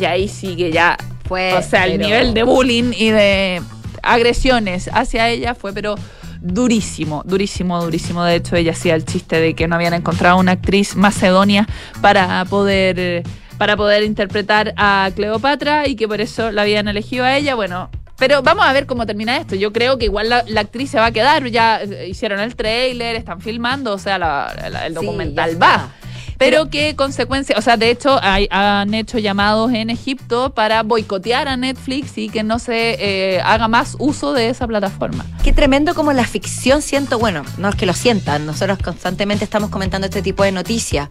Y 0.00 0.04
ahí 0.06 0.28
sigue 0.28 0.70
ya 0.72 0.96
Fue, 1.28 1.52
o 1.54 1.62
sea, 1.62 1.86
el 1.86 1.98
nivel 1.98 2.34
de 2.34 2.42
bullying 2.42 2.92
y 2.96 3.10
de 3.10 3.62
agresiones 4.02 4.88
hacia 4.92 5.28
ella 5.30 5.54
fue, 5.54 5.72
pero 5.72 5.94
durísimo, 6.44 7.22
durísimo, 7.24 7.82
durísimo. 7.82 8.22
De 8.24 8.36
hecho, 8.36 8.54
ella 8.56 8.72
hacía 8.72 8.94
el 8.94 9.04
chiste 9.04 9.40
de 9.40 9.54
que 9.54 9.66
no 9.66 9.74
habían 9.76 9.94
encontrado 9.94 10.36
una 10.38 10.52
actriz 10.52 10.94
macedonia 10.94 11.66
para 12.00 12.44
poder, 12.44 13.22
para 13.58 13.76
poder 13.76 14.04
interpretar 14.04 14.74
a 14.76 15.10
Cleopatra 15.16 15.88
y 15.88 15.96
que 15.96 16.06
por 16.06 16.20
eso 16.20 16.52
la 16.52 16.62
habían 16.62 16.86
elegido 16.88 17.24
a 17.24 17.36
ella. 17.36 17.54
Bueno. 17.54 17.90
Pero 18.16 18.42
vamos 18.42 18.64
a 18.64 18.72
ver 18.72 18.86
cómo 18.86 19.06
termina 19.06 19.36
esto. 19.38 19.56
Yo 19.56 19.72
creo 19.72 19.98
que 19.98 20.04
igual 20.04 20.28
la, 20.28 20.44
la 20.46 20.60
actriz 20.60 20.88
se 20.88 20.98
va 20.98 21.06
a 21.06 21.10
quedar. 21.10 21.44
Ya 21.48 21.82
eh, 21.82 22.06
hicieron 22.08 22.38
el 22.38 22.54
trailer, 22.54 23.16
están 23.16 23.40
filmando, 23.40 23.92
o 23.92 23.98
sea, 23.98 24.18
la- 24.20 24.54
la- 24.70 24.86
el 24.86 24.94
documental 24.94 25.60
va. 25.60 25.88
Está. 26.34 26.38
Pero 26.38 26.68
qué 26.70 26.94
consecuencias, 26.96 27.58
o 27.58 27.62
sea, 27.62 27.76
de 27.76 27.90
hecho 27.90 28.18
hay- 28.22 28.48
han 28.50 28.92
hecho 28.94 29.18
llamados 29.18 29.72
en 29.72 29.90
Egipto 29.90 30.50
para 30.54 30.82
boicotear 30.82 31.48
a 31.48 31.56
Netflix 31.56 32.18
y 32.18 32.28
que 32.28 32.42
no 32.42 32.58
se 32.58 32.96
eh, 32.98 33.40
haga 33.40 33.68
más 33.68 33.96
uso 33.98 34.32
de 34.32 34.48
esa 34.48 34.66
plataforma. 34.66 35.24
Qué 35.42 35.52
tremendo 35.52 35.94
como 35.94 36.12
la 36.12 36.24
ficción 36.24 36.82
siento, 36.82 37.18
bueno, 37.18 37.42
no 37.58 37.68
es 37.68 37.74
que 37.76 37.86
lo 37.86 37.92
sientan, 37.94 38.46
nosotros 38.46 38.78
constantemente 38.82 39.44
estamos 39.44 39.70
comentando 39.70 40.06
este 40.06 40.22
tipo 40.22 40.42
de 40.42 40.52
noticias. 40.52 41.08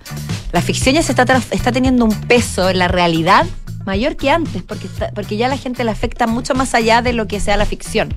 La 0.51 0.61
ficción 0.61 0.95
ya 0.95 1.01
se 1.03 1.13
está 1.13 1.71
teniendo 1.71 2.05
un 2.05 2.13
peso 2.21 2.69
en 2.69 2.79
la 2.79 2.87
realidad 2.87 3.45
mayor 3.85 4.15
que 4.15 4.29
antes, 4.29 4.63
porque, 4.63 4.87
porque 5.13 5.37
ya 5.37 5.47
la 5.47 5.57
gente 5.57 5.83
le 5.83 5.91
afecta 5.91 6.27
mucho 6.27 6.53
más 6.55 6.73
allá 6.73 7.01
de 7.01 7.13
lo 7.13 7.27
que 7.27 7.39
sea 7.39 7.57
la 7.57 7.65
ficción. 7.65 8.13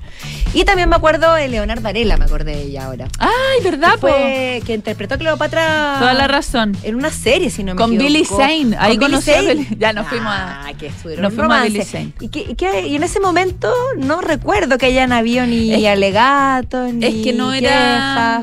Y 0.53 0.63
también 0.65 0.89
me 0.89 0.95
acuerdo 0.95 1.33
de 1.33 1.47
Leonard 1.47 1.81
Varela, 1.81 2.17
me 2.17 2.25
acordé 2.25 2.55
de 2.55 2.61
ella 2.63 2.85
ahora. 2.85 3.07
Ay, 3.19 3.63
¿verdad? 3.63 3.93
que, 3.93 3.97
fue, 3.99 4.61
que 4.65 4.73
interpretó 4.73 5.15
a 5.15 5.17
Cleopatra 5.17 5.97
Toda 5.99 6.13
la 6.13 6.27
razón. 6.27 6.75
en 6.83 6.95
una 6.95 7.09
serie, 7.11 7.49
si 7.49 7.63
no 7.63 7.73
me 7.75 7.81
Con 7.81 7.91
equivoco. 7.93 8.07
Billy 8.07 8.25
Zane. 8.25 8.75
Ahí 8.79 8.97
Con 8.97 9.11
Billy 9.11 9.21
conocí 9.23 9.67
ya 9.77 9.93
nos 9.93 10.07
fuimos 10.07 10.27
a- 10.31 10.67
Ah, 10.67 10.73
que 10.73 10.87
estuvieron 10.87 11.23
nos 11.23 11.33
fuimos 11.33 11.51
a 11.51 11.57
romance. 11.59 11.71
Billy 11.73 11.85
Zane. 11.85 12.13
Y, 12.19 12.29
que, 12.29 12.39
y 12.51 12.55
que- 12.55 12.87
y 12.87 12.95
en 12.95 13.03
ese 13.03 13.19
momento 13.19 13.71
no 13.97 14.21
recuerdo 14.21 14.77
que 14.77 14.87
hayan 14.87 15.11
habido 15.11 15.45
ni 15.45 15.73
Es- 15.73 15.85
alegatos, 15.87 16.93
ni 16.93 17.05
Es 17.05 17.23
que 17.23 17.33
no 17.33 17.53
era. 17.53 17.69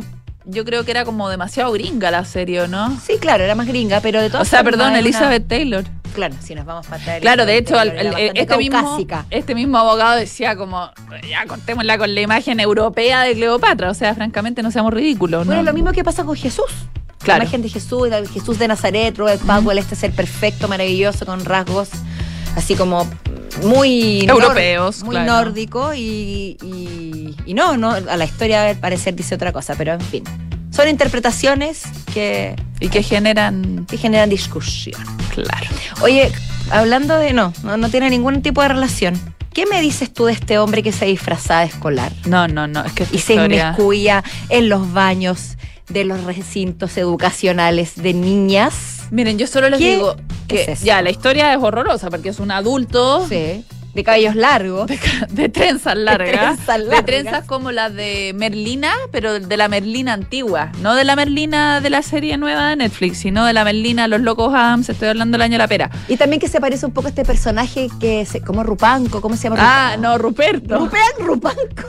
quejas. 0.00 0.04
Yo 0.46 0.64
creo 0.66 0.84
que 0.84 0.90
era 0.90 1.06
como 1.06 1.30
demasiado 1.30 1.72
gringa 1.72 2.10
la 2.10 2.24
serie, 2.26 2.60
¿o 2.60 2.68
¿no? 2.68 2.94
Sí, 3.00 3.14
claro, 3.18 3.44
era 3.44 3.54
más 3.54 3.66
gringa, 3.66 4.00
pero 4.00 4.20
de 4.20 4.26
O 4.26 4.30
todas 4.30 4.46
sea, 4.48 4.58
formas 4.58 4.72
perdón, 4.74 4.90
una- 4.90 4.98
Elizabeth 4.98 5.48
Taylor. 5.48 5.84
Claro, 6.14 6.34
si 6.40 6.54
nos 6.54 6.64
vamos 6.64 6.86
atrás. 6.90 7.20
Claro, 7.20 7.44
de 7.44 7.56
hecho, 7.58 7.80
el- 7.80 7.90
era 7.90 8.18
este, 8.34 8.56
mismo, 8.56 8.98
este 9.30 9.54
mismo 9.54 9.78
abogado 9.78 10.16
decía 10.16 10.56
como, 10.56 10.90
ya 11.28 11.44
contémosla 11.46 11.98
con 11.98 12.14
la 12.14 12.20
imagen 12.20 12.60
europea 12.60 13.22
de 13.22 13.34
Cleopatra. 13.34 13.90
O 13.90 13.94
sea, 13.94 14.14
francamente, 14.14 14.62
no 14.62 14.70
seamos 14.70 14.92
ridículos, 14.94 15.44
Bueno, 15.46 15.62
¿no? 15.62 15.66
lo 15.70 15.74
mismo 15.74 15.92
que 15.92 16.04
pasa 16.04 16.24
con 16.24 16.36
Jesús. 16.36 16.66
Claro. 17.18 17.38
La 17.38 17.44
imagen 17.44 17.62
de 17.62 17.68
Jesús, 17.68 18.08
el 18.12 18.28
Jesús 18.28 18.58
de 18.58 18.68
Nazaret, 18.68 19.16
Robert 19.16 19.40
Powell, 19.42 19.78
este 19.78 19.96
ser 19.96 20.12
perfecto, 20.12 20.68
maravilloso, 20.68 21.26
con 21.26 21.44
rasgos 21.44 21.88
así 22.56 22.76
como 22.76 23.08
muy 23.62 24.24
Europeos, 24.28 25.02
muy 25.02 25.16
claro. 25.16 25.32
nórdico 25.46 25.94
y, 25.94 26.56
y- 26.62 27.34
y 27.46 27.54
no, 27.54 27.76
no, 27.76 27.92
a 27.92 28.00
la 28.16 28.24
historia 28.24 28.68
al 28.68 28.76
parecer 28.76 29.14
dice 29.14 29.34
otra 29.34 29.52
cosa, 29.52 29.74
pero 29.76 29.92
en 29.94 30.00
fin. 30.00 30.24
Son 30.74 30.88
interpretaciones 30.88 31.82
que, 32.12 32.56
Y 32.80 32.88
que 32.88 33.02
generan. 33.02 33.86
que 33.88 33.96
generan 33.96 34.28
discusión. 34.28 35.00
Claro. 35.32 35.66
Oye, 36.02 36.32
hablando 36.70 37.16
de 37.16 37.32
no, 37.32 37.52
no, 37.62 37.76
no 37.76 37.88
tiene 37.88 38.10
ningún 38.10 38.42
tipo 38.42 38.60
de 38.62 38.68
relación. 38.68 39.20
¿Qué 39.52 39.66
me 39.66 39.80
dices 39.80 40.12
tú 40.12 40.24
de 40.24 40.32
este 40.32 40.58
hombre 40.58 40.82
que 40.82 40.90
se 40.90 41.06
disfrazaba 41.06 41.60
de 41.60 41.66
escolar? 41.66 42.12
No, 42.26 42.48
no, 42.48 42.66
no. 42.66 42.84
Es 42.84 42.92
que 42.92 43.06
y 43.12 43.18
se 43.18 43.34
inmiscuía 43.34 44.24
en 44.48 44.68
los 44.68 44.92
baños 44.92 45.56
de 45.88 46.04
los 46.04 46.24
recintos 46.24 46.96
educacionales 46.96 47.94
de 47.94 48.14
niñas. 48.14 49.04
Miren, 49.12 49.38
yo 49.38 49.46
solo 49.46 49.68
les 49.70 49.78
¿Qué 49.78 49.92
digo 49.92 50.16
que 50.48 50.64
es 50.72 50.82
ya 50.82 51.02
la 51.02 51.10
historia 51.10 51.52
es 51.52 51.58
horrorosa 51.62 52.10
porque 52.10 52.30
es 52.30 52.40
un 52.40 52.50
adulto 52.50 53.26
Sí. 53.28 53.64
De 53.94 54.02
cabellos 54.02 54.34
largos. 54.34 54.86
de, 54.88 54.98
de 55.30 55.48
trenzas 55.48 55.96
largas, 55.96 56.56
trenzas 56.56 56.78
de 56.78 56.84
largas. 56.84 57.04
trenzas 57.04 57.44
como 57.44 57.70
las 57.72 57.94
de 57.94 58.32
Merlina, 58.34 58.92
pero 59.12 59.38
de 59.38 59.56
la 59.56 59.68
Merlina 59.68 60.12
antigua, 60.12 60.72
no 60.80 60.94
de 60.94 61.04
la 61.04 61.14
Merlina 61.16 61.80
de 61.80 61.90
la 61.90 62.02
serie 62.02 62.36
nueva 62.36 62.70
de 62.70 62.76
Netflix, 62.76 63.18
sino 63.18 63.44
de 63.44 63.52
la 63.52 63.64
Merlina 63.64 64.08
Los 64.08 64.20
Locos 64.20 64.52
Adams, 64.52 64.88
estoy 64.88 65.08
hablando 65.08 65.36
del 65.36 65.42
año 65.42 65.52
de 65.52 65.58
la 65.58 65.68
pera. 65.68 65.90
Y 66.08 66.16
también 66.16 66.40
que 66.40 66.48
se 66.48 66.60
parece 66.60 66.86
un 66.86 66.92
poco 66.92 67.06
a 67.06 67.10
este 67.10 67.24
personaje 67.24 67.88
que 68.00 68.26
se, 68.26 68.40
como 68.40 68.64
Rupanco, 68.64 69.20
¿cómo 69.20 69.36
se 69.36 69.44
llama? 69.44 69.56
Ah, 69.60 69.96
no, 69.96 70.18
Ruperto. 70.18 70.78
Ruperto. 70.78 71.04
Rupanco. 71.24 71.84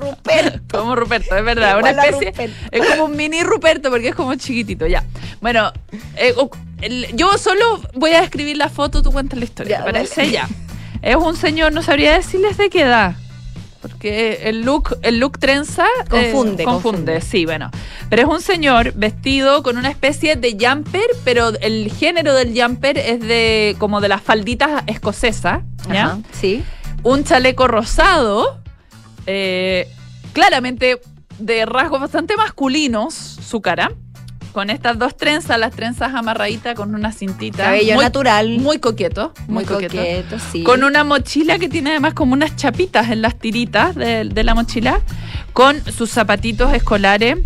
Ruperto. 0.00 0.60
Como 0.78 0.96
Ruperto, 0.96 1.36
es 1.36 1.44
verdad, 1.44 1.78
una 1.78 1.90
Igual 1.90 1.98
a 1.98 2.06
especie. 2.08 2.50
Es 2.70 2.86
como 2.88 3.04
un 3.04 3.16
mini 3.16 3.42
Ruperto 3.42 3.90
porque 3.90 4.08
es 4.08 4.14
como 4.14 4.34
chiquitito, 4.34 4.86
ya. 4.86 5.04
Bueno, 5.40 5.72
eh, 6.16 6.34
yo 7.14 7.36
solo 7.38 7.80
voy 7.94 8.12
a 8.12 8.20
describir 8.22 8.56
la 8.56 8.68
foto, 8.68 9.02
tú 9.02 9.12
cuentas 9.12 9.38
la 9.38 9.44
historia, 9.44 9.78
Ya, 9.78 9.84
¿te 9.84 9.92
parece? 9.92 10.20
dale. 10.22 10.32
Ya. 10.32 10.48
Es 11.02 11.16
un 11.16 11.36
señor, 11.36 11.72
no 11.72 11.82
sabría 11.82 12.12
decirles 12.14 12.56
de 12.56 12.68
qué 12.70 12.82
edad. 12.82 13.14
Porque 13.80 14.40
el 14.44 14.60
look, 14.60 14.98
el 15.00 15.18
look 15.20 15.38
trenza 15.38 15.84
eh, 15.86 16.08
Confunde, 16.10 16.64
confunde, 16.64 16.64
confunde. 16.64 17.20
sí, 17.22 17.46
bueno. 17.46 17.70
Pero 18.10 18.22
es 18.22 18.28
un 18.28 18.42
señor 18.42 18.92
vestido 18.92 19.62
con 19.62 19.78
una 19.78 19.88
especie 19.88 20.36
de 20.36 20.54
jumper, 20.60 21.06
pero 21.24 21.52
el 21.62 21.90
género 21.90 22.34
del 22.34 22.52
jumper 22.60 22.98
es 22.98 23.20
de 23.20 23.76
como 23.78 24.02
de 24.02 24.08
las 24.08 24.20
falditas 24.20 24.82
escocesas, 24.86 25.62
¿ya? 25.90 26.04
Ajá, 26.04 26.18
Sí. 26.38 26.62
un 27.04 27.24
chaleco 27.24 27.68
rosado, 27.68 28.59
eh, 29.26 29.88
claramente 30.32 31.00
de 31.38 31.66
rasgos 31.66 32.00
bastante 32.00 32.36
masculinos, 32.36 33.14
su 33.14 33.60
cara, 33.60 33.92
con 34.52 34.70
estas 34.70 34.98
dos 34.98 35.16
trenzas, 35.16 35.58
las 35.58 35.72
trenzas 35.72 36.14
amarraditas 36.14 36.74
con 36.74 36.94
una 36.94 37.12
cintita. 37.12 37.64
Cabello 37.64 37.94
muy, 37.94 38.04
natural. 38.04 38.58
Muy 38.58 38.78
coqueto, 38.78 39.32
muy, 39.46 39.54
muy 39.54 39.64
coqueto. 39.64 39.96
coqueto, 39.96 40.38
sí. 40.38 40.62
Con 40.64 40.84
una 40.84 41.04
mochila 41.04 41.58
que 41.58 41.68
tiene 41.68 41.90
además 41.90 42.14
como 42.14 42.32
unas 42.32 42.56
chapitas 42.56 43.10
en 43.10 43.22
las 43.22 43.38
tiritas 43.38 43.94
de, 43.94 44.24
de 44.24 44.44
la 44.44 44.54
mochila, 44.54 45.00
con 45.52 45.80
sus 45.84 46.10
zapatitos 46.10 46.72
escolares, 46.74 47.38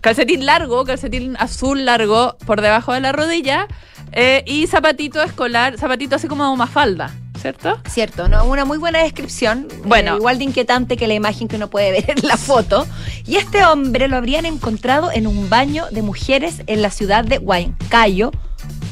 calcetín 0.00 0.46
largo, 0.46 0.84
calcetín 0.84 1.36
azul 1.38 1.84
largo 1.84 2.36
por 2.46 2.60
debajo 2.60 2.92
de 2.92 3.00
la 3.00 3.12
rodilla, 3.12 3.68
eh, 4.12 4.42
y 4.46 4.66
zapatito 4.66 5.22
escolar, 5.22 5.78
zapatito 5.78 6.16
así 6.16 6.28
como 6.28 6.54
mafalda, 6.56 7.12
¿cierto? 7.38 7.80
Cierto, 7.88 8.28
¿no? 8.28 8.44
una 8.44 8.64
muy 8.64 8.78
buena 8.78 9.02
descripción. 9.02 9.68
Bueno. 9.84 10.14
eh, 10.14 10.16
igual 10.18 10.38
de 10.38 10.44
inquietante 10.44 10.96
que 10.96 11.06
la 11.06 11.14
imagen 11.14 11.48
que 11.48 11.56
uno 11.56 11.68
puede 11.70 11.92
ver 11.92 12.10
en 12.10 12.26
la 12.26 12.36
foto. 12.36 12.86
Y 13.26 13.36
este 13.36 13.64
hombre 13.64 14.08
lo 14.08 14.16
habrían 14.16 14.46
encontrado 14.46 15.10
en 15.12 15.26
un 15.26 15.48
baño 15.48 15.86
de 15.90 16.02
mujeres 16.02 16.62
en 16.66 16.82
la 16.82 16.90
ciudad 16.90 17.24
de 17.24 17.38
Huancayo, 17.38 18.30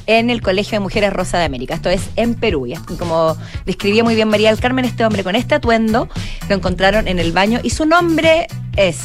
en 0.07 0.31
el 0.31 0.41
Colegio 0.41 0.77
de 0.77 0.81
Mujeres 0.81 1.13
Rosa 1.13 1.39
de 1.39 1.45
América. 1.45 1.75
Esto 1.75 1.91
es 1.91 2.03
en 2.17 2.35
Perú. 2.35 2.67
Y 2.67 2.75
como 2.97 3.37
describía 3.65 4.05
muy 4.05 4.15
bien 4.15 4.29
María 4.29 4.51
del 4.51 4.61
Carmen, 4.61 4.85
este 4.85 5.05
hombre 5.05 5.25
con 5.25 5.37
este 5.37 5.55
atuendo 5.55 6.09
lo 6.49 6.55
encontraron 6.55 7.09
en 7.09 7.19
el 7.19 7.33
baño 7.33 7.61
y 7.63 7.71
su 7.71 7.87
nombre 7.87 8.47
es 8.77 8.99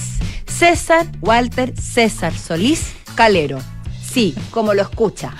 César 0.45 1.07
Walter 1.21 1.73
César 1.79 2.33
Solís 2.37 2.93
Calero. 3.15 3.59
Sí, 4.11 4.35
como 4.49 4.73
lo 4.73 4.81
escucha. 4.81 5.33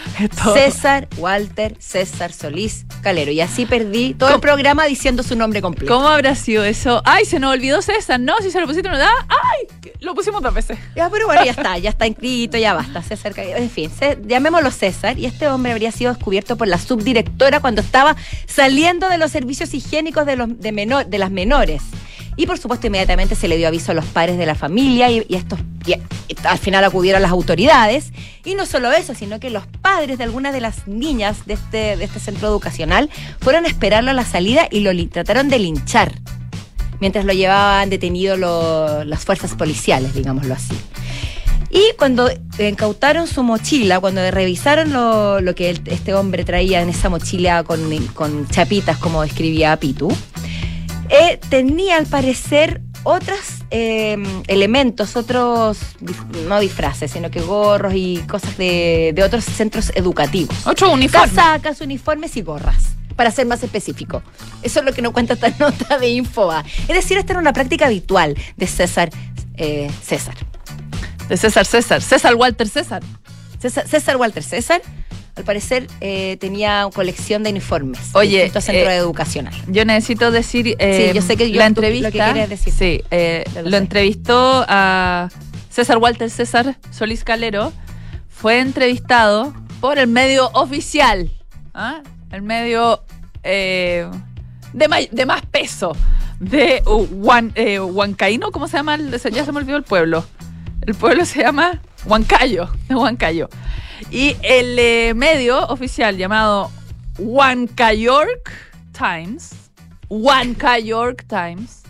César 0.54 1.10
Walter 1.18 1.76
César 1.80 2.32
Solís 2.32 2.86
Calero. 3.02 3.32
Y 3.32 3.42
así 3.42 3.66
perdí 3.66 4.14
todo 4.14 4.34
el 4.34 4.40
programa 4.40 4.86
diciendo 4.86 5.24
su 5.24 5.36
nombre 5.36 5.62
completo. 5.62 5.94
¿Cómo 5.94 6.08
habrá 6.08 6.36
sido 6.36 6.64
eso? 6.64 7.02
Ay, 7.04 7.26
se 7.26 7.40
nos 7.40 7.54
olvidó 7.54 7.82
César, 7.82 8.20
¿no? 8.20 8.38
Si 8.42 8.50
se 8.50 8.62
lo 8.62 8.68
pusiste 8.68 8.88
una 8.88 8.98
edad, 8.98 9.10
ay, 9.28 9.92
lo 10.00 10.16
pusimos 10.16 10.42
dos 10.42 10.54
veces. 10.54 10.80
Ya, 10.96 11.10
pero 11.10 11.26
bueno, 11.26 11.44
ya 11.44 11.52
está, 11.58 11.78
ya 11.80 11.90
está 11.90 12.08
inscrito, 12.08 12.58
ya 12.58 12.74
basta. 12.74 13.02
César 13.02 13.34
Calero. 13.34 13.58
En 13.58 13.70
fin, 13.70 13.92
llamémoslo 14.26 14.72
César. 14.72 15.20
Y 15.20 15.26
este 15.26 15.50
hombre 15.50 15.74
habría 15.74 15.92
sido 15.92 16.14
descubierto 16.14 16.56
por 16.56 16.70
la 16.70 16.78
subdirectora 16.78 17.60
cuando 17.60 17.82
estaba 17.82 18.16
saliendo 18.48 19.10
de 19.10 19.18
los 19.18 19.32
servicios 19.32 19.74
higiénicos 19.74 20.26
de, 20.26 20.38
los, 20.38 20.60
de, 20.60 20.72
menor, 20.72 21.08
de 21.08 21.18
las 21.18 21.32
menores. 21.32 21.82
Y 22.42 22.48
por 22.48 22.58
supuesto, 22.58 22.88
inmediatamente 22.88 23.36
se 23.36 23.48
le 23.48 23.56
dio 23.56 23.68
aviso 23.68 23.92
a 23.92 23.94
los 23.94 24.06
padres 24.06 24.36
de 24.36 24.48
la 24.48 24.56
familia 24.56 25.12
y, 25.12 25.24
estos 25.30 25.60
al 26.44 26.58
final 26.58 26.84
acudieron 26.84 27.22
las 27.22 27.30
autoridades. 27.30 28.12
Y 28.44 28.56
no 28.56 28.66
solo 28.66 28.92
eso, 28.92 29.14
sino 29.14 29.40
que 29.40 29.52
los 29.52 29.68
padres 29.68 30.18
de 30.18 30.24
algunas 30.24 30.52
de 30.52 30.60
las 30.60 30.88
niñas 30.88 31.46
de 31.46 31.54
este, 31.54 31.98
de 31.98 32.04
este 32.04 32.20
centro 32.20 32.48
educacional 32.48 33.12
fueron 33.42 33.66
a 33.66 33.68
esperarlo 33.68 34.10
a 34.10 34.16
la 34.16 34.26
salida 34.26 34.68
y 34.72 34.80
lo 34.80 34.90
trataron 35.10 35.50
de 35.50 35.60
linchar 35.60 36.14
mientras 37.00 37.26
lo 37.26 37.34
llevaban 37.34 37.92
detenido 37.92 38.36
lo- 38.38 39.04
las 39.04 39.24
fuerzas 39.24 39.54
policiales, 39.54 40.16
digámoslo 40.16 40.56
así. 40.56 40.74
Y 41.70 41.96
cuando 41.96 42.28
incautaron 42.58 43.28
su 43.28 43.44
mochila, 43.44 44.00
cuando 44.00 44.32
revisaron 44.32 44.92
lo, 44.94 45.42
lo 45.42 45.54
que 45.54 45.80
este 45.86 46.16
hombre 46.16 46.44
traía 46.44 46.82
en 46.82 46.90
esa 46.90 47.08
mochila 47.10 47.64
con, 47.64 48.08
con 48.16 48.48
chapitas, 48.48 48.98
como 48.98 49.22
describía 49.22 49.78
Pitu, 49.78 50.12
eh, 51.12 51.40
tenía 51.50 51.98
al 51.98 52.06
parecer 52.06 52.82
otros 53.04 53.40
eh, 53.70 54.18
elementos, 54.48 55.16
otros, 55.16 55.78
no 56.48 56.60
disfraces, 56.60 57.12
sino 57.12 57.30
que 57.30 57.42
gorros 57.42 57.94
y 57.96 58.24
cosas 58.28 58.58
de, 58.58 59.12
de 59.14 59.24
otros 59.24 59.44
centros 59.44 59.92
educativos. 59.96 60.56
Otro 60.66 60.92
uniforme. 60.92 61.28
Casacas, 61.28 61.82
uniformes 61.82 62.38
y 62.38 62.42
gorras, 62.42 62.96
para 63.16 63.30
ser 63.32 63.46
más 63.46 63.62
específico. 63.64 64.24
Eso 64.62 64.80
es 64.80 64.86
lo 64.86 64.94
que 64.94 65.02
nos 65.02 65.12
cuenta 65.12 65.34
esta 65.34 65.50
nota 65.60 65.98
de 65.98 66.10
Infoba. 66.10 66.64
Es 66.88 66.96
decir, 66.96 67.18
esta 67.18 67.34
era 67.34 67.40
una 67.40 67.54
práctica 67.54 67.88
habitual 67.88 68.38
de 68.56 68.68
César 68.68 69.10
eh, 69.58 69.92
César. 70.02 70.36
De 71.28 71.38
César 71.38 71.66
César. 71.66 72.02
César 72.02 72.36
Walter 72.36 72.68
César. 72.68 73.04
César. 73.60 73.88
César 73.88 74.18
Walter 74.18 74.44
César, 74.44 74.82
al 75.36 75.44
parecer, 75.44 75.88
eh, 76.02 76.38
tenía 76.40 76.88
colección 76.94 77.44
de 77.44 77.52
uniformes. 77.52 78.00
Oye, 78.14 78.50
centros 78.50 78.68
eh, 78.70 78.96
educacionales. 78.96 79.60
Yo 79.68 79.86
necesito 79.86 80.30
decir. 80.32 80.76
eh, 80.80 81.10
Sí, 81.10 81.16
yo 81.16 81.22
sé 81.22 81.38
que 81.38 81.50
yo- 81.52 81.60
la 81.60 81.68
tú- 81.70 81.76
lo 81.76 81.82
que 81.82 81.88
entrevista. 81.88 82.34
quieres 82.34 82.50
decir. 82.50 82.74
Sí, 82.74 83.02
eh, 83.12 83.44
lo, 83.64 83.78
entrevistó 83.78 84.66
a 84.68 85.30
César 85.70 85.98
Walter 85.98 86.30
César 86.30 86.78
Solís 86.92 87.24
Calero. 87.24 87.72
Fue 88.30 88.60
entrevistado 88.60 89.54
por 89.80 89.98
el 90.00 90.08
medio 90.08 90.50
oficial. 90.54 91.32
¿ah? 91.74 92.02
El 92.32 92.42
medio 92.42 93.04
eh, 93.44 94.08
de, 94.74 95.10
de 95.12 95.26
más 95.26 95.46
peso. 95.46 95.96
De 96.40 96.82
uh, 96.88 97.06
Huan- 97.24 97.52
eh, 97.56 97.80
Huancaíno, 97.80 98.52
¿cómo 98.52 98.68
se 98.68 98.78
llama? 98.78 98.98
ya 98.98 99.46
se 99.46 99.52
me 99.52 99.60
olvidó 99.60 99.78
el 99.78 99.84
pueblo. 99.84 100.26
El 100.82 100.96
pueblo 100.96 101.24
se 101.26 101.40
llama 101.42 101.80
Huancayo, 102.06 102.70
de 102.88 102.96
Huancayo. 102.96 103.50
Y 104.10 104.36
el 104.42 104.78
eh, 104.80 105.14
medio 105.16 105.68
oficial 105.68 106.18
llamado 106.18 106.72
Huancayork 107.18 108.52
Times, 108.92 109.54
Huancayork 110.10 111.26
Times, 111.28 111.84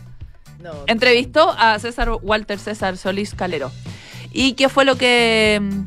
entrevistó 0.88 1.56
a 1.58 1.80
César 1.80 2.12
Walter 2.22 2.60
César 2.60 2.98
Solís 2.98 3.34
Calero. 3.34 3.72
¿Y 4.32 4.54
qué 4.54 4.70
fue 4.70 4.86
lo 4.86 4.96
que 4.96 5.60
mm, 5.62 5.84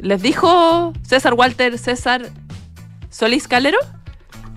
les 0.00 0.22
dijo 0.22 0.92
César 1.02 1.34
Walter 1.34 1.78
César 1.78 2.28
Solís 3.10 3.48
Calero? 3.48 3.78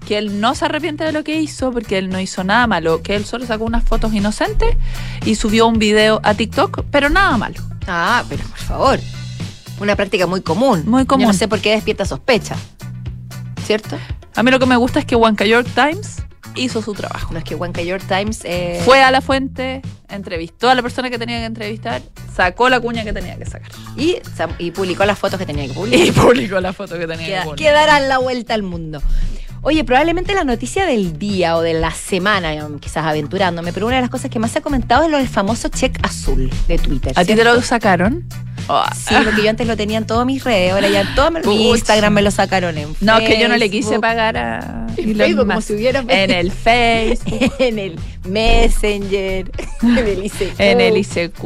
que 0.07 0.17
él 0.17 0.39
no 0.39 0.55
se 0.55 0.63
arrepiente 0.63 1.03
de 1.03 1.11
lo 1.11 1.25
que 1.25 1.41
hizo 1.41 1.69
porque 1.73 1.97
él 1.97 2.07
no 2.07 2.17
hizo 2.21 2.41
nada 2.45 2.65
malo, 2.65 3.03
que 3.03 3.17
él 3.17 3.25
solo 3.25 3.45
sacó 3.45 3.65
unas 3.65 3.83
fotos 3.83 4.13
inocentes 4.13 4.77
y 5.25 5.35
subió 5.35 5.67
un 5.67 5.79
video 5.79 6.21
a 6.23 6.33
TikTok, 6.33 6.85
pero 6.89 7.09
nada 7.09 7.37
malo. 7.37 7.61
Ah, 7.87 8.23
pero 8.29 8.43
por 8.43 8.57
favor. 8.59 8.99
Una 9.79 9.95
práctica 9.95 10.27
muy 10.27 10.41
común. 10.41 10.83
Muy 10.85 11.05
común. 11.05 11.21
Yo 11.21 11.27
no 11.31 11.33
sé 11.37 11.47
por 11.47 11.59
qué 11.59 11.71
despierta 11.71 12.05
sospecha. 12.05 12.55
¿Cierto? 13.65 13.97
A 14.35 14.43
mí 14.43 14.51
lo 14.51 14.59
que 14.59 14.65
me 14.65 14.75
gusta 14.77 14.99
es 14.99 15.05
que 15.05 15.15
Wanka 15.15 15.45
York 15.45 15.67
Times 15.73 16.17
hizo 16.55 16.81
su 16.81 16.93
trabajo. 16.93 17.31
No 17.33 17.37
es 17.39 17.43
que 17.43 17.53
Huanca 17.55 17.81
York 17.81 18.03
Times. 18.07 18.41
eh, 18.43 18.81
Fue 18.85 19.01
a 19.03 19.11
la 19.11 19.21
fuente, 19.21 19.81
entrevistó 20.09 20.69
a 20.69 20.75
la 20.75 20.81
persona 20.81 21.09
que 21.09 21.19
tenía 21.19 21.37
que 21.39 21.45
entrevistar, 21.45 22.01
sacó 22.35 22.69
la 22.69 22.79
cuña 22.79 23.03
que 23.03 23.13
tenía 23.13 23.37
que 23.37 23.45
sacar. 23.45 23.69
y, 23.95 24.71
publicó 24.71 25.05
las 25.05 25.19
fotos 25.19 25.37
que 25.39 25.45
tenía 25.45 25.67
que 25.67 25.73
publicar. 25.73 25.99
Y 26.07 26.11
publicó 26.11 26.59
la 26.59 26.73
foto 26.73 26.97
que 26.97 27.05
tenía 27.07 27.27
Queda- 27.27 27.39
que 27.41 27.45
poner. 27.45 27.57
que 27.65 27.71
darán 27.71 28.09
la 28.09 28.17
vuelta 28.17 28.53
al 28.55 28.63
mundo. 28.63 29.01
Oye, 29.69 29.83
probablemente 29.83 30.33
la 30.33 30.45
noticia 30.45 30.85
del 30.85 31.19
día 31.19 31.57
o 31.57 31.61
de 31.61 31.73
la 31.73 31.91
semana, 31.91 32.55
quizás 32.79 33.05
aventurándome, 33.05 33.73
pero 33.73 33.85
una 33.85 33.97
de 33.97 34.01
las 34.01 34.09
cosas 34.09 34.31
que 34.31 34.39
más 34.39 34.51
se 34.51 34.59
ha 34.59 34.61
comentado 34.61 35.03
es 35.03 35.11
lo 35.11 35.17
del 35.17 35.27
famoso 35.27 35.67
check 35.67 35.99
azul 36.03 36.49
de 36.69 36.77
Twitter. 36.77 37.11
¿A 37.17 37.25
ti 37.25 37.35
te 37.35 37.43
lo 37.43 37.61
sacaron? 37.61 38.23
Oh, 38.69 38.83
Sí, 38.95 39.15
porque 39.23 39.43
yo 39.43 39.49
antes 39.49 39.65
lo 39.67 39.77
tenía 39.77 39.97
en 39.97 40.05
todas 40.05 40.25
mis 40.25 40.43
redes, 40.43 40.73
ahora 40.73 40.89
ya 40.89 41.15
todo 41.15 41.31
mi 41.31 41.41
Pucha. 41.41 41.57
Instagram 41.77 42.13
me 42.13 42.21
lo 42.21 42.31
sacaron 42.31 42.77
en 42.77 42.95
No, 43.01 43.17
es 43.17 43.29
que 43.29 43.39
yo 43.39 43.47
no 43.47 43.57
le 43.57 43.69
quise 43.69 43.89
Facebook, 43.89 44.01
pagar 44.01 44.37
a 44.37 44.87
En 44.97 45.15
Facebook, 45.15 45.47
como 45.47 45.61
si 45.61 45.73
hubiera 45.73 46.03
En 46.07 46.31
el 46.31 46.51
Facebook, 46.51 47.53
en 47.59 47.79
el 47.79 47.99
Messenger, 48.25 49.51
en 49.81 49.97
el 49.97 50.25
ICQ. 50.25 50.59
en 50.59 50.81
el 50.81 50.97
ICQ. 50.97 51.43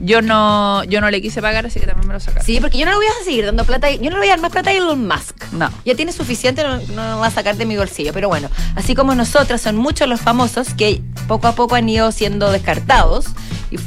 Yo 0.00 0.20
no, 0.20 0.84
yo 0.84 1.00
no 1.00 1.10
le 1.10 1.22
quise 1.22 1.40
pagar, 1.40 1.64
así 1.66 1.80
que 1.80 1.86
también 1.86 2.08
me 2.08 2.14
lo 2.14 2.20
sacaron. 2.20 2.44
Sí, 2.44 2.58
porque 2.60 2.76
yo 2.78 2.84
no 2.84 2.90
le 2.90 2.96
voy 2.98 3.06
a 3.06 3.24
seguir 3.24 3.46
dando 3.46 3.64
plata, 3.64 3.90
yo 3.90 4.10
no 4.10 4.16
le 4.16 4.18
voy 4.18 4.26
a 4.26 4.30
dar 4.32 4.40
más 4.40 4.52
plata 4.52 4.70
a 4.70 4.72
Elon 4.74 5.06
Musk. 5.06 5.52
No. 5.52 5.70
Ya 5.84 5.94
tiene 5.94 6.12
suficiente, 6.12 6.62
no, 6.62 6.76
no 6.94 7.10
lo 7.12 7.18
va 7.20 7.28
a 7.28 7.30
sacar 7.30 7.56
de 7.56 7.64
mi 7.64 7.76
bolsillo. 7.76 8.12
Pero 8.12 8.28
bueno, 8.28 8.50
así 8.74 8.94
como 8.94 9.14
nosotras, 9.14 9.60
son 9.62 9.76
muchos 9.76 10.08
los 10.08 10.20
famosos 10.20 10.74
que 10.74 11.00
poco 11.28 11.46
a 11.46 11.54
poco 11.54 11.76
han 11.76 11.88
ido 11.88 12.12
siendo 12.12 12.50
descartados 12.52 13.26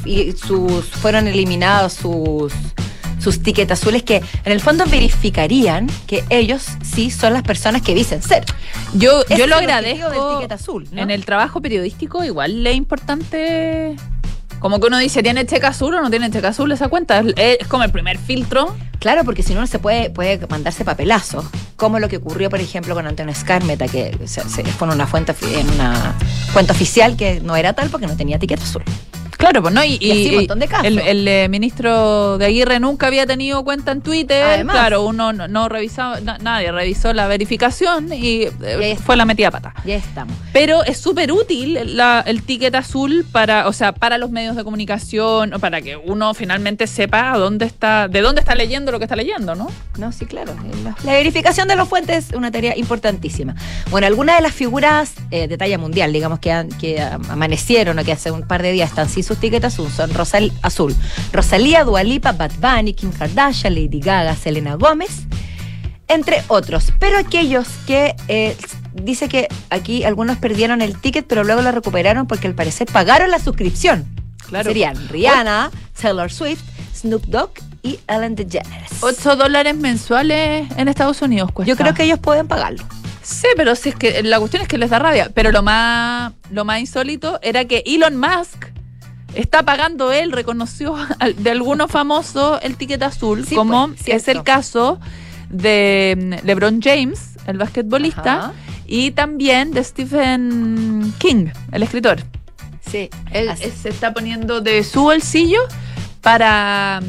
y, 0.06 0.32
sus, 0.34 0.86
fueron 0.86 1.28
eliminados 1.28 1.93
sus, 1.93 2.54
sus 3.19 3.41
tickets 3.41 3.71
azules 3.71 4.04
que 4.04 4.17
en 4.17 4.52
el 4.52 4.62
fondo 4.62 4.86
verificarían 4.86 5.88
que 6.08 6.23
ellos 6.30 6.65
sí 6.84 7.12
son 7.12 7.34
las 7.34 7.43
personas 7.43 7.82
que 7.82 7.93
dicen 7.93 8.21
ser. 8.21 8.45
Yo, 8.93 9.21
Ese 9.23 9.38
yo 9.38 9.47
lo 9.47 9.56
agradezco. 9.56 10.39
del 10.39 10.52
azul, 10.52 10.88
¿no? 10.91 11.02
En 11.02 11.12
el 11.12 11.25
trabajo 11.25 11.62
periodístico, 11.62 12.23
igual 12.23 12.65
es 12.65 12.75
importante. 12.75 13.95
Como 14.60 14.80
que 14.82 14.88
uno 14.88 14.97
dice, 14.97 15.23
¿tiene 15.23 15.45
cheque 15.45 15.65
azul 15.67 15.95
o 15.95 16.02
no 16.02 16.10
tiene 16.10 16.30
cheque 16.30 16.47
azul 16.47 16.71
esa 16.71 16.89
cuenta? 16.89 17.19
Es, 17.19 17.58
es 17.62 17.67
como 17.67 17.84
el 17.84 17.91
primer 17.91 18.17
filtro. 18.17 18.75
Claro, 18.99 19.23
porque 19.23 19.43
si 19.43 19.54
no, 19.54 19.65
se 19.65 19.80
puede, 19.80 20.10
puede 20.10 20.45
mandarse 20.47 20.84
papelazo. 20.84 21.49
Como 21.78 21.99
lo 21.99 22.10
que 22.10 22.17
ocurrió, 22.17 22.49
por 22.49 22.60
ejemplo, 22.60 22.93
con 22.93 23.08
Antonio 23.08 23.32
Escarmeta, 23.32 23.88
que 23.88 24.17
se, 24.25 24.41
se 24.49 24.63
fue 24.65 24.88
en 24.89 24.93
una, 24.93 25.08
fuente, 25.08 25.34
en 25.58 25.69
una 25.69 26.13
cuenta 26.52 26.73
oficial 26.73 27.15
que 27.15 27.39
no 27.39 27.56
era 27.56 27.71
tal 27.71 27.89
porque 27.89 28.08
no 28.08 28.17
tenía 28.17 28.38
ticket 28.38 28.62
azul. 28.62 28.84
Claro, 29.39 29.62
pues 29.62 29.73
no, 29.73 29.84
y, 29.86 29.97
Y 30.02 30.12
así 30.12 30.30
un 30.32 30.36
montón 30.36 30.60
de 30.60 30.67
casos. 30.67 30.86
el, 30.86 30.99
el, 30.99 31.28
eh, 31.28 31.47
ministro 31.49 32.38
de 32.38 32.45
Aguirre 32.47 32.80
nunca 32.82 33.08
había 33.08 33.25
tenido 33.25 33.63
cuenta 33.63 33.93
en 33.93 34.02
Twitter. 34.02 34.43
Además. 34.43 34.75
Claro, 34.75 35.06
uno 35.06 35.32
no, 35.32 35.47
no 35.47 35.69
revisaba, 35.69 36.19
na- 36.19 36.38
nadie 36.39 36.71
revisó 36.73 37.13
la 37.13 37.25
verificación 37.28 38.12
y, 38.13 38.43
eh, 38.62 38.97
fue 39.04 39.15
la 39.15 39.23
metida 39.23 39.49
pata. 39.49 39.73
Ya 39.86 39.95
estamos. 39.95 40.36
Pero 40.52 40.84
es 40.84 40.97
súper 40.97 41.32
útil 41.32 41.80
la- 41.95 42.21
el 42.28 42.43
ticket 42.43 42.75
azul 42.75 43.25
para, 43.32 43.67
o 43.69 43.73
sea, 43.73 43.93
para 43.93 44.17
los 44.17 44.30
medios 44.30 44.58
de 44.58 44.65
comunicación, 44.65 45.52
para 45.62 45.82
que 45.82 45.95
uno 45.95 46.34
finalmente 46.34 46.86
sepa 46.86 47.32
a 47.32 47.38
dónde 47.38 47.65
está, 47.65 48.10
de 48.10 48.19
dónde 48.21 48.41
está 48.41 48.56
leyendo 48.56 48.91
lo 48.91 48.99
que 48.99 49.06
está 49.06 49.15
leyendo, 49.15 49.56
¿no? 49.56 49.71
No, 49.97 50.12
sí, 50.12 50.25
claro. 50.25 50.54
La, 50.84 50.95
la 51.04 51.13
verificación 51.13 51.69
de 51.69 51.78
los 51.78 51.88
fuentes 51.88 52.30
es 52.30 52.36
una 52.36 52.52
tarea 52.52 52.78
importantísima. 52.78 53.56
Bueno, 53.89 54.06
algunas 54.06 54.36
de 54.36 54.41
las 54.43 54.54
figuras 54.54 55.13
eh, 55.32 55.47
de 55.47 55.58
talla 55.58 55.78
mundial, 55.78 56.12
digamos, 56.12 56.39
que, 56.39 56.52
han- 56.52 56.69
que 56.69 56.99
am- 57.02 57.23
amanecieron 57.32 57.97
o 57.99 58.04
que 58.04 58.12
hace 58.12 58.32
un 58.32 58.41
par 58.45 58.62
de 58.63 58.73
días 58.73 58.89
están 58.89 59.08
sin 59.08 59.23
sus 59.30 59.38
tickets 59.38 59.65
azul, 59.65 59.89
son 59.92 60.12
Rosal, 60.13 60.52
azul. 60.63 60.96
Rosalía, 61.32 61.84
Dualipa, 61.84 62.32
Bad 62.32 62.52
Bunny, 62.60 62.94
Kim 62.94 63.12
Kardashian, 63.12 63.76
Lady 63.76 64.00
Gaga, 64.00 64.36
Selena 64.36 64.74
Gómez, 64.74 65.22
entre 66.08 66.44
otros. 66.48 66.92
Pero 66.98 67.20
aquellos 67.20 67.68
que 67.86 68.15
eh, 68.28 68.58
dice 68.94 69.30
que 69.30 69.48
aquí 69.70 70.04
algunos 70.04 70.38
perdieron 70.38 70.82
el 70.82 71.00
ticket, 71.00 71.28
pero 71.28 71.44
luego 71.44 71.62
lo 71.62 71.72
recuperaron 71.72 72.26
porque 72.26 72.48
al 72.48 72.56
parecer 72.56 72.88
pagaron 72.92 73.30
la 73.30 73.38
suscripción. 73.38 74.06
Claro. 74.48 74.70
Serían 74.70 75.08
Rihanna, 75.10 75.70
Taylor 76.02 76.32
Swift, 76.32 76.63
Snoop 76.96 77.24
Dogg 77.26 77.52
y 77.84 78.00
Ellen 78.08 78.36
DeGeneres. 78.36 78.89
8 79.02 79.36
dólares 79.36 79.76
mensuales 79.76 80.68
en 80.76 80.88
Estados 80.88 81.22
Unidos 81.22 81.52
cuesta. 81.52 81.70
Yo 81.70 81.78
creo 81.78 81.94
que 81.94 82.04
ellos 82.04 82.18
pueden 82.18 82.48
pagarlo. 82.48 82.84
Sí, 83.22 83.48
pero 83.56 83.76
si 83.76 83.89
es 83.89 83.96
que 83.96 84.24
la 84.24 84.39
cuestión 84.39 84.63
es 84.63 84.68
que 84.68 84.80
les 84.80 84.89
da 84.89 84.98
rabia. 84.98 85.30
Pero 85.36 85.52
lo 85.52 85.62
más, 85.62 86.34
lo 86.50 86.65
más 86.65 86.80
insólito 86.80 87.39
era 87.44 87.65
que 87.65 87.84
Elon 87.86 88.18
Musk 88.18 88.65
está 89.36 89.63
pagando 89.63 90.12
él, 90.12 90.32
reconoció 90.32 90.96
de 91.38 91.52
algunos 91.52 91.92
famosos 91.92 92.60
el 92.62 92.76
ticket 92.78 93.02
azul, 93.04 93.46
Sí, 93.46 93.56
como 93.56 93.89
pues, 93.89 94.08
es 94.08 94.28
el 94.28 94.44
caso 94.44 95.00
de 95.50 96.15
mm, 96.42 96.46
LeBron 96.46 96.82
James, 96.82 97.32
el 97.48 97.58
basquetbolista, 97.58 98.38
Ajá. 98.38 98.54
y 98.86 99.12
también 99.12 99.72
de 99.72 99.84
Stephen 99.84 101.13
King, 101.18 101.48
el 101.72 101.84
escritor. 101.84 102.24
Sí, 102.89 103.10
Él 103.32 103.50
así. 103.50 103.72
se 103.72 103.89
está 103.89 104.13
poniendo 104.13 104.62
de 104.62 104.84
su 104.84 105.04
bolsillo 105.04 105.60
para, 106.22 107.02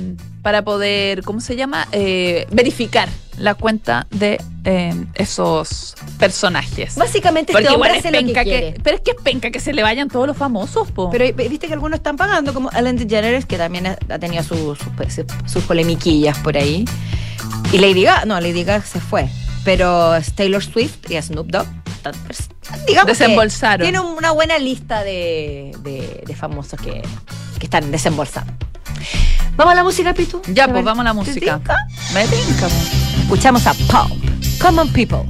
para 0.42 0.62
poder, 0.62 1.22
¿cómo 1.22 1.40
se 1.40 1.56
llama? 1.56 1.86
Eh, 1.92 2.46
verificar 2.50 3.08
la 3.36 3.54
cuenta 3.54 4.06
de 4.10 4.38
eh, 4.64 4.94
esos 5.14 5.94
personajes. 6.18 6.96
Básicamente 6.96 7.52
Porque 7.52 7.64
este 7.68 7.74
hombre 7.74 7.92
es 7.92 7.98
hace 8.00 8.10
lo 8.10 8.18
que 8.18 8.24
penca 8.24 8.44
que, 8.44 8.80
pero 8.82 8.96
es 8.96 9.02
que 9.02 9.10
es 9.12 9.16
penca 9.22 9.50
que 9.50 9.60
se 9.60 9.72
le 9.72 9.82
vayan 9.82 10.08
todos 10.08 10.26
los 10.26 10.36
famosos, 10.36 10.90
po. 10.92 11.10
Pero 11.10 11.24
eh, 11.24 11.32
viste 11.32 11.66
que 11.66 11.72
algunos 11.72 11.98
están 11.98 12.16
pagando, 12.16 12.52
como 12.52 12.70
Ellen 12.72 12.96
DeGeneres, 12.96 13.46
que 13.46 13.56
también 13.56 13.86
ha 13.86 14.18
tenido 14.18 14.42
sus, 14.42 14.78
sus, 14.78 15.24
sus 15.50 15.64
polemiquillas 15.64 16.36
por 16.38 16.56
ahí. 16.56 16.84
Y 17.72 17.78
Lady 17.78 18.02
Gaga, 18.02 18.24
no, 18.26 18.38
Lady 18.40 18.64
Gaga 18.64 18.84
se 18.84 19.00
fue. 19.00 19.28
Pero 19.64 20.12
Taylor 20.34 20.62
Swift 20.62 21.10
y 21.10 21.20
Snoop 21.20 21.48
Dogg, 21.50 21.66
están- 21.92 22.14
pues, 22.26 22.48
digamos 22.86 23.12
que 23.16 23.24
Desembolsaron. 23.24 23.84
Tiene 23.84 24.00
una 24.00 24.32
buena 24.32 24.58
lista 24.58 25.02
de, 25.02 25.72
de- 25.82 26.22
de 26.26 26.34
famosos 26.34 26.80
que, 26.80 27.02
que 27.58 27.64
están 27.66 27.90
desembolsando. 27.90 28.52
¿Vamos 29.60 29.72
a 29.72 29.76
la 29.76 29.84
música, 29.84 30.14
Pitu? 30.14 30.40
ya, 30.54 30.64
¿Te 30.64 30.72
pues 30.72 30.82
vamos 30.86 31.02
a 31.02 31.04
la 31.04 31.12
música. 31.12 31.58
tinca? 31.58 31.76
Me 32.14 32.26
tinca. 32.26 32.66
Escuchamos 33.24 33.66
a 33.66 33.74
Pulp, 33.74 34.18
Common 34.58 34.88
People. 34.88 35.26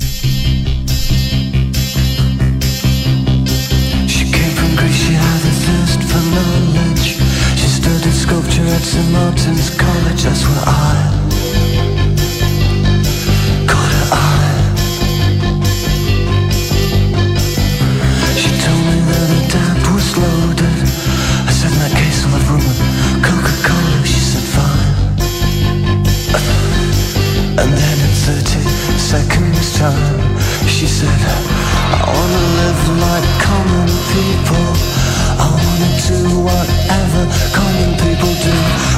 She 4.07 4.31
came 4.31 4.55
from 4.55 4.77
Greece, 4.77 4.95
she 4.95 5.15
had 5.15 5.25
a 5.25 5.53
thirst 5.67 6.03
for 6.05 6.23
knowledge. 6.31 7.17
She 7.57 7.67
studied 7.67 8.13
sculpture 8.15 8.67
at 8.67 8.83
St. 8.83 9.11
Martin's 9.11 9.71
College, 9.77 10.23
that's 10.23 10.47
where 10.47 10.63
I 10.65 11.10
And 27.59 27.71
then 27.73 27.97
in 28.07 28.15
30 28.29 28.63
seconds 28.99 29.79
time 29.79 30.39
She 30.69 30.87
said 30.87 31.09
I 31.11 32.05
wanna 32.07 32.43
live 32.61 32.83
like 33.07 33.29
common 33.43 33.89
people. 34.15 34.67
I 35.39 35.49
wanna 35.51 35.91
do 36.07 36.21
whatever 36.49 37.23
common 37.53 37.91
people 38.05 38.33
do. 38.47 38.57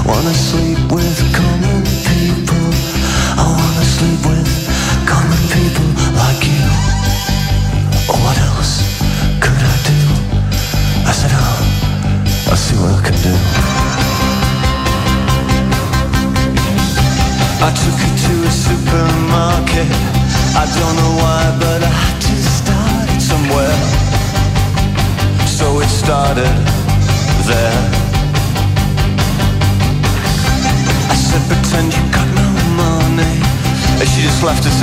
Wanna 0.09 0.35
sleep 0.35 0.93
with 0.93 1.19
common 1.35 1.52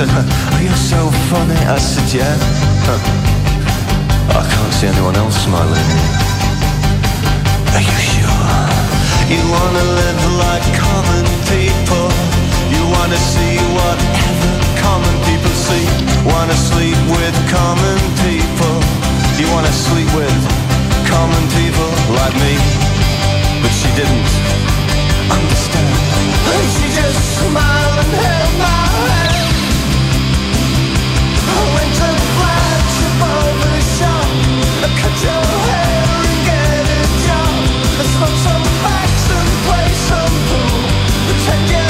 said 0.06 0.24
Oh 0.52 0.60
you're 0.62 0.84
so 0.92 1.10
funny 1.28 1.60
I 1.66 1.78
said 1.78 2.08
yeah 2.12 2.36
huh. 2.86 3.00
I 4.38 4.42
can't 4.48 4.72
see 4.72 4.88
anyone 4.88 5.16
else 5.16 5.36
smiling 5.44 5.90
Are 7.76 7.84
you 7.84 7.98
sure? 8.12 8.64
You 9.32 9.40
wanna 9.54 9.84
live 10.00 10.22
like 10.44 10.66
common 10.78 11.24
people 11.52 12.08
You 12.74 12.82
wanna 12.96 13.20
see 13.32 13.56
whatever 13.76 14.50
common 14.80 15.14
people 15.28 15.52
see 15.68 16.10
wanna 16.26 16.54
sleep 16.54 16.96
with 17.16 17.36
common 17.48 17.98
people. 18.24 18.76
You 19.38 19.46
wanna 19.52 19.72
sleep 19.72 20.10
with 20.14 20.36
common 21.08 21.44
people 21.58 21.90
like 22.18 22.34
me. 22.44 22.54
But 23.62 23.72
she 23.80 23.88
didn't 23.98 24.30
understand. 25.36 25.94
And 26.54 26.66
she 26.74 26.86
just 27.00 27.20
smiled 27.38 27.98
and 28.04 28.12
held 28.24 28.58
my 28.58 28.82
hand. 28.96 29.39
Pretend 35.02 35.30
you 41.70 41.89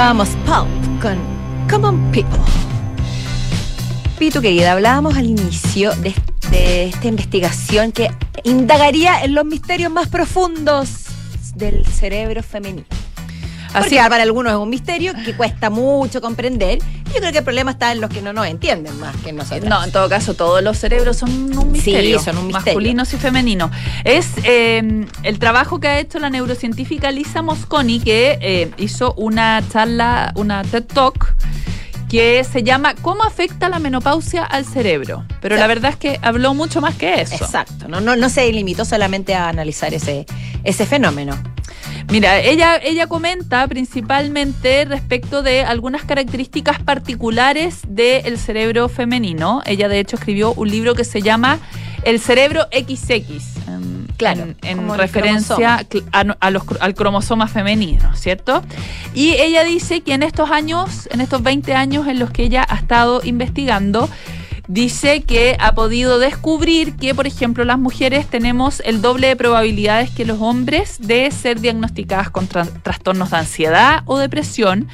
Escuchábamos 0.00 0.30
Pulp 0.46 1.02
con 1.02 1.18
Common 1.68 2.10
People. 2.10 2.38
Pitu 4.18 4.40
querida, 4.40 4.72
hablábamos 4.72 5.14
al 5.18 5.26
inicio 5.26 5.94
de, 5.96 6.14
de 6.50 6.84
esta 6.84 7.06
investigación 7.06 7.92
que 7.92 8.08
indagaría 8.44 9.22
en 9.22 9.34
los 9.34 9.44
misterios 9.44 9.92
más 9.92 10.08
profundos 10.08 11.04
del 11.54 11.84
cerebro 11.84 12.42
femenino. 12.42 12.86
Así 13.74 13.96
Porque 13.96 14.08
para 14.08 14.22
algunos 14.22 14.52
es 14.54 14.58
un 14.58 14.70
misterio 14.70 15.12
que 15.22 15.36
cuesta 15.36 15.68
mucho 15.68 16.22
comprender. 16.22 16.78
Yo 17.14 17.20
creo 17.20 17.32
que 17.32 17.38
el 17.38 17.44
problema 17.44 17.72
está 17.72 17.92
en 17.92 18.00
los 18.00 18.10
que 18.10 18.22
no 18.22 18.32
nos 18.32 18.46
entienden 18.46 18.98
más 19.00 19.16
que 19.16 19.32
nosotros. 19.32 19.68
No, 19.68 19.82
en 19.82 19.90
todo 19.90 20.08
caso, 20.08 20.34
todos 20.34 20.62
los 20.62 20.78
cerebros 20.78 21.16
son 21.16 21.30
un 21.58 21.72
misterio. 21.72 22.20
son 22.20 22.38
un 22.38 22.46
misterio. 22.46 22.72
Masculinos 22.72 23.12
y 23.12 23.16
femeninos. 23.16 23.70
Es 24.04 24.28
eh, 24.44 25.06
el 25.22 25.38
trabajo 25.38 25.80
que 25.80 25.88
ha 25.88 25.98
hecho 25.98 26.18
la 26.18 26.30
neurocientífica 26.30 27.10
Lisa 27.10 27.42
Mosconi, 27.42 28.00
que 28.00 28.38
eh, 28.40 28.70
hizo 28.78 29.12
una 29.14 29.62
charla, 29.72 30.32
una 30.36 30.62
TED 30.62 30.84
Talk, 30.84 31.34
que 32.08 32.44
se 32.44 32.62
llama 32.62 32.94
¿Cómo 32.96 33.22
afecta 33.22 33.68
la 33.68 33.78
menopausia 33.78 34.44
al 34.44 34.64
cerebro? 34.64 35.24
Pero 35.40 35.56
la 35.56 35.66
verdad 35.68 35.92
es 35.92 35.96
que 35.96 36.18
habló 36.22 36.54
mucho 36.54 36.80
más 36.80 36.96
que 36.96 37.20
eso. 37.20 37.36
Exacto, 37.36 37.86
no, 37.88 38.00
no, 38.00 38.16
no 38.16 38.28
se 38.28 38.50
limitó 38.52 38.84
solamente 38.84 39.34
a 39.34 39.48
analizar 39.48 39.94
ese, 39.94 40.26
ese 40.64 40.86
fenómeno. 40.86 41.40
Mira, 42.10 42.40
ella, 42.40 42.76
ella 42.82 43.06
comenta 43.06 43.68
principalmente 43.68 44.84
respecto 44.84 45.44
de 45.44 45.62
algunas 45.62 46.02
características 46.02 46.82
particulares 46.82 47.82
del 47.86 48.36
cerebro 48.36 48.88
femenino. 48.88 49.62
Ella 49.64 49.88
de 49.88 50.00
hecho 50.00 50.16
escribió 50.16 50.52
un 50.54 50.68
libro 50.68 50.96
que 50.96 51.04
se 51.04 51.22
llama 51.22 51.60
El 52.02 52.18
cerebro 52.18 52.66
XX. 52.72 53.10
em, 53.68 54.06
Claro, 54.16 54.42
en, 54.42 54.56
en 54.62 54.98
referencia 54.98 55.86
a, 56.12 56.20
a 56.40 56.50
los, 56.50 56.64
al 56.80 56.94
cromosoma 56.94 57.46
femenino, 57.46 58.14
¿cierto? 58.16 58.62
Y 59.14 59.34
ella 59.34 59.62
dice 59.62 60.00
que 60.02 60.12
en 60.12 60.24
estos 60.24 60.50
años, 60.50 61.08
en 61.12 61.20
estos 61.20 61.42
20 61.42 61.74
años 61.74 62.06
en 62.08 62.18
los 62.18 62.30
que 62.32 62.42
ella 62.42 62.66
ha 62.68 62.74
estado 62.74 63.20
investigando, 63.24 64.10
dice 64.72 65.22
que 65.22 65.56
ha 65.58 65.74
podido 65.74 66.20
descubrir 66.20 66.94
que, 66.94 67.12
por 67.12 67.26
ejemplo, 67.26 67.64
las 67.64 67.78
mujeres 67.78 68.26
tenemos 68.28 68.80
el 68.86 69.02
doble 69.02 69.26
de 69.26 69.36
probabilidades 69.36 70.10
que 70.10 70.24
los 70.24 70.40
hombres 70.40 70.98
de 71.00 71.28
ser 71.32 71.60
diagnosticadas 71.60 72.30
con 72.30 72.48
tra- 72.48 72.70
trastornos 72.82 73.32
de 73.32 73.38
ansiedad 73.38 74.02
o 74.06 74.16
depresión, 74.16 74.86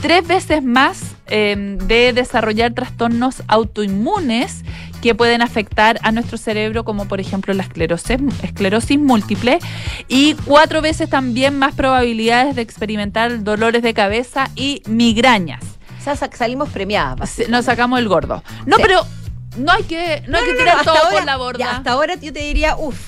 tres 0.00 0.26
veces 0.26 0.64
más 0.64 1.14
eh, 1.28 1.76
de 1.86 2.12
desarrollar 2.12 2.74
trastornos 2.74 3.44
autoinmunes 3.46 4.64
que 5.00 5.14
pueden 5.14 5.40
afectar 5.40 6.00
a 6.02 6.10
nuestro 6.10 6.36
cerebro, 6.36 6.84
como 6.84 7.06
por 7.06 7.20
ejemplo 7.20 7.54
la 7.54 7.62
esclerosis 7.62 8.98
múltiple, 8.98 9.60
y 10.08 10.34
cuatro 10.44 10.82
veces 10.82 11.08
también 11.08 11.58
más 11.58 11.74
probabilidades 11.74 12.56
de 12.56 12.62
experimentar 12.62 13.44
dolores 13.44 13.82
de 13.82 13.94
cabeza 13.94 14.50
y 14.56 14.82
migrañas. 14.86 15.71
Sa- 16.04 16.16
salimos 16.16 16.68
premiadas. 16.70 17.38
Nos 17.48 17.64
sacamos 17.64 17.98
el 17.98 18.08
gordo. 18.08 18.42
No, 18.66 18.76
Sí. 18.76 18.82
pero 18.82 19.06
no 19.56 19.72
hay 19.72 19.82
que, 19.84 20.22
no, 20.28 20.38
hay 20.38 20.44
que 20.46 20.54
tirar 20.54 20.82
todo 20.84 20.96
ahora- 20.96 21.10
por 21.16 21.24
la 21.24 21.36
borda. 21.36 21.58
ya, 21.58 21.76
hasta 21.76 21.92
ahora 21.92 22.14
yo 22.16 22.32
te 22.32 22.40
diría, 22.40 22.76
uff, 22.76 22.98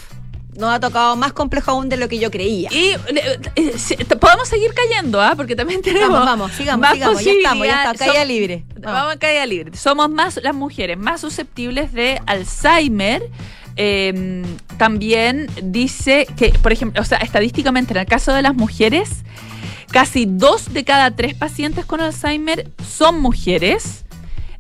nos 0.57 0.73
ha 0.73 0.79
tocado 0.79 1.17
más 1.17 1.33
complejo 1.33 1.73
aún 1.73 1.89
de 1.89 1.97
lo 1.97 2.09
que 2.09 2.19
yo 2.21 2.31
creía. 2.31 2.69
Y 2.73 2.91
eh, 2.91 3.41
eh, 3.57 4.05
podemos 4.21 4.47
seguir 4.49 4.73
cayendo, 4.73 5.21
¿ah? 5.21 5.33
Porque 5.37 5.57
también 5.57 5.83
tenemos. 5.83 6.11
Vamos, 6.11 6.27
vamos, 6.27 6.53
sigamos, 6.53 6.81
más 6.81 6.93
sigamos, 6.93 7.25
ya 7.25 7.33
estamos, 7.33 7.67
ya 7.67 7.91
está, 7.93 8.07
caída 8.07 8.25
libre. 8.25 8.65
Vamos. 8.81 9.15
a 9.15 9.19
caída 9.19 9.45
libre. 9.47 9.77
Somos 9.77 10.09
más 10.11 10.39
las 10.43 10.55
mujeres 10.55 10.97
más 10.97 11.21
susceptibles 11.23 11.93
de 11.93 12.21
Alzheimer. 12.27 13.23
Eh, 13.77 14.45
también 14.79 15.49
dice 15.61 16.29
que, 16.37 16.51
por 16.51 16.73
ejemplo, 16.73 17.03
o 17.03 17.05
sea, 17.05 17.19
estadísticamente 17.19 17.93
en 17.93 17.99
el 17.99 18.07
caso 18.07 18.33
de 18.33 18.43
las 18.43 18.55
mujeres, 18.55 19.25
casi 19.95 20.27
dos 20.27 20.75
de 20.75 20.83
cada 20.83 21.13
tres 21.13 21.35
pacientes 21.37 21.85
con 21.85 22.01
Alzheimer 22.01 22.69
son 22.85 23.21
mujeres. 23.21 24.04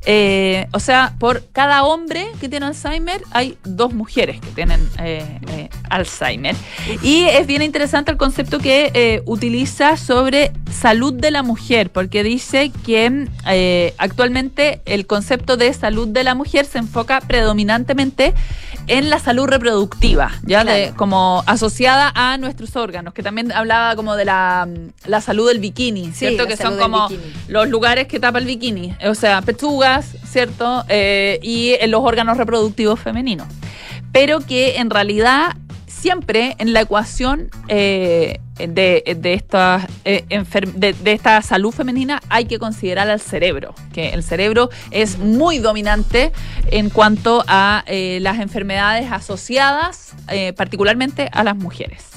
Eh, 0.07 0.67
o 0.73 0.81
sea, 0.81 1.15
por 1.19 1.45
cada 1.53 1.85
hombre 1.85 2.27
que 2.41 2.49
tiene 2.49 2.67
Alzheimer 2.67 3.23
hay 3.31 3.57
dos 3.65 3.95
mujeres 3.95 4.39
que 4.41 4.49
tienen 4.49 4.87
eh, 4.99 5.41
eh, 5.49 5.69
Alzheimer. 5.89 6.55
Y 7.03 7.25
es 7.25 7.47
bien 7.47 7.63
interesante 7.63 8.11
el 8.11 8.19
concepto 8.19 8.59
que 8.59 9.23
utiliza 9.27 9.97
sobre 9.97 10.53
salud 10.71 11.15
de 11.15 11.31
la 11.31 11.43
mujer, 11.43 11.91
porque 11.91 12.23
dice 12.23 12.71
que 12.85 13.29
actualmente 13.99 14.81
el 14.85 15.07
concepto 15.07 15.57
de 15.57 15.73
salud 15.73 16.09
de 16.09 16.25
la 16.25 16.35
mujer 16.35 16.67
se 16.67 16.79
enfoca 16.79 17.21
predominantemente 17.21 18.35
en 18.87 19.09
la 19.09 19.19
salud 19.19 19.47
reproductiva, 19.47 20.33
ya 20.43 20.65
de, 20.65 20.93
como 20.97 21.43
asociada 21.47 22.13
a 22.15 22.37
nuestros 22.37 22.77
órganos, 22.77 23.15
que 23.15 23.23
también 23.23 23.51
hablaba 23.53 23.97
como 23.97 24.15
de 24.15 24.25
la, 24.25 24.69
la 25.07 25.21
salud 25.21 25.49
del 25.49 25.59
bikini, 25.59 26.13
¿cierto? 26.13 26.47
que 26.47 26.57
son 26.57 26.79
como 26.79 27.09
los 27.49 27.69
lugares 27.69 28.07
que 28.09 28.21
tapa 28.21 28.39
el 28.39 28.45
bikini, 28.45 28.95
o 29.07 29.15
sea, 29.15 29.41
pechuga, 29.43 29.94
¿cierto? 30.03 30.85
Eh, 30.89 31.39
y 31.43 31.75
en 31.81 31.91
los 31.91 32.03
órganos 32.03 32.37
reproductivos 32.37 33.01
femeninos. 33.01 33.47
Pero 34.13 34.41
que 34.41 34.77
en 34.77 34.91
realidad 34.91 35.57
siempre 35.87 36.55
en 36.59 36.73
la 36.73 36.83
ecuación 36.83 37.49
eh, 37.69 38.41
de, 38.59 39.17
de, 39.19 39.35
esta, 39.35 39.87
eh, 40.05 40.25
de, 40.75 41.13
esta 41.13 41.41
salud 41.43 41.73
femenina 41.73 42.21
hay 42.29 42.45
que 42.45 42.59
considerar 42.59 43.09
al 43.09 43.21
cerebro, 43.21 43.75
que 43.93 44.11
el 44.11 44.23
cerebro 44.23 44.71
es 44.91 45.19
muy 45.19 45.59
dominante 45.59 46.33
en 46.71 46.91
cuanto 46.91 47.43
a 47.49 47.85
las 47.87 48.39
enfermedades 48.39 49.11
asociadas 49.11 50.15
particularmente 50.57 51.29
a 51.33 51.43
las 51.43 51.57
mujeres. 51.57 52.14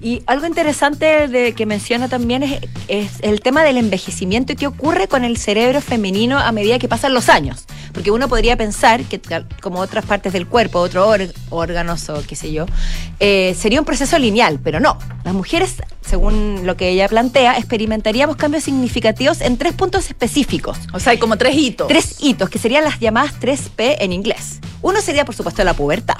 Y 0.00 0.22
algo 0.26 0.46
interesante 0.46 1.28
de, 1.28 1.54
que 1.54 1.66
menciona 1.66 2.08
también 2.08 2.42
es, 2.42 2.60
es 2.88 3.12
el 3.22 3.40
tema 3.40 3.62
del 3.62 3.76
envejecimiento 3.76 4.52
y 4.52 4.56
qué 4.56 4.66
ocurre 4.66 5.08
con 5.08 5.24
el 5.24 5.36
cerebro 5.36 5.80
femenino 5.80 6.38
a 6.38 6.52
medida 6.52 6.78
que 6.78 6.88
pasan 6.88 7.14
los 7.14 7.28
años. 7.28 7.66
Porque 7.92 8.10
uno 8.10 8.28
podría 8.28 8.56
pensar 8.56 9.02
que, 9.04 9.20
como 9.60 9.80
otras 9.80 10.04
partes 10.04 10.32
del 10.32 10.46
cuerpo, 10.46 10.78
otros 10.78 11.34
órganos 11.50 12.08
o 12.10 12.22
qué 12.26 12.36
sé 12.36 12.52
yo, 12.52 12.66
eh, 13.18 13.56
sería 13.58 13.80
un 13.80 13.84
proceso 13.84 14.18
lineal, 14.18 14.60
pero 14.62 14.78
no. 14.78 14.98
Las 15.24 15.34
mujeres, 15.34 15.76
según 16.06 16.64
lo 16.64 16.76
que 16.76 16.90
ella 16.90 17.08
plantea, 17.08 17.56
experimentaríamos 17.56 18.36
cambios 18.36 18.64
significativos 18.64 19.40
en 19.40 19.56
tres 19.56 19.72
puntos 19.72 20.08
específicos. 20.08 20.78
O 20.92 21.00
sea, 21.00 21.12
hay 21.12 21.18
como 21.18 21.36
tres 21.36 21.56
hitos. 21.56 21.88
Tres 21.88 22.16
hitos, 22.20 22.50
que 22.50 22.58
serían 22.58 22.84
las 22.84 23.00
llamadas 23.00 23.34
3P 23.40 23.96
en 24.00 24.12
inglés. 24.12 24.60
Uno 24.80 25.00
sería, 25.00 25.24
por 25.24 25.34
supuesto, 25.34 25.64
la 25.64 25.74
pubertad, 25.74 26.16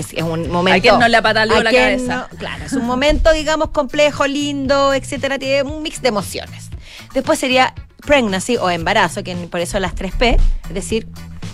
es 0.00 0.12
es 0.12 0.22
un 0.22 0.50
momento... 0.50 0.78
¿A 0.78 0.80
quién 0.80 0.98
no 0.98 1.08
le 1.08 1.16
apataleó 1.16 1.58
¿A 1.58 1.62
la 1.62 1.70
cabeza? 1.70 2.28
no? 2.30 2.38
Claro, 2.38 2.64
es 2.64 2.72
un 2.72 2.86
momento, 2.86 3.32
digamos, 3.32 3.70
complejo, 3.70 4.26
lindo, 4.26 4.94
etcétera, 4.94 5.38
tiene 5.38 5.62
un 5.62 5.82
mix 5.82 6.02
de 6.02 6.08
emociones. 6.08 6.70
Después 7.14 7.38
sería 7.38 7.74
pregnancy 8.06 8.56
o 8.56 8.70
embarazo, 8.70 9.22
que 9.22 9.34
por 9.36 9.60
eso 9.60 9.78
las 9.78 9.94
3P, 9.94 10.38
es 10.68 10.74
decir, 10.74 11.06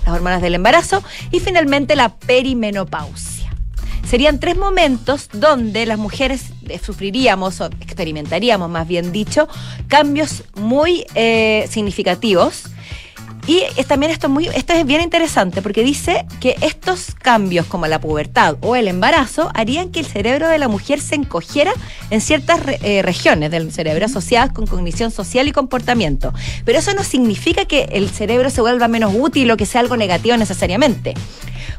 las 0.04 0.14
hormonas 0.14 0.42
del 0.42 0.54
embarazo. 0.54 1.02
Y 1.30 1.40
finalmente 1.40 1.96
la 1.96 2.16
perimenopausia. 2.16 3.36
Serían 4.08 4.38
tres 4.38 4.56
momentos 4.56 5.28
donde 5.32 5.84
las 5.84 5.98
mujeres 5.98 6.52
eh, 6.68 6.78
sufriríamos 6.78 7.60
o 7.60 7.66
experimentaríamos, 7.66 8.70
más 8.70 8.86
bien 8.86 9.10
dicho, 9.10 9.48
cambios 9.88 10.44
muy 10.54 11.04
eh, 11.16 11.66
significativos. 11.68 12.64
Y 13.46 13.62
es, 13.76 13.86
también 13.86 14.10
esto, 14.10 14.26
es 14.26 14.32
muy, 14.32 14.48
esto 14.48 14.72
es 14.72 14.84
bien 14.84 15.00
interesante 15.02 15.62
porque 15.62 15.84
dice 15.84 16.26
que 16.40 16.56
estos 16.62 17.14
cambios 17.14 17.66
como 17.66 17.86
la 17.86 18.00
pubertad 18.00 18.56
o 18.60 18.74
el 18.74 18.88
embarazo 18.88 19.50
harían 19.54 19.90
que 19.90 20.00
el 20.00 20.06
cerebro 20.06 20.48
de 20.48 20.58
la 20.58 20.66
mujer 20.66 21.00
se 21.00 21.14
encogiera 21.14 21.72
en 22.10 22.20
ciertas 22.20 22.60
re- 22.64 22.80
eh, 22.82 23.02
regiones 23.02 23.52
del 23.52 23.70
cerebro 23.72 24.06
asociadas 24.06 24.52
con 24.52 24.66
cognición 24.66 25.10
social 25.12 25.46
y 25.46 25.52
comportamiento. 25.52 26.32
Pero 26.64 26.78
eso 26.80 26.92
no 26.94 27.04
significa 27.04 27.66
que 27.66 27.82
el 27.92 28.10
cerebro 28.10 28.50
se 28.50 28.60
vuelva 28.62 28.88
menos 28.88 29.12
útil 29.16 29.48
o 29.52 29.56
que 29.56 29.64
sea 29.66 29.80
algo 29.80 29.96
negativo 29.96 30.36
necesariamente. 30.36 31.14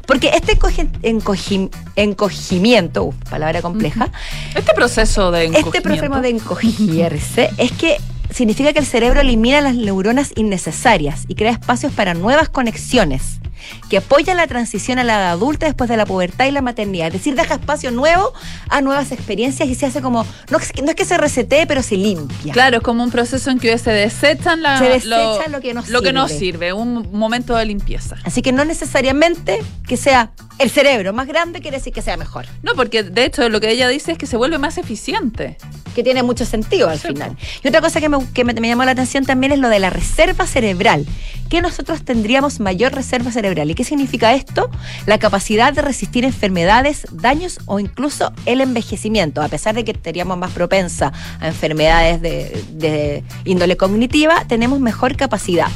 Porque 0.06 0.28
este 0.34 0.58
encogi- 0.58 0.88
encogi- 1.02 1.70
encogimiento, 1.96 3.12
palabra 3.28 3.60
compleja, 3.62 4.10
Este 4.54 4.72
proceso 4.72 5.30
de 5.30 5.44
este 5.44 5.58
encogimiento. 5.58 5.82
problema 5.82 6.20
de 6.22 6.28
encogirse 6.30 7.50
es 7.58 7.72
que 7.72 7.98
significa 8.30 8.72
que 8.72 8.78
el 8.78 8.86
cerebro 8.86 9.20
elimina 9.20 9.60
las 9.60 9.74
neuronas 9.74 10.32
innecesarias 10.36 11.24
y 11.28 11.34
crea 11.34 11.52
espacios 11.52 11.92
para 11.92 12.14
nuevas 12.14 12.48
conexiones 12.48 13.40
que 13.90 13.98
apoyan 13.98 14.36
la 14.36 14.46
transición 14.46 14.98
a 14.98 15.04
la 15.04 15.14
edad 15.14 15.30
adulta 15.32 15.66
después 15.66 15.88
de 15.90 15.96
la 15.96 16.06
pubertad 16.06 16.46
y 16.46 16.50
la 16.50 16.62
maternidad. 16.62 17.08
Es 17.08 17.12
decir, 17.14 17.34
deja 17.34 17.54
espacio 17.54 17.90
nuevo 17.90 18.32
a 18.68 18.80
nuevas 18.80 19.12
experiencias 19.12 19.68
y 19.68 19.74
se 19.74 19.86
hace 19.86 20.00
como, 20.02 20.26
no, 20.50 20.58
es 20.58 20.72
que- 20.72 20.82
no 20.82 20.90
es 20.90 20.94
que 20.96 21.04
se 21.04 21.16
resetee, 21.18 21.66
pero 21.66 21.82
se 21.82 21.96
limpia. 21.96 22.52
Claro, 22.52 22.78
es 22.78 22.82
como 22.82 23.02
un 23.04 23.10
proceso 23.10 23.50
en 23.50 23.58
que 23.58 23.76
se 23.78 23.90
desechan, 23.90 24.62
la- 24.62 24.78
Se 24.78 24.84
desecha 24.84 25.48
lo 25.48 25.60
que 25.60 25.74
no 25.74 25.82
lo 25.88 26.02
que 26.02 26.12
no 26.12 26.28
sirve. 26.28 26.38
sirve, 26.38 26.72
un 26.72 27.08
momento 27.12 27.56
de 27.56 27.64
limpieza. 27.66 28.16
Así 28.24 28.42
que 28.42 28.52
no 28.52 28.64
necesariamente 28.64 29.60
que 29.86 29.96
sea 29.96 30.30
el 30.58 30.70
cerebro 30.70 31.12
más 31.12 31.26
grande 31.28 31.60
quiere 31.60 31.76
decir 31.76 31.92
que 31.92 32.02
sea 32.02 32.16
mejor, 32.16 32.46
No, 32.62 32.74
porque 32.74 33.02
de 33.04 33.24
hecho 33.24 33.48
lo 33.48 33.60
que 33.60 33.70
ella 33.70 33.88
dice 33.88 34.12
es 34.12 34.18
que 34.18 34.26
se 34.26 34.36
vuelve 34.36 34.58
más 34.58 34.76
eficiente. 34.78 35.56
que 35.94 36.04
tiene 36.04 36.22
mucho 36.22 36.44
sentido 36.44 36.88
al 36.88 36.98
Sí, 37.00 37.08
final. 37.08 37.36
Y 37.64 37.66
otra 37.66 37.80
cosa 37.80 38.00
que, 38.00 38.08
me, 38.08 38.18
que 38.32 38.44
me- 38.44 38.54
me 38.54 38.68
llamó 38.68 38.84
la 38.84 38.92
atención 38.92 39.24
también 39.26 39.50
es 39.52 39.58
lo 39.58 39.68
de 39.68 39.80
la 39.80 39.90
reserva 39.90 40.46
cerebral, 40.46 41.04
que 41.50 41.60
nosotros 41.60 42.04
tendríamos 42.04 42.60
mayor 42.60 42.92
reserva 42.94 43.32
cerebral. 43.32 43.47
¿Y 43.70 43.74
qué 43.74 43.84
significa 43.84 44.34
esto? 44.34 44.70
La 45.06 45.18
capacidad 45.18 45.72
de 45.72 45.82
resistir 45.82 46.24
enfermedades, 46.24 47.06
daños 47.12 47.58
o 47.66 47.78
incluso 47.80 48.32
el 48.46 48.60
envejecimiento. 48.60 49.42
A 49.42 49.48
pesar 49.48 49.74
de 49.74 49.84
que 49.84 49.92
estaríamos 49.92 50.36
más 50.38 50.50
propensa 50.52 51.12
a 51.40 51.48
enfermedades 51.48 52.20
de, 52.22 52.64
de 52.72 53.24
índole 53.44 53.76
cognitiva, 53.76 54.44
tenemos 54.46 54.80
mejor 54.80 55.16
capacidad. 55.16 55.68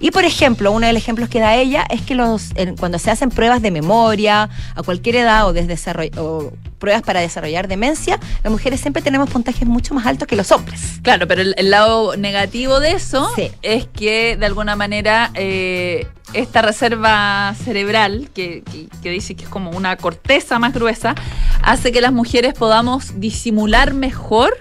Y 0.00 0.12
por 0.12 0.24
ejemplo, 0.24 0.70
uno 0.70 0.86
de 0.86 0.92
los 0.92 1.02
ejemplos 1.02 1.28
que 1.28 1.40
da 1.40 1.56
ella 1.56 1.84
es 1.90 2.02
que 2.02 2.14
los, 2.14 2.50
cuando 2.78 3.00
se 3.00 3.10
hacen 3.10 3.30
pruebas 3.30 3.60
de 3.62 3.72
memoria 3.72 4.48
a 4.76 4.82
cualquier 4.84 5.16
edad 5.16 5.46
o, 5.48 5.52
desde 5.52 5.74
desarroll- 5.74 6.16
o 6.18 6.52
pruebas 6.78 7.02
para 7.02 7.18
desarrollar 7.20 7.66
demencia, 7.66 8.20
las 8.44 8.52
mujeres 8.52 8.80
siempre 8.80 9.02
tenemos 9.02 9.28
puntajes 9.28 9.66
mucho 9.66 9.94
más 9.94 10.06
altos 10.06 10.28
que 10.28 10.36
los 10.36 10.52
hombres. 10.52 11.00
Claro, 11.02 11.26
pero 11.26 11.42
el, 11.42 11.52
el 11.58 11.70
lado 11.70 12.16
negativo 12.16 12.78
de 12.78 12.92
eso 12.92 13.28
Sí. 13.34 13.50
es 13.62 13.86
que 13.88 14.36
de 14.36 14.46
alguna 14.46 14.76
manera 14.76 15.32
eh, 15.34 16.06
esta 16.34 16.62
reserva 16.62 17.54
cerebral, 17.62 18.30
que, 18.34 18.62
que- 18.70 18.88
que 19.02 19.10
dice 19.10 19.34
que 19.34 19.44
es 19.44 19.48
como 19.50 19.70
una 19.70 19.96
corteza 19.96 20.58
más 20.58 20.72
gruesa, 20.74 21.14
hace 21.62 21.92
que 21.92 22.00
las 22.00 22.12
mujeres 22.12 22.54
podamos 22.54 23.18
disimular 23.20 23.94
mejor 23.94 24.56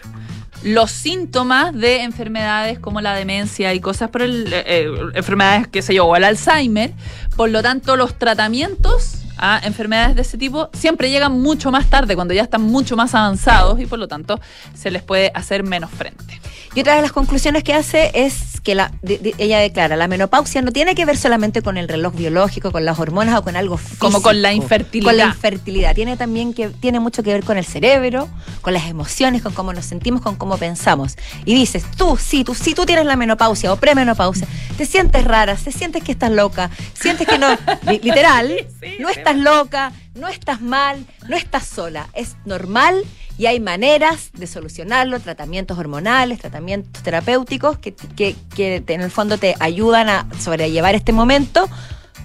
los 0.64 0.90
síntomas 0.92 1.74
de 1.74 2.02
enfermedades 2.02 2.80
como 2.80 3.00
la 3.00 3.14
demencia 3.14 3.74
y 3.74 3.80
cosas 3.80 4.10
por 4.10 4.24
el 4.24 4.52
eh, 4.52 4.64
eh, 4.66 4.92
enfermedades 5.14 5.68
que 5.68 5.82
sé 5.82 5.94
yo 5.94 6.06
o 6.06 6.16
el 6.16 6.24
Alzheimer. 6.24 6.94
Por 7.36 7.50
lo 7.52 7.62
tanto 7.62 7.96
los 7.96 8.18
tratamientos 8.18 9.20
a 9.38 9.60
enfermedades 9.64 10.16
de 10.16 10.22
ese 10.24 10.38
tipo 10.38 10.70
siempre 10.74 11.10
llegan 11.10 11.32
mucho 11.42 11.72
más 11.72 11.88
tarde 11.90 12.16
cuando 12.16 12.34
ya 12.34 12.42
están 12.44 12.62
mucho 12.62 12.96
más 12.96 13.14
avanzados 13.16 13.80
y 13.80 13.86
por 13.86 14.00
lo 14.00 14.08
tanto 14.08 14.40
se 14.76 14.92
les 14.92 15.04
puede 15.04 15.32
hacer 15.34 15.64
menos 15.64 15.90
frente 15.92 16.40
Y 16.76 16.82
otra 16.82 16.96
de 16.96 17.02
las 17.02 17.12
conclusiones 17.12 17.64
que 17.64 17.74
hace 17.74 18.12
es 18.14 18.60
que 18.62 18.76
la, 18.76 18.92
de- 19.02 19.18
de- 19.20 19.34
ella 19.38 19.60
declara, 19.60 19.96
la 19.96 20.08
menopausia 20.08 20.62
no 20.62 20.72
tiene 20.72 20.94
que 20.94 21.06
ver 21.06 21.18
solamente 21.18 21.62
con 21.62 21.78
el 21.78 21.88
reloj 21.88 22.14
biológico, 22.16 22.72
con 22.72 22.84
las 22.86 23.00
hormonas 23.00 23.38
o 23.40 23.42
con 23.44 23.56
algo 23.56 23.78
físico. 23.78 24.06
Como 24.08 24.22
con 24.22 24.42
la 24.42 24.52
infertilidad. 24.54 25.10
Con 25.10 25.18
la 25.18 25.26
infertilidad. 25.26 25.96
Tiene 25.96 26.18
también 26.18 26.54
que, 26.54 26.68
tiene 26.70 27.00
mucho 27.00 27.24
que 27.24 27.32
ver 27.32 27.44
con 27.46 27.58
el 27.58 27.66
cerebro, 27.66 28.28
con 28.62 28.74
las 28.74 28.88
emociones, 28.88 29.42
con 29.42 29.54
cómo 29.54 29.72
nos 29.74 29.86
sentimos, 29.86 30.22
con 30.22 30.36
cómo 30.36 30.58
pensamos. 30.58 31.16
Y 31.46 31.56
dices, 31.56 31.86
tú, 31.96 32.18
sí, 32.18 32.44
tú, 32.44 32.54
sí, 32.54 32.74
tú 32.74 32.86
tienes 32.86 33.06
la 33.06 33.16
menopausia 33.16 33.72
o 33.72 33.78
premenopausia, 33.78 34.48
te 34.78 34.86
sientes 34.86 35.24
rara, 35.24 35.56
te 35.56 35.72
sientes 35.72 36.04
que 36.04 36.12
estás 36.12 36.32
loca, 36.32 36.70
sientes 36.94 37.26
que 37.28 37.38
no, 37.40 37.48
li- 37.90 38.00
literal, 38.04 38.54
no 39.00 39.08
estás 39.30 39.44
loca, 39.44 39.92
no 40.16 40.28
estás 40.28 40.62
mal, 40.62 41.06
no 41.28 41.36
estás 41.36 41.66
sola, 41.68 42.08
es 42.14 42.36
normal 42.46 43.04
y 43.38 43.46
hay 43.46 43.60
maneras 43.60 44.30
de 44.34 44.48
solucionarlo, 44.48 45.20
tratamientos 45.20 45.78
hormonales, 45.78 46.40
tratamientos 46.40 47.04
terapéuticos 47.04 47.78
que, 47.78 47.94
que, 47.94 48.36
que 48.56 48.84
en 48.88 49.02
el 49.02 49.12
fondo 49.12 49.38
te 49.38 49.56
ayudan 49.60 50.10
a 50.10 50.28
sobrellevar 50.40 50.96
este 50.96 51.12
momento 51.14 51.70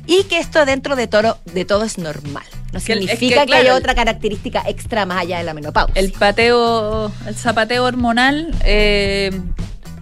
y 0.06 0.24
que 0.24 0.38
esto 0.38 0.64
dentro 0.64 0.96
de 0.96 1.06
todo, 1.06 1.38
de 1.52 1.64
todo 1.64 1.84
es 1.84 1.98
normal. 1.98 2.44
No 2.72 2.80
Que 2.80 2.94
el- 2.94 3.00
es 3.00 3.10
significa 3.18 3.42
que, 3.42 3.52
que, 3.52 3.54
haya 3.58 3.74
otra 3.74 3.94
característica 3.94 4.62
extra 4.66 5.04
más 5.04 5.18
allá 5.20 5.38
de 5.38 5.44
la 5.44 5.52
menopausia. 5.54 5.94
el 6.00 6.12
pateo 6.12 7.12
el 7.26 7.34
zapateo 7.36 7.84
hormonal 7.84 8.52
eh, 8.64 9.30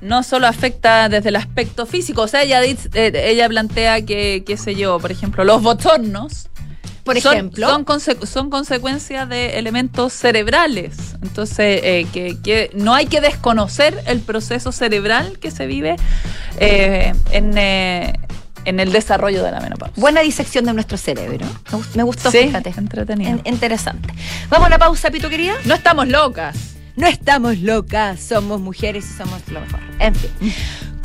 no 0.01 0.23
solo 0.23 0.47
afecta 0.47 1.09
desde 1.09 1.31
el 1.31 1.37
aspecto 1.37 1.85
físico 1.85 2.23
o 2.23 2.29
sea 2.29 2.45
ella 2.45 2.63
eh, 2.65 2.79
ella 2.95 3.49
plantea 3.49 4.07
que 4.07 4.45
qué 4.47 4.57
sé 4.57 4.77
yo 4.77 4.99
por 5.01 5.11
ejemplo 5.11 5.43
los 5.45 5.61
bochornos 5.63 6.49
Por 7.05 7.17
ejemplo, 7.17 7.69
Son, 7.69 7.85
conse- 7.85 8.27
son 8.27 8.51
consecuencias 8.51 9.29
de 9.29 9.59
elementos 9.59 10.13
cerebrales. 10.13 10.97
Entonces, 11.23 11.81
eh, 11.83 12.07
que, 12.13 12.37
que 12.43 12.71
no 12.75 12.95
hay 12.95 13.07
que 13.07 13.21
desconocer 13.21 14.03
el 14.07 14.21
proceso 14.21 14.71
cerebral 14.73 15.39
que 15.39 15.51
se 15.51 15.67
vive 15.67 15.97
eh, 16.59 17.15
en, 17.33 17.57
eh, 17.57 18.13
en 18.65 18.81
el 18.81 18.93
desarrollo 18.93 19.43
de 19.43 19.51
la 19.51 19.61
menopausia. 19.61 20.01
buena 20.01 20.21
disección 20.21 20.65
de 20.67 20.75
nuestro 20.75 20.99
cerebro. 20.99 21.47
Me, 21.73 21.79
gust- 21.79 21.95
me 21.95 22.03
gustó, 22.03 22.31
Sí, 22.31 22.39
fíjate. 22.39 22.75
entretenido. 22.77 23.31
En- 23.31 23.43
interesante. 23.45 24.13
Vamos 24.51 24.67
a 24.67 24.71
la 24.71 24.79
pausa, 24.79 25.11
Pito 25.11 25.29
querida. 25.29 25.55
No 25.65 25.75
estamos 25.75 26.07
locas. 26.09 26.57
No 26.97 27.07
estamos 27.07 27.59
locas, 27.59 28.21
somos 28.21 28.61
mujeres 28.61 29.05
y 29.09 29.17
somos 29.17 29.41
lo 29.49 29.61
mejor. 29.61 29.81
En 30.01 30.15
fin. 30.15 30.31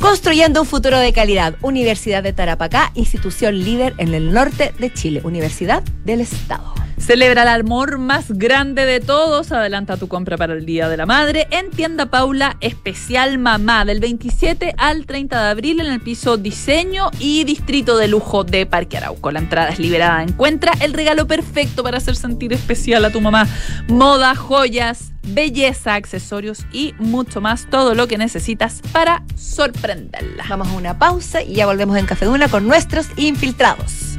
Construyendo 0.00 0.60
un 0.60 0.66
futuro 0.66 0.98
de 0.98 1.12
calidad. 1.12 1.54
Universidad 1.62 2.22
de 2.22 2.32
Tarapacá, 2.32 2.92
institución 2.94 3.58
líder 3.58 3.94
en 3.98 4.14
el 4.14 4.32
norte 4.32 4.72
de 4.78 4.92
Chile. 4.92 5.20
Universidad 5.24 5.82
del 6.04 6.20
Estado. 6.20 6.74
Celebra 6.98 7.42
el 7.42 7.48
amor 7.60 7.98
más 7.98 8.32
grande 8.32 8.86
de 8.86 9.00
todos. 9.00 9.52
Adelanta 9.52 9.96
tu 9.96 10.08
compra 10.08 10.36
para 10.36 10.54
el 10.54 10.64
Día 10.64 10.88
de 10.88 10.96
la 10.96 11.06
Madre 11.06 11.46
en 11.50 11.70
Tienda 11.70 12.06
Paula 12.06 12.56
Especial 12.60 13.38
Mamá 13.38 13.84
del 13.84 14.00
27 14.00 14.74
al 14.78 15.06
30 15.06 15.44
de 15.44 15.50
abril 15.50 15.80
en 15.80 15.86
el 15.86 16.00
piso 16.00 16.36
Diseño 16.36 17.10
y 17.20 17.44
Distrito 17.44 17.96
de 17.98 18.08
Lujo 18.08 18.44
de 18.44 18.66
Parque 18.66 18.96
Arauco. 18.96 19.30
La 19.30 19.40
entrada 19.40 19.68
es 19.68 19.78
liberada. 19.78 20.22
Encuentra 20.22 20.72
el 20.80 20.94
regalo 20.94 21.26
perfecto 21.26 21.82
para 21.82 21.98
hacer 21.98 22.16
sentir 22.16 22.52
especial 22.52 23.04
a 23.04 23.10
tu 23.10 23.20
mamá. 23.20 23.46
Moda, 23.88 24.34
joyas, 24.34 25.12
belleza, 25.22 25.94
accesorios 25.94 26.66
y 26.72 26.94
mucho 26.98 27.40
más. 27.40 27.68
Todo 27.70 27.94
lo 27.94 28.08
que 28.08 28.18
necesitas 28.18 28.80
para 28.92 29.22
sorprenderla. 29.36 30.44
Vamos 30.48 30.68
a 30.68 30.72
una 30.72 30.98
pausa 30.98 31.42
y 31.42 31.54
ya 31.54 31.66
volvemos 31.66 31.96
en 31.98 32.06
Café 32.06 32.24
Duna 32.24 32.48
con 32.48 32.66
nuestros 32.66 33.06
infiltrados. 33.16 34.18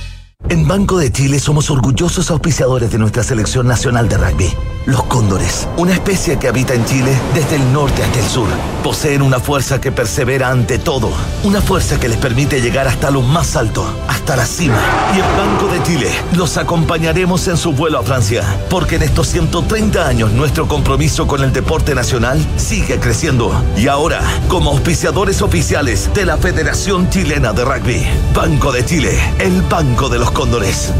En 0.49 0.67
Banco 0.67 0.97
de 0.97 1.11
Chile 1.11 1.39
somos 1.39 1.69
orgullosos 1.69 2.31
auspiciadores 2.31 2.91
de 2.91 2.97
nuestra 2.97 3.23
selección 3.23 3.67
nacional 3.67 4.09
de 4.09 4.17
rugby. 4.17 4.53
Los 4.87 5.03
cóndores, 5.03 5.67
una 5.77 5.93
especie 5.93 6.39
que 6.39 6.47
habita 6.47 6.73
en 6.73 6.83
Chile 6.85 7.15
desde 7.35 7.57
el 7.57 7.71
norte 7.71 8.03
hasta 8.03 8.19
el 8.19 8.25
sur, 8.25 8.47
poseen 8.83 9.21
una 9.21 9.39
fuerza 9.39 9.79
que 9.79 9.91
persevera 9.91 10.49
ante 10.49 10.79
todo, 10.79 11.11
una 11.43 11.61
fuerza 11.61 11.99
que 11.99 12.09
les 12.09 12.17
permite 12.17 12.61
llegar 12.61 12.87
hasta 12.87 13.11
lo 13.11 13.21
más 13.21 13.55
alto, 13.55 13.85
hasta 14.07 14.35
la 14.35 14.45
cima. 14.45 14.79
Y 15.15 15.19
en 15.19 15.37
Banco 15.37 15.71
de 15.71 15.83
Chile 15.83 16.11
los 16.35 16.57
acompañaremos 16.57 17.47
en 17.47 17.57
su 17.57 17.73
vuelo 17.73 17.99
a 17.99 18.03
Francia, 18.03 18.43
porque 18.71 18.95
en 18.95 19.03
estos 19.03 19.27
130 19.27 20.07
años 20.07 20.31
nuestro 20.31 20.67
compromiso 20.67 21.27
con 21.27 21.43
el 21.43 21.53
deporte 21.53 21.93
nacional 21.93 22.43
sigue 22.57 22.99
creciendo. 22.99 23.53
Y 23.77 23.87
ahora, 23.87 24.21
como 24.47 24.71
auspiciadores 24.71 25.43
oficiales 25.43 26.09
de 26.15 26.25
la 26.25 26.37
Federación 26.37 27.07
Chilena 27.11 27.53
de 27.53 27.63
Rugby, 27.63 28.03
Banco 28.33 28.71
de 28.71 28.83
Chile, 28.83 29.19
el 29.37 29.61
banco 29.61 30.09
de 30.09 30.17
los 30.17 30.30
cóndores. 30.33 30.91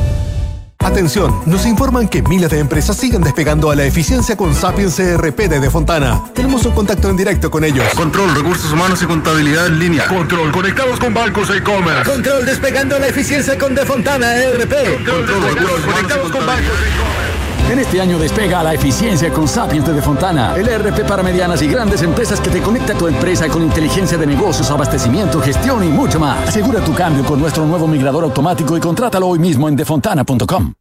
Atención, 0.79 1.41
nos 1.45 1.65
informan 1.67 2.07
que 2.07 2.23
miles 2.23 2.49
de 2.49 2.59
empresas 2.59 2.97
siguen 2.97 3.21
despegando 3.21 3.69
a 3.69 3.75
la 3.75 3.85
eficiencia 3.85 4.35
con 4.35 4.55
Sapiens 4.55 4.95
CRP 4.95 5.47
de 5.47 5.69
Fontana. 5.69 6.23
Tenemos 6.33 6.65
un 6.65 6.71
contacto 6.73 7.07
en 7.09 7.17
directo 7.17 7.51
con 7.51 7.63
ellos. 7.63 7.85
Control, 7.95 8.33
recursos 8.33 8.71
humanos 8.71 9.01
y 9.03 9.05
contabilidad 9.05 9.67
en 9.67 9.79
línea. 9.79 10.07
Control, 10.07 10.51
conectados 10.51 10.99
con 10.99 11.13
bancos 11.13 11.49
e 11.51 11.57
e-commerce. 11.57 12.09
Control, 12.09 12.45
despegando 12.45 12.97
la 12.97 13.07
eficiencia 13.07 13.57
con 13.59 13.75
De 13.75 13.85
Fontana 13.85 14.35
ERP. 14.35 15.05
Control, 15.05 15.25
control 15.25 15.81
conectados 15.81 16.31
con 16.31 16.45
bancos 16.47 16.65
e 16.65 16.89
e-commerce. 16.89 17.30
En 17.71 17.79
este 17.79 18.01
año 18.01 18.19
despega 18.19 18.61
la 18.63 18.73
eficiencia 18.73 19.31
con 19.31 19.47
Sapiens 19.47 19.87
de 19.87 20.01
Fontana, 20.01 20.55
el 20.57 20.67
ERP 20.67 21.07
para 21.07 21.23
medianas 21.23 21.61
y 21.61 21.67
grandes 21.69 22.01
empresas 22.01 22.41
que 22.41 22.49
te 22.49 22.61
conecta 22.61 22.91
a 22.91 22.97
tu 22.97 23.07
empresa 23.07 23.47
con 23.47 23.61
inteligencia 23.61 24.17
de 24.17 24.27
negocios, 24.27 24.69
abastecimiento, 24.69 25.39
gestión 25.39 25.81
y 25.81 25.87
mucho 25.87 26.19
más. 26.19 26.49
Asegura 26.49 26.83
tu 26.83 26.93
cambio 26.93 27.23
con 27.23 27.39
nuestro 27.39 27.65
nuevo 27.65 27.87
migrador 27.87 28.25
automático 28.25 28.75
y 28.75 28.81
contrátalo 28.81 29.25
hoy 29.25 29.39
mismo 29.39 29.69
en 29.69 29.77
defontana.com. 29.77 30.73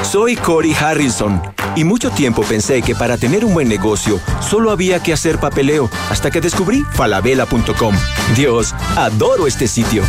Soy 0.00 0.36
Cory 0.36 0.72
Harrison 0.72 1.38
y 1.76 1.84
mucho 1.84 2.08
tiempo 2.08 2.40
pensé 2.44 2.80
que 2.80 2.94
para 2.94 3.18
tener 3.18 3.44
un 3.44 3.52
buen 3.52 3.68
negocio 3.68 4.18
solo 4.40 4.70
había 4.70 5.02
que 5.02 5.12
hacer 5.12 5.38
papeleo 5.38 5.90
hasta 6.08 6.30
que 6.30 6.40
descubrí 6.40 6.82
falabella.com. 6.92 7.94
Dios, 8.34 8.74
adoro 8.96 9.46
este 9.46 9.68
sitio. 9.68 10.02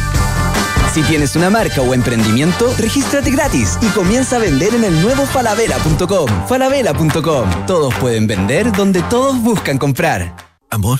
Si 0.93 1.01
tienes 1.01 1.35
una 1.35 1.49
marca 1.49 1.81
o 1.81 1.95
emprendimiento, 1.95 2.71
regístrate 2.77 3.31
gratis 3.31 3.79
y 3.81 3.87
comienza 3.87 4.35
a 4.35 4.39
vender 4.39 4.75
en 4.75 4.83
el 4.83 5.01
nuevo 5.01 5.25
falabella.com. 5.25 6.29
Falabella.com. 6.47 7.65
Todos 7.65 7.95
pueden 7.95 8.27
vender 8.27 8.71
donde 8.71 9.01
todos 9.03 9.41
buscan 9.41 9.79
comprar. 9.79 10.35
Amor, 10.69 10.99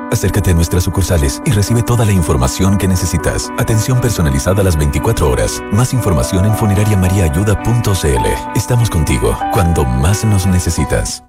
Acércate 0.11 0.51
a 0.51 0.53
nuestras 0.53 0.83
sucursales 0.83 1.41
y 1.45 1.51
recibe 1.51 1.83
toda 1.83 2.03
la 2.03 2.11
información 2.11 2.77
que 2.77 2.85
necesitas. 2.85 3.49
Atención 3.57 4.01
personalizada 4.01 4.59
a 4.59 4.63
las 4.65 4.77
24 4.77 5.29
horas. 5.29 5.63
Más 5.71 5.93
información 5.93 6.43
en 6.43 6.53
funerariamariaayuda.cl. 6.53 8.25
Estamos 8.53 8.89
contigo 8.89 9.37
cuando 9.53 9.85
más 9.85 10.25
nos 10.25 10.45
necesitas. 10.47 11.23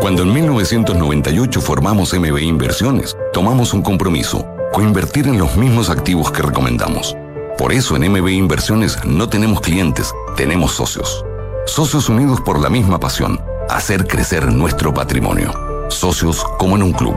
Cuando 0.00 0.22
en 0.22 0.32
1998 0.32 1.60
formamos 1.60 2.14
MB 2.14 2.38
Inversiones, 2.38 3.16
tomamos 3.32 3.74
un 3.74 3.82
compromiso, 3.82 4.46
coinvertir 4.72 5.26
en 5.26 5.38
los 5.38 5.56
mismos 5.56 5.90
activos 5.90 6.30
que 6.30 6.42
recomendamos. 6.42 7.16
Por 7.58 7.72
eso 7.72 7.96
en 7.96 8.12
MB 8.12 8.28
Inversiones 8.28 9.04
no 9.04 9.28
tenemos 9.28 9.60
clientes, 9.60 10.14
tenemos 10.36 10.70
socios. 10.70 11.24
Socios 11.66 12.08
unidos 12.08 12.40
por 12.40 12.60
la 12.60 12.70
misma 12.70 13.00
pasión, 13.00 13.40
hacer 13.68 14.06
crecer 14.06 14.52
nuestro 14.52 14.94
patrimonio. 14.94 15.52
Socios 15.88 16.44
como 16.58 16.76
en 16.76 16.84
un 16.84 16.92
club. 16.92 17.16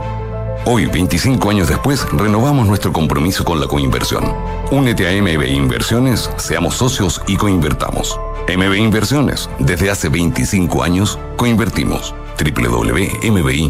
Hoy, 0.66 0.86
25 0.86 1.49
años 1.49 1.70
después, 1.70 2.05
renovamos 2.12 2.68
nuestro 2.68 2.91
compromiso 2.91 3.45
con 3.45 3.60
la 3.60 3.68
coinversión. 3.68 4.34
Únete 4.72 5.07
a 5.07 5.22
MB 5.22 5.47
Inversiones, 5.47 6.30
seamos 6.38 6.76
socios 6.76 7.22
y 7.28 7.38
coinvertamos. 7.38 8.20
MB 8.47 8.76
Inversiones, 8.76 9.49
desde 9.60 9.89
hace 9.89 10.10
25 10.10 10.84
años, 10.84 11.18
coinvertimos. 11.38 12.14
www.mbi.cl 12.38 13.70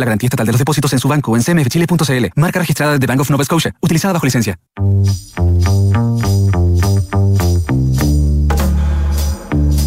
la 0.00 0.06
garantía 0.06 0.28
estatal 0.28 0.46
de 0.46 0.52
los 0.52 0.58
depósitos 0.58 0.92
en 0.92 0.98
su 0.98 1.08
banco 1.08 1.32
o 1.32 1.36
en 1.36 1.42
cmfchile.cl. 1.42 2.26
Marca 2.36 2.58
registrada 2.58 2.98
de 2.98 3.06
Bank 3.06 3.20
of 3.20 3.30
Nova 3.30 3.44
Scotia, 3.44 3.74
utilizada 3.80 4.14
bajo 4.14 4.26
licencia. 4.26 4.58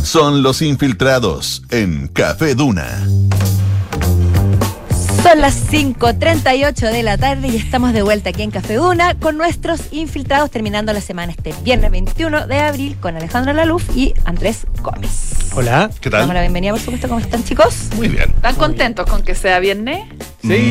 Son 0.04 0.44
los 0.44 0.62
infiltrados 0.62 1.64
en 1.72 2.08
Café 2.08 2.56
Duna. 2.56 3.06
Son 5.24 5.42
las 5.42 5.70
5.38 5.72 6.92
de 6.92 7.04
la 7.04 7.18
tarde 7.18 7.48
y 7.48 7.56
estamos 7.56 7.92
de 7.92 8.04
vuelta 8.04 8.30
aquí 8.30 8.44
en 8.44 8.52
Café 8.52 8.76
Duna 8.76 9.16
con 9.16 9.38
nuestros 9.38 9.82
infiltrados 9.92 10.52
terminando 10.52 10.94
la 10.94 11.02
semana 11.02 11.32
este 11.32 11.54
viernes 11.64 11.90
21 11.90 12.48
de 12.48 12.60
abril 12.60 12.96
con 13.02 13.18
Alejandro 13.18 13.52
Laluf 13.52 13.90
y 13.96 14.14
Andrés 14.24 14.68
Gómez. 14.82 15.45
Hola. 15.58 15.90
¿Qué 16.02 16.10
Damos 16.10 16.34
la 16.34 16.42
bienvenida, 16.42 16.72
por 16.74 16.82
supuesto. 16.82 17.08
¿Cómo 17.08 17.20
están, 17.22 17.44
chicos? 17.46 17.88
Muy 17.96 18.10
bien. 18.10 18.24
¿Están 18.36 18.56
contentos 18.56 19.10
con 19.10 19.24
que 19.24 19.36
sea 19.36 19.60
viernes? 19.60 20.06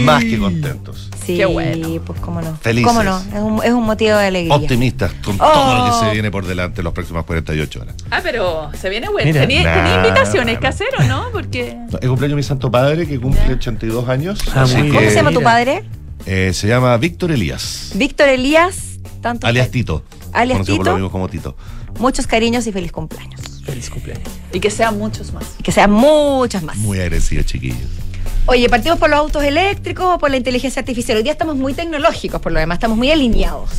Más 0.04 0.22
que 0.22 0.38
contentos. 0.38 1.10
Sí, 1.24 1.38
Qué 1.38 1.46
bueno. 1.46 1.88
pues 2.04 2.20
cómo 2.20 2.42
no. 2.42 2.54
Felices. 2.56 2.86
¿Cómo 2.86 3.02
no? 3.02 3.18
Es 3.18 3.40
un, 3.40 3.64
es 3.64 3.72
un 3.72 3.82
motivo 3.84 4.16
de 4.18 4.26
alegría. 4.26 4.54
Optimistas 4.54 5.12
con 5.24 5.36
Oh. 5.40 5.50
todo 5.52 5.78
lo 5.78 5.84
que 6.00 6.06
se 6.06 6.12
viene 6.12 6.30
por 6.30 6.44
delante 6.46 6.80
en 6.82 6.84
las 6.84 6.92
próximas 6.92 7.24
48 7.24 7.80
horas. 7.80 7.94
Ah, 8.10 8.20
pero 8.22 8.70
se 8.78 8.90
viene 8.90 9.08
bueno. 9.08 9.26
Mira. 9.28 9.40
¿Tenía, 9.40 9.62
Nah, 9.64 9.74
tenía 9.74 9.96
invitaciones 9.96 10.54
nah, 10.56 10.60
que 10.60 10.66
hacer 10.66 10.88
o 10.98 11.02
no? 11.04 11.24
Porque. 11.32 11.70
El 12.02 12.08
cumpleaños 12.08 12.30
de 12.32 12.36
mi 12.36 12.42
santo 12.42 12.70
padre 12.70 13.06
que 13.06 13.18
cumple 13.18 13.54
82 13.54 14.06
años. 14.08 14.38
Ah, 14.54 14.62
así 14.62 14.76
muy 14.76 14.88
que, 14.90 14.96
¿Cómo 14.96 15.08
se 15.08 15.14
llama 15.16 15.32
tu 15.32 15.42
padre? 15.42 15.82
eh, 16.26 16.50
se 16.52 16.68
llama 16.68 16.94
Víctor 16.98 17.32
Elías. 17.32 17.92
Víctor 17.94 18.28
Elías, 18.28 18.98
tanto 19.22 19.46
Alias 19.46 19.70
Tito. 19.70 20.04
Alias 20.32 20.56
Conocido 20.58 20.76
por 20.76 20.84
Tito. 20.84 20.90
lo 20.90 20.96
mismo 20.98 21.10
como 21.10 21.28
Tito. 21.28 21.56
muchos 21.98 22.26
cariños 22.26 22.66
y 22.66 22.72
feliz 22.72 22.92
cumpleaños. 22.92 23.40
Feliz 23.64 23.90
cumpleaños. 23.90 24.28
Y 24.52 24.60
que 24.60 24.70
sean 24.70 24.98
muchos 24.98 25.32
más. 25.32 25.54
Y 25.58 25.62
que 25.62 25.72
sean 25.72 25.90
muchas 25.90 26.62
más. 26.62 26.76
Muy 26.76 27.00
agresivo, 27.00 27.42
chiquillos. 27.42 28.03
Oye, 28.46 28.68
partimos 28.68 28.98
por 28.98 29.08
los 29.08 29.18
autos 29.18 29.42
eléctricos 29.42 30.04
o 30.04 30.18
por 30.18 30.30
la 30.30 30.36
inteligencia 30.36 30.80
artificial. 30.80 31.16
Hoy 31.16 31.22
día 31.22 31.32
estamos 31.32 31.56
muy 31.56 31.72
tecnológicos, 31.72 32.42
por 32.42 32.52
lo 32.52 32.60
demás, 32.60 32.76
estamos 32.76 32.98
muy 32.98 33.10
alineados. 33.10 33.70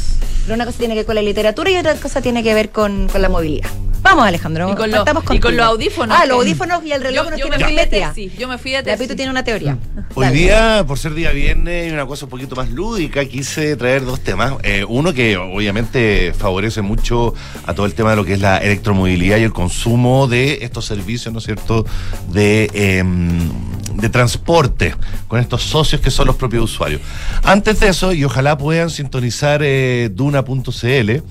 Pero 0.42 0.56
una 0.56 0.66
cosa 0.66 0.80
tiene 0.80 0.96
que 0.96 1.02
ver 1.02 1.06
con 1.06 1.16
la 1.16 1.22
literatura 1.22 1.70
y 1.70 1.78
otra 1.78 1.94
cosa 1.96 2.20
tiene 2.22 2.42
que 2.42 2.54
ver 2.56 2.72
con, 2.72 3.08
con 3.08 3.22
la 3.22 3.30
movilidad. 3.30 3.70
Vamos, 4.02 4.26
Alejandro. 4.26 4.72
Y 4.72 4.76
con, 4.76 4.92
y 5.36 5.40
con 5.40 5.58
los 5.58 5.66
audífonos. 5.66 6.16
Ah, 6.20 6.26
los 6.26 6.38
audífonos 6.38 6.84
y 6.86 6.92
el 6.92 7.02
reloj 7.02 7.26
Yo, 7.26 7.32
nos 7.32 7.40
yo 7.40 7.46
tiene 7.48 7.58
me 7.58 7.66
fui 7.66 7.76
de 7.76 7.88
tesis. 7.88 8.38
Yo 8.38 8.48
me 8.48 8.58
fui 8.60 8.72
de 8.72 8.78
La 8.78 8.84
tesis. 8.84 9.00
Pitu 9.00 9.16
tiene 9.16 9.32
una 9.32 9.44
teoría. 9.44 9.78
Hoy 10.14 10.26
Dale. 10.26 10.38
día, 10.38 10.84
por 10.88 11.00
ser 11.00 11.16
día 11.16 11.32
viernes 11.32 11.90
y 11.90 11.94
una 11.94 12.06
cosa 12.06 12.26
un 12.26 12.32
poquito 12.32 12.56
más 12.56 12.70
lúdica, 12.70 13.26
quise 13.26 13.76
traer 13.76 14.06
dos 14.06 14.20
temas. 14.20 14.54
Eh, 14.62 14.86
uno 14.88 15.14
que 15.14 15.38
obviamente 15.38 16.34
favorece 16.38 16.84
mucho 16.84 17.34
a 17.66 17.74
todo 17.74 17.88
el 17.88 17.96
tema 17.96 18.12
de 18.12 18.16
lo 18.16 18.26
que 18.26 18.34
es 18.34 18.42
la 18.42 18.58
electromovilidad 18.58 19.38
y 19.38 19.44
el 19.44 19.54
consumo 19.54 20.28
de 20.28 20.60
estos 20.62 20.86
servicios, 20.86 21.34
¿no 21.34 21.40
es 21.40 21.46
cierto?, 21.46 21.86
de, 22.30 22.70
em, 22.74 23.50
de 23.96 24.10
transporte 24.10 24.96
con 25.28 25.40
estos 25.40 25.64
socios 25.64 26.02
que 26.02 26.12
son 26.12 26.28
los 26.28 26.36
propios 26.36 26.64
usuarios. 26.64 27.02
Antes 27.44 27.80
de 27.80 27.90
eso, 27.90 28.14
y 28.14 28.24
ojalá 28.24 28.58
puedan 28.58 28.90
sintonizar 28.90 29.62
eh, 29.64 30.10
duna.cl, 30.14 31.22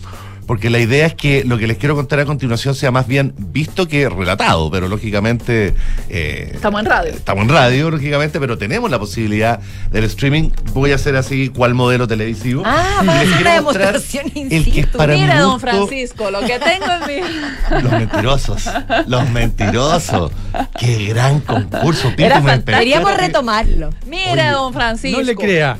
porque 0.46 0.70
la 0.70 0.78
idea 0.78 1.06
es 1.06 1.14
que 1.14 1.44
lo 1.44 1.58
que 1.58 1.66
les 1.66 1.78
quiero 1.78 1.94
contar 1.94 2.20
a 2.20 2.24
continuación 2.24 2.74
sea 2.74 2.90
más 2.90 3.06
bien 3.06 3.34
visto 3.38 3.88
que 3.88 4.08
relatado, 4.08 4.70
pero 4.70 4.88
lógicamente... 4.88 5.74
eh, 6.08 6.50
Estamos 6.54 6.80
en 6.80 6.86
radio. 6.86 7.12
Estamos 7.12 7.42
en 7.44 7.48
radio, 7.50 7.90
lógicamente, 7.90 8.40
pero 8.40 8.58
tenemos 8.58 8.90
la 8.90 8.98
posibilidad 8.98 9.60
del 9.90 10.04
streaming. 10.04 10.50
Voy 10.72 10.92
a 10.92 10.96
hacer 10.96 11.16
así 11.16 11.48
cuál 11.48 11.74
modelo 11.74 12.06
televisivo. 12.06 12.62
Ah, 12.64 12.84
vamos 12.98 13.14
a 13.14 13.22
les 13.24 13.32
hacer 13.32 13.42
una 13.42 13.54
demostración 13.54 14.26
in 14.34 14.52
el 14.52 14.64
que 14.72 14.80
es 14.80 14.86
para 14.88 15.14
Mira, 15.14 15.40
don 15.40 15.60
Francisco, 15.60 16.30
lo 16.30 16.40
que 16.40 16.58
tengo 16.58 16.86
en 16.86 17.06
mi. 17.22 17.82
Los 17.82 17.92
mentirosos. 17.92 18.64
Los 19.06 19.30
mentirosos. 19.30 20.32
Qué 20.78 21.06
gran 21.06 21.40
concurso. 21.40 22.12
Era. 22.16 22.40
Deberíamos 22.40 23.16
retomarlo. 23.16 23.90
Mira, 24.06 24.32
Oye, 24.32 24.50
don 24.50 24.72
Francisco. 24.72 25.18
no 25.18 25.24
le 25.24 25.34
crea. 25.34 25.76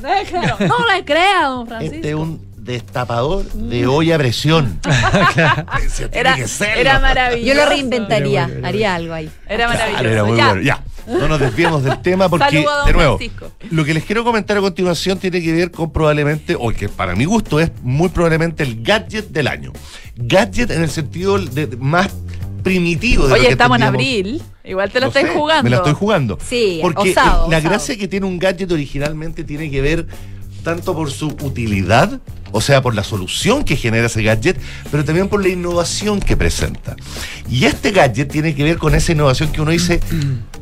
No 0.59 0.87
le 0.93 1.05
crea, 1.05 1.45
don 1.47 1.67
Francisco. 1.67 1.95
Este 1.95 2.09
es 2.09 2.15
un 2.15 2.54
destapador 2.65 3.45
de 3.53 3.87
olla 3.87 4.15
a 4.15 4.17
presión. 4.17 4.79
Era, 6.11 6.35
que 6.35 6.47
serlo. 6.47 6.81
era 6.81 6.99
maravilloso. 6.99 7.47
Yo 7.47 7.53
lo 7.53 7.65
reinventaría, 7.69 8.43
Era 8.43 8.47
bueno, 8.47 8.59
era 8.59 8.67
haría 8.67 8.95
algo 8.95 9.13
ahí. 9.13 9.31
Era 9.47 9.67
maravilloso. 9.67 10.01
Claro, 10.01 10.09
era 10.13 10.23
muy 10.23 10.37
ya. 10.37 10.47
bueno. 10.47 10.61
Ya, 10.61 10.83
no 11.07 11.27
nos 11.27 11.39
desviemos 11.39 11.83
del 11.83 12.01
tema 12.01 12.27
porque, 12.29 12.65
de 12.85 12.93
nuevo, 12.93 13.17
Francisco. 13.17 13.51
lo 13.69 13.85
que 13.85 13.93
les 13.93 14.03
quiero 14.03 14.23
comentar 14.23 14.57
a 14.57 14.61
continuación 14.61 15.19
tiene 15.19 15.41
que 15.41 15.53
ver 15.53 15.71
con 15.71 15.91
probablemente, 15.91 16.55
o 16.59 16.71
que 16.71 16.89
para 16.89 17.15
mi 17.15 17.25
gusto 17.25 17.59
es 17.59 17.71
muy 17.83 18.09
probablemente 18.09 18.63
el 18.63 18.81
gadget 18.83 19.29
del 19.29 19.47
año. 19.47 19.71
Gadget 20.15 20.71
en 20.71 20.81
el 20.81 20.89
sentido 20.89 21.37
de, 21.37 21.67
de 21.67 21.77
más 21.77 22.09
primitivo 22.63 23.23
de 23.23 23.29
lo 23.29 23.35
Oye, 23.35 23.45
que 23.45 23.51
estamos 23.51 23.77
en 23.77 23.83
abril. 23.83 24.41
Igual 24.63 24.89
te 24.89 24.99
lo, 24.99 25.05
Lo 25.07 25.11
sé, 25.11 25.27
jugando. 25.27 25.63
Me 25.63 25.69
la 25.69 25.77
estoy 25.77 25.93
jugando. 25.93 26.39
Sí, 26.43 26.79
Porque 26.81 27.11
osado, 27.11 27.51
la 27.51 27.57
osado. 27.57 27.69
gracia 27.69 27.97
que 27.97 28.07
tiene 28.07 28.25
un 28.25 28.39
gadget 28.39 28.71
originalmente 28.71 29.43
tiene 29.43 29.69
que 29.69 29.81
ver 29.81 30.07
tanto 30.65 30.95
por 30.95 31.11
su 31.11 31.27
utilidad, 31.27 32.19
o 32.51 32.59
sea, 32.59 32.81
por 32.81 32.95
la 32.95 33.03
solución 33.03 33.63
que 33.63 33.75
genera 33.77 34.07
ese 34.07 34.23
gadget, 34.23 34.59
pero 34.91 35.05
también 35.05 35.29
por 35.29 35.41
la 35.41 35.49
innovación 35.49 36.19
que 36.19 36.35
presenta. 36.35 36.95
Y 37.47 37.65
este 37.65 37.91
gadget 37.91 38.31
tiene 38.31 38.55
que 38.55 38.63
ver 38.63 38.77
con 38.79 38.95
esa 38.95 39.11
innovación 39.11 39.51
que 39.51 39.61
uno 39.61 39.69
dice, 39.69 39.99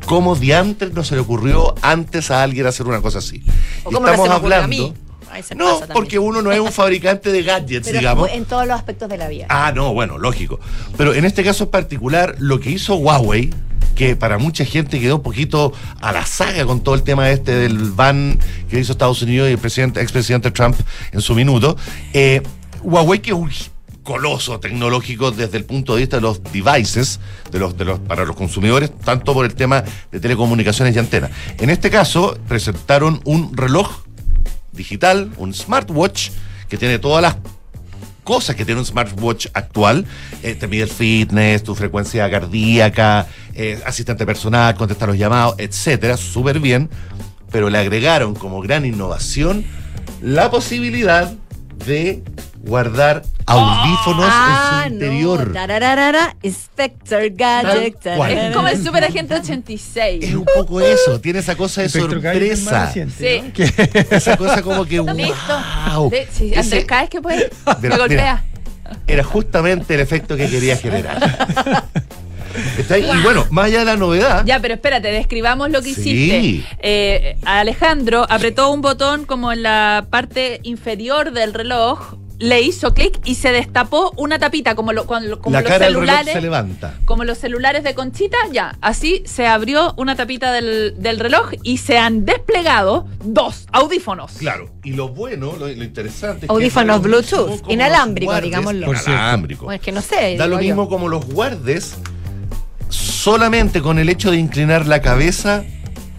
¿cómo 0.04 0.36
diantres 0.36 0.92
no 0.92 1.02
se 1.04 1.14
le 1.14 1.22
ocurrió 1.22 1.74
antes 1.80 2.30
a 2.30 2.42
alguien 2.42 2.66
hacer 2.66 2.86
una 2.86 3.00
cosa 3.00 3.18
así? 3.18 3.42
O 3.84 3.90
Y 3.90 3.94
cómo 3.94 4.06
estamos 4.08 4.28
a 4.28 4.34
hablando... 4.34 4.68
mí. 4.68 4.94
Ahí 5.34 5.42
se 5.42 5.56
No, 5.56 5.80
pasa 5.80 5.92
porque 5.92 6.16
uno 6.18 6.42
no 6.42 6.52
es 6.52 6.60
un 6.60 6.70
fabricante 6.70 7.32
de 7.32 7.42
gadgets, 7.42 7.88
Pero 7.88 7.98
digamos. 7.98 8.30
en 8.30 8.44
todos 8.44 8.68
los 8.68 8.76
aspectos 8.76 9.08
de 9.08 9.18
la 9.18 9.26
vida. 9.28 9.46
Ah, 9.48 9.72
no, 9.74 9.92
bueno, 9.92 10.16
lógico. 10.16 10.60
Pero 10.96 11.12
en 11.12 11.24
este 11.24 11.42
caso 11.42 11.64
en 11.64 11.70
particular, 11.70 12.36
lo 12.38 12.60
que 12.60 12.70
hizo 12.70 12.94
Huawei, 12.94 13.50
que 13.96 14.14
para 14.14 14.38
mucha 14.38 14.64
gente 14.64 15.00
quedó 15.00 15.16
un 15.16 15.22
poquito 15.22 15.72
a 16.00 16.12
la 16.12 16.24
saga 16.24 16.64
con 16.66 16.82
todo 16.84 16.94
el 16.94 17.02
tema 17.02 17.30
este 17.30 17.52
del 17.52 17.78
ban 17.90 18.38
que 18.70 18.78
hizo 18.78 18.92
Estados 18.92 19.22
Unidos 19.22 19.48
y 19.48 19.52
el 19.52 19.58
presidente, 19.58 20.00
expresidente 20.00 20.52
Trump 20.52 20.76
en 21.10 21.20
su 21.20 21.34
minuto, 21.34 21.76
eh, 22.12 22.40
Huawei 22.82 23.18
que 23.20 23.30
es 23.30 23.36
un 23.36 23.50
coloso 24.04 24.60
tecnológico 24.60 25.32
desde 25.32 25.56
el 25.56 25.64
punto 25.64 25.94
de 25.94 26.02
vista 26.02 26.16
de 26.18 26.22
los 26.22 26.40
devices, 26.44 27.18
de 27.50 27.58
los, 27.58 27.76
de 27.76 27.86
los, 27.86 27.98
para 27.98 28.24
los 28.24 28.36
consumidores, 28.36 28.92
tanto 29.04 29.32
por 29.34 29.46
el 29.46 29.54
tema 29.54 29.82
de 30.12 30.20
telecomunicaciones 30.20 30.94
y 30.94 30.98
antenas. 31.00 31.30
En 31.58 31.70
este 31.70 31.90
caso, 31.90 32.38
presentaron 32.46 33.20
un 33.24 33.56
reloj 33.56 34.03
digital, 34.74 35.30
un 35.36 35.54
smartwatch, 35.54 36.30
que 36.68 36.76
tiene 36.76 36.98
todas 36.98 37.22
las 37.22 37.36
cosas 38.24 38.56
que 38.56 38.64
tiene 38.64 38.80
un 38.80 38.86
smartwatch 38.86 39.48
actual. 39.54 40.06
Eh, 40.42 40.54
te 40.54 40.66
mide 40.66 40.84
el 40.84 40.88
fitness, 40.88 41.62
tu 41.62 41.74
frecuencia 41.74 42.28
cardíaca, 42.30 43.26
eh, 43.54 43.80
asistente 43.84 44.26
personal, 44.26 44.74
contestar 44.74 45.08
los 45.08 45.18
llamados, 45.18 45.54
etcétera, 45.58 46.16
súper 46.16 46.58
bien. 46.58 46.90
Pero 47.52 47.70
le 47.70 47.78
agregaron 47.78 48.34
como 48.34 48.60
gran 48.60 48.84
innovación 48.84 49.64
la 50.20 50.50
posibilidad 50.50 51.32
de 51.86 52.24
guardar 52.66 53.22
audífonos 53.46 54.26
Ah, 54.28 54.84
en 54.86 54.92
su 54.92 54.98
no. 54.98 55.04
interior. 55.12 55.52
Inspector 56.42 57.22
Gadget. 57.30 58.06
Es 58.06 58.54
como 58.54 58.68
el 58.68 58.82
Super 58.84 59.04
Agente 59.04 59.34
86. 59.34 60.24
Es 60.24 60.34
un 60.34 60.44
poco 60.54 60.80
eso, 60.80 61.20
tiene 61.20 61.38
esa 61.40 61.56
cosa 61.56 61.82
de 61.82 61.88
sorpresa. 61.88 62.86
reciente, 62.86 63.52
Sí. 63.66 63.74
Esa 64.10 64.36
cosa 64.36 64.62
como 64.62 64.84
que 64.84 65.00
Listo. 65.02 65.34
wow. 65.94 66.10
Sí, 66.30 66.50
Ese- 66.52 66.58
Andrés, 66.60 66.84
cada 66.84 67.00
vez 67.02 67.10
que 67.10 67.20
puede, 67.20 67.50
Mira, 67.82 67.94
me 67.94 67.98
golpea. 67.98 68.44
era 69.06 69.24
justamente 69.24 69.94
el 69.94 70.00
efecto 70.00 70.36
que 70.36 70.48
quería 70.48 70.76
generar. 70.76 71.18
Está 72.78 72.94
ahí. 72.94 73.02
Y 73.12 73.22
bueno, 73.22 73.44
más 73.50 73.64
allá 73.66 73.80
de 73.80 73.84
la 73.84 73.96
novedad, 73.96 74.44
Ya, 74.46 74.60
pero 74.60 74.74
espérate, 74.74 75.08
describamos 75.10 75.70
lo 75.70 75.82
que 75.82 75.92
Sí. 75.92 76.10
hiciste. 76.12 76.64
Eh, 76.80 77.36
Alejandro 77.44 78.26
apretó 78.28 78.70
un 78.70 78.80
botón 78.80 79.24
como 79.24 79.52
en 79.52 79.64
la 79.64 80.06
parte 80.08 80.60
inferior 80.62 81.32
del 81.32 81.52
reloj, 81.52 82.14
le 82.38 82.60
hizo 82.62 82.94
clic 82.94 83.18
y 83.24 83.36
se 83.36 83.52
destapó 83.52 84.12
una 84.16 84.38
tapita, 84.38 84.74
como, 84.74 84.92
lo- 84.92 85.06
cuando- 85.06 85.40
como 85.40 85.54
la 85.54 85.60
los 85.62 85.70
cara 85.70 85.84
del 85.86 85.94
reloj 85.94 86.06
celulares. 86.08 86.32
se 86.34 86.40
levanta. 86.40 86.94
Como 87.04 87.24
los 87.24 87.38
celulares 87.38 87.84
de 87.84 87.94
Conchita, 87.94 88.36
ya. 88.52 88.76
Así 88.80 89.22
se 89.24 89.46
abrió 89.46 89.94
una 89.96 90.16
tapita 90.16 90.52
del, 90.52 90.94
del 90.98 91.20
reloj 91.20 91.52
y 91.62 91.78
se 91.78 91.96
han 91.98 92.24
desplegado 92.24 93.06
dos 93.22 93.66
audífonos. 93.72 94.32
Claro, 94.32 94.68
y 94.82 94.92
lo 94.94 95.08
bueno, 95.08 95.54
lo, 95.58 95.68
lo 95.68 95.84
interesante 95.84 96.46
es 96.46 96.50
Audífonos 96.50 97.00
que 97.00 97.08
Bluetooth, 97.08 97.60
como 97.60 97.72
inalámbrico, 97.72 98.32
los 98.32 98.40
guardes- 98.40 98.44
digámoslo. 98.44 98.86
Inalámbrico. 99.06 99.64
Bueno, 99.66 99.76
es 99.76 99.82
que 99.82 99.92
no 99.92 100.02
sé. 100.02 100.36
Da 100.36 100.46
lo 100.46 100.56
yo. 100.56 100.62
mismo 100.66 100.88
como 100.88 101.08
los 101.08 101.24
guardes, 101.26 101.94
solamente 102.88 103.80
con 103.82 103.98
el 103.98 104.08
hecho 104.08 104.30
de 104.30 104.38
inclinar 104.38 104.86
la 104.86 105.00
cabeza, 105.00 105.64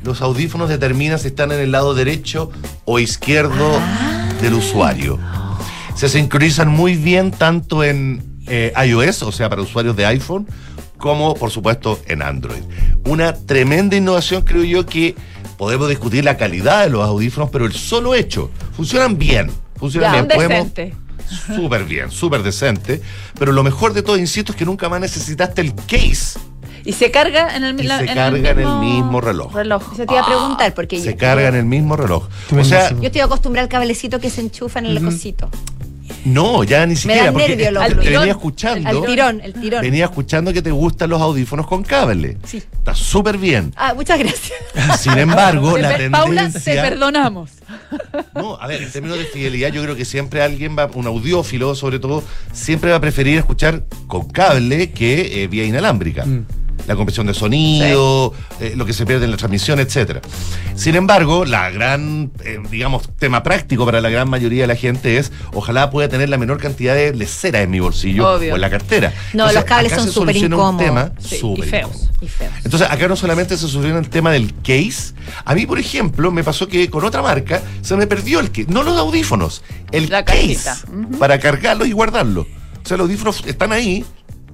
los 0.03 0.21
audífonos 0.21 0.69
determinan 0.69 1.19
si 1.19 1.27
están 1.27 1.51
en 1.51 1.59
el 1.59 1.71
lado 1.71 1.93
derecho 1.93 2.51
o 2.85 2.99
izquierdo 2.99 3.77
Ah. 3.79 4.29
del 4.41 4.53
usuario. 4.53 5.19
Se 5.95 6.09
sincronizan 6.09 6.67
muy 6.69 6.95
bien 6.95 7.31
tanto 7.31 7.83
en 7.83 8.21
eh, 8.47 8.73
iOS, 8.85 9.23
o 9.23 9.31
sea, 9.31 9.49
para 9.49 9.61
usuarios 9.61 9.95
de 9.95 10.05
iPhone, 10.05 10.45
como 10.97 11.33
por 11.35 11.51
supuesto 11.51 11.99
en 12.07 12.21
Android. 12.21 12.61
Una 13.05 13.33
tremenda 13.33 13.95
innovación, 13.95 14.43
creo 14.43 14.63
yo, 14.63 14.85
que 14.85 15.15
podemos 15.57 15.87
discutir 15.87 16.25
la 16.25 16.35
calidad 16.37 16.83
de 16.83 16.89
los 16.89 17.01
audífonos, 17.03 17.49
pero 17.49 17.65
el 17.65 17.73
solo 17.73 18.13
hecho, 18.13 18.51
funcionan 18.75 19.17
bien, 19.17 19.49
funcionan 19.77 20.11
Ya, 20.13 20.21
bien. 20.21 20.27
Podemos- 20.35 20.71
súper 21.55 21.85
bien, 21.85 22.11
súper 22.11 22.43
decente, 22.43 23.01
pero 23.39 23.51
lo 23.51 23.63
mejor 23.63 23.93
de 23.93 24.03
todo, 24.03 24.17
insisto, 24.17 24.51
es 24.51 24.57
que 24.57 24.65
nunca 24.65 24.89
más 24.89 24.99
necesitaste 24.99 25.61
el 25.61 25.73
case. 25.73 26.37
Y 26.83 26.93
se 26.93 27.09
carga 27.09 27.55
en 27.55 27.63
el, 27.63 27.79
Y 27.79 27.83
la- 27.87 27.97
se 27.97 28.05
en 28.05 28.13
carga 28.13 28.49
en 28.51 28.59
el 28.59 28.75
mismo 28.79 29.19
reloj. 29.21 29.55
reloj. 29.55 29.81
Eso 29.93 30.05
te 30.05 30.13
iba 30.13 30.21
a 30.21 30.27
preguntar, 30.27 30.73
porque 30.75 30.99
Se 30.99 31.13
yo, 31.13 31.17
carga 31.17 31.47
en 31.47 31.55
el 31.55 31.65
mismo 31.65 31.95
reloj. 31.95 32.27
O 32.55 32.63
sea, 32.63 32.91
yo 32.91 33.01
estoy 33.01 33.21
acostumbrada 33.21 33.63
al 33.63 33.69
cablecito 33.69 34.19
que 34.19 34.29
se 34.29 34.41
enchufa 34.41 34.77
en 34.79 34.85
el 34.87 35.03
cosito. 35.03 35.49
No, 36.25 36.63
ya 36.63 36.85
ni 36.85 36.93
Me 36.93 36.99
siquiera, 36.99 37.25
da 37.25 37.31
porque 37.31 37.55
nervio 37.55 37.79
te 37.79 37.85
tirón. 37.87 37.97
venía 37.99 38.21
El 38.23 38.29
escuchando. 38.29 39.01
tirón, 39.03 39.41
el 39.41 39.53
tirón. 39.53 39.81
Venía 39.81 40.05
escuchando 40.05 40.51
que 40.53 40.61
te 40.61 40.71
gustan 40.71 41.09
los 41.09 41.21
audífonos 41.21 41.67
con 41.67 41.83
cable. 41.83 42.37
Sí. 42.43 42.57
Está 42.57 42.93
súper 42.95 43.37
bien. 43.37 43.71
Ah, 43.75 43.93
muchas 43.93 44.19
gracias. 44.19 44.53
Sin 44.99 45.17
embargo, 45.17 45.77
la 45.77 45.95
per- 45.95 46.11
Paula, 46.11 46.47
te 46.47 46.51
tendencia. 46.59 46.81
perdonamos. 46.81 47.51
No, 48.33 48.55
a 48.59 48.67
ver, 48.67 48.81
en 48.83 48.91
términos 48.91 49.17
de 49.17 49.25
fidelidad, 49.25 49.69
yo 49.71 49.81
creo 49.83 49.95
que 49.95 50.05
siempre 50.05 50.41
alguien 50.41 50.75
va, 50.77 50.89
un 50.93 51.07
audiófilo 51.07 51.75
sobre 51.75 51.99
todo, 51.99 52.23
siempre 52.51 52.89
va 52.91 52.97
a 52.97 53.01
preferir 53.01 53.37
escuchar 53.37 53.83
con 54.07 54.27
cable 54.29 54.91
que 54.91 55.43
eh, 55.43 55.47
vía 55.47 55.63
inalámbrica. 55.65 56.25
La 56.87 56.95
compresión 56.95 57.25
de 57.25 57.33
sonido, 57.33 58.33
eh, 58.59 58.73
lo 58.75 58.85
que 58.85 58.93
se 58.93 59.05
pierde 59.07 59.25
en 59.25 59.31
la 59.31 59.37
transmisión, 59.37 59.79
etcétera. 59.79 60.21
Sin 60.75 60.95
embargo, 60.95 61.43
la 61.45 61.71
gran, 61.71 62.31
eh, 62.43 62.59
digamos, 62.69 63.09
tema 63.17 63.41
práctico 63.41 63.85
para 63.85 64.01
la 64.01 64.09
gran 64.09 64.29
mayoría 64.29 64.61
de 64.63 64.67
la 64.67 64.75
gente 64.75 65.17
es, 65.17 65.31
ojalá 65.53 65.89
pueda 65.89 66.09
tener 66.09 66.29
la 66.29 66.37
menor 66.37 66.59
cantidad 66.59 66.93
de 66.93 67.13
lecera 67.15 67.61
en 67.61 67.71
mi 67.71 67.79
bolsillo 67.79 68.35
Obvio. 68.35 68.53
o 68.53 68.55
en 68.55 68.61
la 68.61 68.69
cartera. 68.69 69.13
No, 69.33 69.51
los 69.51 69.63
cables 69.63 69.93
son 69.93 70.11
súper 70.11 70.35
incómodos. 70.35 70.77
tema 70.77 71.11
Sí, 71.19 71.35
y 71.35 71.39
súper 71.39 71.69
feos. 71.69 71.89
incómodo. 71.89 72.11
Y 72.21 72.27
feos. 72.27 72.53
Entonces, 72.63 72.87
acá 72.91 73.07
no 73.07 73.15
solamente 73.15 73.57
se 73.57 73.67
soluciona 73.67 73.99
el 73.99 74.09
tema 74.09 74.31
del 74.31 74.53
case. 74.61 75.13
A 75.43 75.55
mí, 75.55 75.65
por 75.65 75.79
ejemplo, 75.79 76.31
me 76.31 76.43
pasó 76.43 76.67
que 76.67 76.87
con 76.89 77.03
otra 77.03 77.21
marca 77.23 77.63
se 77.81 77.95
me 77.95 78.05
perdió 78.05 78.39
el 78.41 78.49
case. 78.51 78.67
No 78.69 78.83
los 78.83 78.95
audífonos, 78.97 79.63
el 79.91 80.09
La 80.09 80.23
case. 80.23 80.59
Para 81.17 81.39
cargarlos 81.39 81.87
y 81.87 81.93
guardarlos. 81.93 82.45
O 82.83 82.87
sea, 82.87 82.97
los 82.97 83.05
audífonos 83.05 83.43
están 83.47 83.71
ahí, 83.71 84.05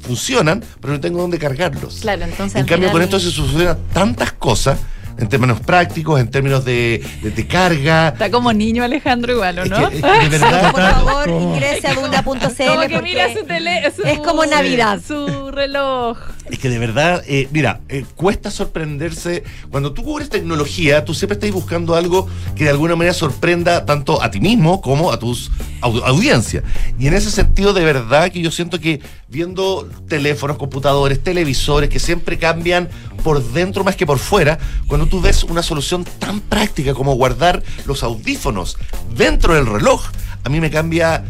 funcionan, 0.01 0.63
pero 0.79 0.93
no 0.93 0.99
tengo 0.99 1.21
dónde 1.21 1.37
cargarlos. 1.39 1.99
Claro, 2.01 2.23
entonces. 2.23 2.59
En 2.59 2.65
cambio, 2.65 2.89
final- 2.89 2.91
con 2.91 3.01
esto 3.01 3.19
se 3.19 3.31
solucionan 3.31 3.77
tantas 3.93 4.31
cosas 4.33 4.79
en 5.17 5.27
términos 5.27 5.59
prácticos, 5.59 6.19
en 6.19 6.29
términos 6.31 6.65
de, 6.65 7.03
de- 7.21 7.31
de 7.31 7.47
carga. 7.47 8.07
Está 8.09 8.31
como 8.31 8.51
niño 8.53 8.83
Alejandro 8.83 9.33
igual, 9.33 9.59
¿o 9.59 9.65
¿no? 9.65 9.89
que- 9.89 9.97
es 9.97 10.01
que 10.03 10.29
de 10.29 10.29
verdad- 10.39 10.71
Por 10.71 10.81
favor, 10.81 11.29
ingrese 11.29 11.87
a 11.87 11.93
duna.cl 11.93 12.23
Como 12.23 12.41
que 12.47 12.89
porque 12.89 13.01
mira 13.01 13.33
su 13.33 13.43
tele, 13.45 13.91
su- 13.95 14.03
es 14.03 14.19
como 14.19 14.45
Navidad. 14.45 14.99
Su 15.05 15.40
reloj. 15.51 16.17
Es 16.49 16.59
que 16.59 16.69
de 16.69 16.79
verdad, 16.79 17.23
eh, 17.27 17.47
mira, 17.51 17.81
eh, 17.89 18.05
cuesta 18.15 18.51
sorprenderse. 18.51 19.43
Cuando 19.69 19.93
tú 19.93 20.03
cubres 20.03 20.29
tecnología, 20.29 21.05
tú 21.05 21.13
siempre 21.13 21.35
estás 21.35 21.51
buscando 21.51 21.95
algo 21.95 22.27
que 22.55 22.65
de 22.65 22.69
alguna 22.69 22.95
manera 22.95 23.13
sorprenda 23.13 23.85
tanto 23.85 24.21
a 24.21 24.31
ti 24.31 24.39
mismo 24.39 24.81
como 24.81 25.11
a 25.11 25.19
tus 25.19 25.51
au- 25.81 26.01
audiencia. 26.05 26.63
Y 26.99 27.07
en 27.07 27.13
ese 27.13 27.31
sentido, 27.31 27.73
de 27.73 27.83
verdad 27.85 28.31
que 28.31 28.41
yo 28.41 28.51
siento 28.51 28.79
que 28.79 29.01
viendo 29.27 29.87
teléfonos, 30.07 30.57
computadores, 30.57 31.23
televisores 31.23 31.89
que 31.89 31.99
siempre 31.99 32.37
cambian 32.37 32.89
por 33.23 33.43
dentro 33.53 33.83
más 33.83 33.95
que 33.95 34.05
por 34.05 34.19
fuera, 34.19 34.57
cuando 34.87 35.05
tú 35.07 35.21
ves 35.21 35.43
una 35.43 35.61
solución 35.63 36.03
tan 36.19 36.39
práctica 36.41 36.93
como 36.93 37.13
guardar 37.15 37.61
los 37.85 38.03
audífonos 38.03 38.77
dentro 39.15 39.53
del 39.53 39.67
reloj, 39.67 40.03
a 40.43 40.49
mí 40.49 40.59
me 40.59 40.71
cambia 40.71 41.23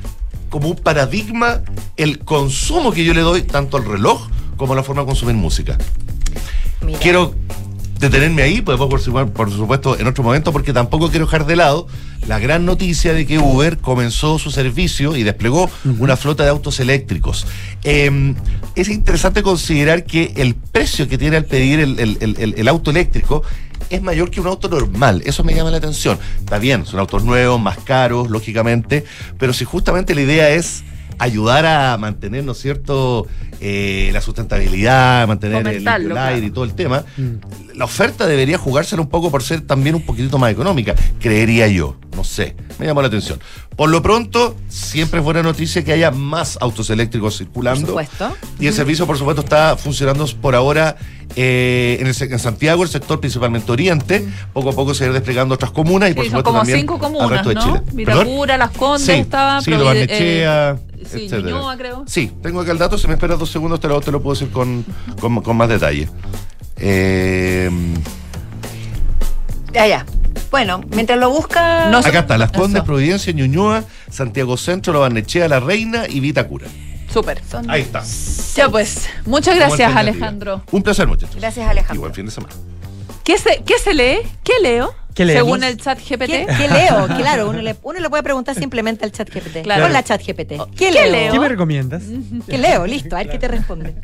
como 0.52 0.68
un 0.70 0.76
paradigma 0.76 1.62
el 1.98 2.20
consumo 2.20 2.92
que 2.92 3.04
yo 3.04 3.16
le 3.16 3.22
doy 3.22 3.42
tanto 3.42 3.78
al 3.78 3.86
reloj 3.86 4.28
como 4.58 4.74
a 4.74 4.76
la 4.76 4.84
forma 4.84 5.02
de 5.02 5.08
consumir 5.08 5.34
música. 5.36 5.78
Quiero 7.02 7.34
detenerme 8.00 8.42
ahí, 8.42 8.62
podemos 8.62 8.88
por, 8.90 9.00
su- 9.02 9.14
por 9.14 9.52
supuesto 9.52 9.98
en 10.00 10.08
otro 10.08 10.24
momento, 10.24 10.52
porque 10.52 10.74
tampoco 10.74 11.10
quiero 11.10 11.26
dejar 11.26 11.46
de 11.46 11.56
lado 11.56 11.88
la 12.28 12.38
gran 12.40 12.66
noticia 12.66 13.14
de 13.14 13.26
que 13.26 13.40
Uber 13.40 13.78
comenzó 13.78 14.38
su 14.40 14.52
servicio 14.52 15.16
y 15.16 15.24
desplegó 15.24 15.70
una 16.00 16.18
flota 16.18 16.44
de 16.44 16.50
autos 16.50 16.80
eléctricos. 16.80 17.46
Eh, 17.84 18.34
es 18.76 18.90
interesante 18.90 19.42
considerar 19.44 20.06
que 20.06 20.34
el 20.38 20.56
precio 20.56 21.08
que 21.08 21.18
tiene 21.18 21.38
al 21.38 21.46
pedir 21.46 21.80
el, 21.80 22.00
el- 22.00 22.18
el- 22.22 22.36
el- 22.40 22.54
el 22.58 22.68
auto 22.68 22.92
eléctrico 22.92 23.44
es 23.92 24.02
mayor 24.02 24.32
que 24.32 24.42
un 24.42 24.48
auto 24.48 24.70
normal. 24.70 25.22
Eso 25.26 25.44
me 25.44 25.54
llama 25.54 25.70
la 25.70 25.78
atención. 25.78 26.18
Está 26.40 26.58
bien, 26.58 26.86
son 26.86 27.00
autos 27.00 27.24
nuevos, 27.24 27.60
más 27.62 27.78
caros, 27.80 28.30
lógicamente, 28.30 29.06
pero 29.38 29.54
si 29.54 29.66
justamente 29.66 30.16
la 30.16 30.22
idea 30.22 30.50
es 30.50 30.84
ayudar 31.20 31.66
a 31.66 31.98
mantener, 31.98 32.44
¿no 32.44 32.54
es 32.54 32.58
cierto?, 32.58 33.28
eh, 33.62 34.10
la 34.12 34.22
sustentabilidad, 34.22 35.28
mantener 35.28 35.66
el, 35.68 35.76
el 35.78 35.82
claro. 35.84 36.20
aire 36.20 36.48
y 36.48 36.52
todo 36.52 36.64
el 36.66 36.74
tema, 36.74 37.04
la 37.76 37.86
oferta 37.86 38.26
debería 38.28 38.58
jugársela 38.58 39.02
un 39.02 39.10
poco 39.10 39.30
por 39.32 39.44
ser 39.44 39.62
también 39.62 39.96
un 39.96 40.02
poquitito 40.06 40.38
más 40.38 40.52
económica, 40.52 40.96
creería 41.20 41.68
yo, 41.68 41.96
no 42.16 42.24
sé, 42.24 42.56
me 42.80 42.86
llamó 42.88 43.02
la 43.02 43.08
atención. 43.08 43.40
Por 43.76 43.90
lo 43.90 44.02
pronto, 44.02 44.56
siempre 44.68 45.20
es 45.20 45.24
buena 45.24 45.42
noticia 45.44 45.84
que 45.84 45.94
haya 45.94 46.12
más 46.12 46.58
autos 46.62 46.90
eléctricos 46.90 47.38
circulando. 47.38 47.94
Por 47.94 48.04
supuesto. 48.06 48.36
Y 48.60 48.68
el 48.68 48.74
servicio, 48.74 49.08
por 49.08 49.18
supuesto, 49.18 49.42
está 49.42 49.78
funcionando 49.78 50.26
por 50.42 50.54
ahora 50.56 50.98
eh, 51.38 51.98
en, 52.02 52.08
el 52.08 52.14
se- 52.14 52.26
en 52.26 52.38
Santiago, 52.38 52.84
el 52.84 52.90
sector 52.90 53.20
principalmente 53.22 53.72
oriente. 53.72 54.28
Poco 54.54 54.70
a 54.70 54.74
poco 54.74 54.94
se 54.94 55.06
irá 55.06 55.14
desplegando 55.14 55.56
otras 55.56 55.72
comunas 55.72 56.12
y, 56.12 56.14
por 56.14 56.26
Sí, 56.26 56.30
supuesto, 56.30 56.50
como 56.50 56.60
también 56.60 56.80
cinco 56.80 56.96
al 56.96 57.00
comunas, 57.00 57.30
resto 57.30 57.50
de 57.50 57.56
¿no? 57.56 57.62
Chile. 57.64 57.82
Vitacura, 57.94 58.58
Las 58.58 58.72
Condes 58.72 59.06
Sí, 59.06 59.12
estaba. 59.14 59.62
sí, 59.62 59.72
Provide- 59.72 60.08
eh, 60.10 60.76
sí. 61.10 61.28
Ñuñoa, 61.32 61.78
creo. 61.78 62.04
Sí, 62.08 62.32
tengo 62.44 62.60
acá 62.62 62.72
el 62.74 62.78
dato. 62.78 62.98
Si 62.98 63.08
me 63.08 63.14
esperas 63.14 63.40
dos 63.40 63.50
segundos, 63.52 63.80
te 63.80 63.88
lo, 63.88 64.00
te 64.02 64.12
lo 64.12 64.22
puedo 64.22 64.34
decir 64.36 64.52
con, 64.52 64.86
con, 65.20 65.42
con 65.42 65.58
más 65.58 65.70
detalle. 65.70 66.08
Eh, 66.78 67.70
Ya, 69.74 69.88
ya. 69.88 70.06
Bueno, 70.50 70.82
mientras 70.94 71.18
lo 71.18 71.30
busca. 71.30 71.88
acá 71.98 72.20
está, 72.20 72.38
Las 72.38 72.52
Condes, 72.52 72.76
Eso. 72.78 72.86
Providencia, 72.86 73.32
Ñuñoa, 73.32 73.86
Santiago 74.10 74.58
Centro, 74.58 74.92
Lo 74.92 75.00
Barnechea, 75.00 75.48
La 75.48 75.60
Reina 75.62 76.04
y 76.10 76.20
Vitacura. 76.20 76.68
Súper. 77.12 77.42
Ahí 77.68 77.82
está. 77.82 78.04
Ya 78.56 78.70
pues, 78.70 79.08
muchas 79.26 79.56
gracias. 79.56 79.96
Alejandro. 79.96 80.64
Un 80.72 80.84
placer, 80.84 81.08
muchachos. 81.08 81.36
Gracias, 81.38 81.66
Y 81.66 81.70
Alejandro. 81.70 82.02
buen 82.02 82.14
fin 82.14 82.26
de 82.26 82.32
semana. 82.32 82.54
¿Qué 83.24 83.38
se, 83.38 83.62
qué 83.66 83.78
se 83.80 83.94
lee? 83.94 84.18
¿Qué 84.44 84.54
leo? 84.62 84.94
¿Qué? 85.14 85.26
Según 85.28 85.64
el 85.64 85.78
chat 85.78 86.00
GPT. 86.00 86.26
¿Qué, 86.26 86.48
qué 86.58 86.68
leo? 86.70 87.08
Claro, 87.18 87.50
uno 87.50 87.62
le, 87.62 87.76
uno 87.84 88.00
le 88.00 88.10
puede 88.10 88.24
preguntar 88.24 88.56
simplemente 88.56 89.04
al 89.06 89.12
chat 89.12 89.30
GPT. 89.30 89.64
Claro. 89.64 89.86
Hola, 89.86 90.04
chat 90.04 90.22
GPT. 90.26 90.50
¿Qué, 90.50 90.58
¿Qué 90.78 90.92
leo? 90.92 91.12
leo? 91.12 91.32
¿Qué 91.34 91.40
me 91.40 91.50
recomiendas? 91.50 92.04
¿Qué 92.48 92.58
leo? 92.58 92.86
Listo, 92.88 93.16
a 93.16 93.20
ver 93.20 93.30
qué 93.30 93.38
te 93.38 93.48
responde. 93.48 93.96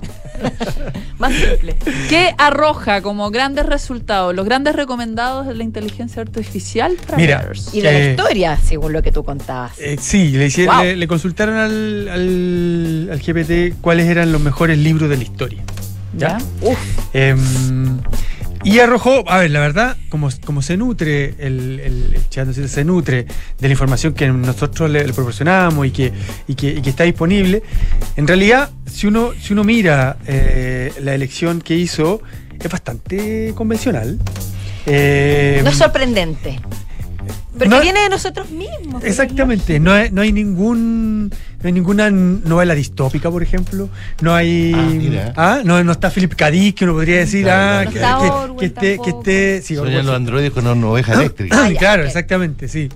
Más 1.18 1.34
simple. 1.34 1.76
¿Qué 2.10 2.34
arroja 2.38 3.01
como 3.01 3.32
grandes 3.32 3.66
resultados, 3.66 4.36
los 4.36 4.45
grandes 4.45 4.76
recomendados 4.76 5.47
de 5.47 5.55
la 5.55 5.64
inteligencia 5.64 6.22
artificial 6.22 6.95
para 7.05 7.18
Mira? 7.18 7.49
Y 7.74 7.82
de 7.82 7.91
la 7.91 7.97
Eh, 7.99 8.10
historia, 8.12 8.58
según 8.64 8.93
lo 8.93 9.01
que 9.01 9.12
tú 9.12 9.24
contabas. 9.24 9.72
Eh, 9.80 9.97
sí, 9.99 10.30
le, 10.32 10.45
hicieron- 10.47 10.76
Wow. 10.76 10.84
le, 10.84 10.95
le 10.95 11.08
consultaron 11.08 11.55
al, 11.55 12.08
al, 12.10 13.10
al 13.14 13.20
GPT 13.20 13.80
cuáles 13.82 14.08
eran 14.08 14.32
los 14.32 14.41
mejores 14.41 14.78
libros 14.78 15.10
de 15.10 15.18
la 15.18 15.24
historia. 15.24 15.64
¿Ya? 16.16 16.38
Uf. 16.62 16.78
Em, 17.14 17.99
y 18.64 18.80
arrojó, 18.80 19.24
a 19.30 19.39
ver, 19.39 19.51
la 19.51 19.60
verdad, 19.60 19.97
como, 20.10 20.30
como 20.45 20.62
se 20.62 20.78
nutre, 20.78 21.36
el, 21.39 21.80
el, 21.80 22.16
el 22.16 22.70
se 22.70 22.84
nutre 22.84 23.26
de 23.60 23.68
la 23.68 23.72
información 23.72 24.14
que 24.14 24.28
nosotros 24.28 24.89
le, 24.89 25.05
le 25.05 25.14
proporcionamos 25.14 25.86
y 25.88 25.91
que, 25.91 26.12
y, 26.47 26.55
que, 26.55 26.70
y 26.72 26.82
que 26.82 26.89
está 26.89 27.03
disponible, 27.03 27.64
en 28.16 28.28
realidad, 28.28 28.70
si 28.86 29.08
uno, 29.08 29.32
si 29.39 29.53
uno 29.53 29.64
mira 29.64 30.18
eh, 30.28 30.93
la 31.01 31.14
elección 31.14 31.62
que 31.62 31.76
hizo, 31.76 32.22
es 32.60 32.70
bastante 32.70 33.53
convencional. 33.55 34.20
Eh, 34.86 35.62
No 35.64 35.70
es 35.70 35.78
sorprendente. 35.78 36.60
Porque 37.58 37.70
no- 37.70 37.82
viene 37.82 38.01
de 38.01 38.10
nosotros 38.10 38.49
mismos. 38.51 39.03
Exactamente, 39.03 39.80
no 39.80 39.91
hay, 39.91 40.10
no 40.12 40.22
hay 40.22 40.32
ningún 40.32 41.30
no 41.30 41.68
hay 41.68 41.72
ninguna 41.74 42.12
novela 42.12 42.76
distópica, 42.76 43.32
por 43.32 43.41
ejemplo, 43.41 43.89
no 44.22 44.36
hay 44.36 44.72
Ah, 44.76 44.89
mira. 44.93 45.34
ah, 45.36 45.62
no, 45.66 45.84
no 45.84 45.91
está 45.91 46.10
Philip 46.12 46.34
K. 46.36 46.51
Dick, 46.51 46.78
que 46.78 46.84
uno 46.86 46.93
podría 46.93 47.18
decir 47.18 47.43
Claro, 47.43 47.89
ah, 48.03 48.45
no 48.47 48.55
que, 48.58 48.60
que- 48.60 48.60
que 48.60 48.66
esté, 48.68 48.99
que 49.03 49.10
esté 49.10 49.62
sí, 49.64 49.76
Soñan 49.76 49.88
Orwell, 49.89 50.05
los 50.05 50.14
sí. 50.14 50.16
androides 50.16 50.51
con 50.51 50.68
una 50.68 50.88
oveja 50.88 51.14
eléctrica. 51.14 51.64
Ah, 51.64 51.70
ya, 51.72 51.80
claro, 51.80 52.03
exactamente, 52.05 52.68
sí. 52.68 52.89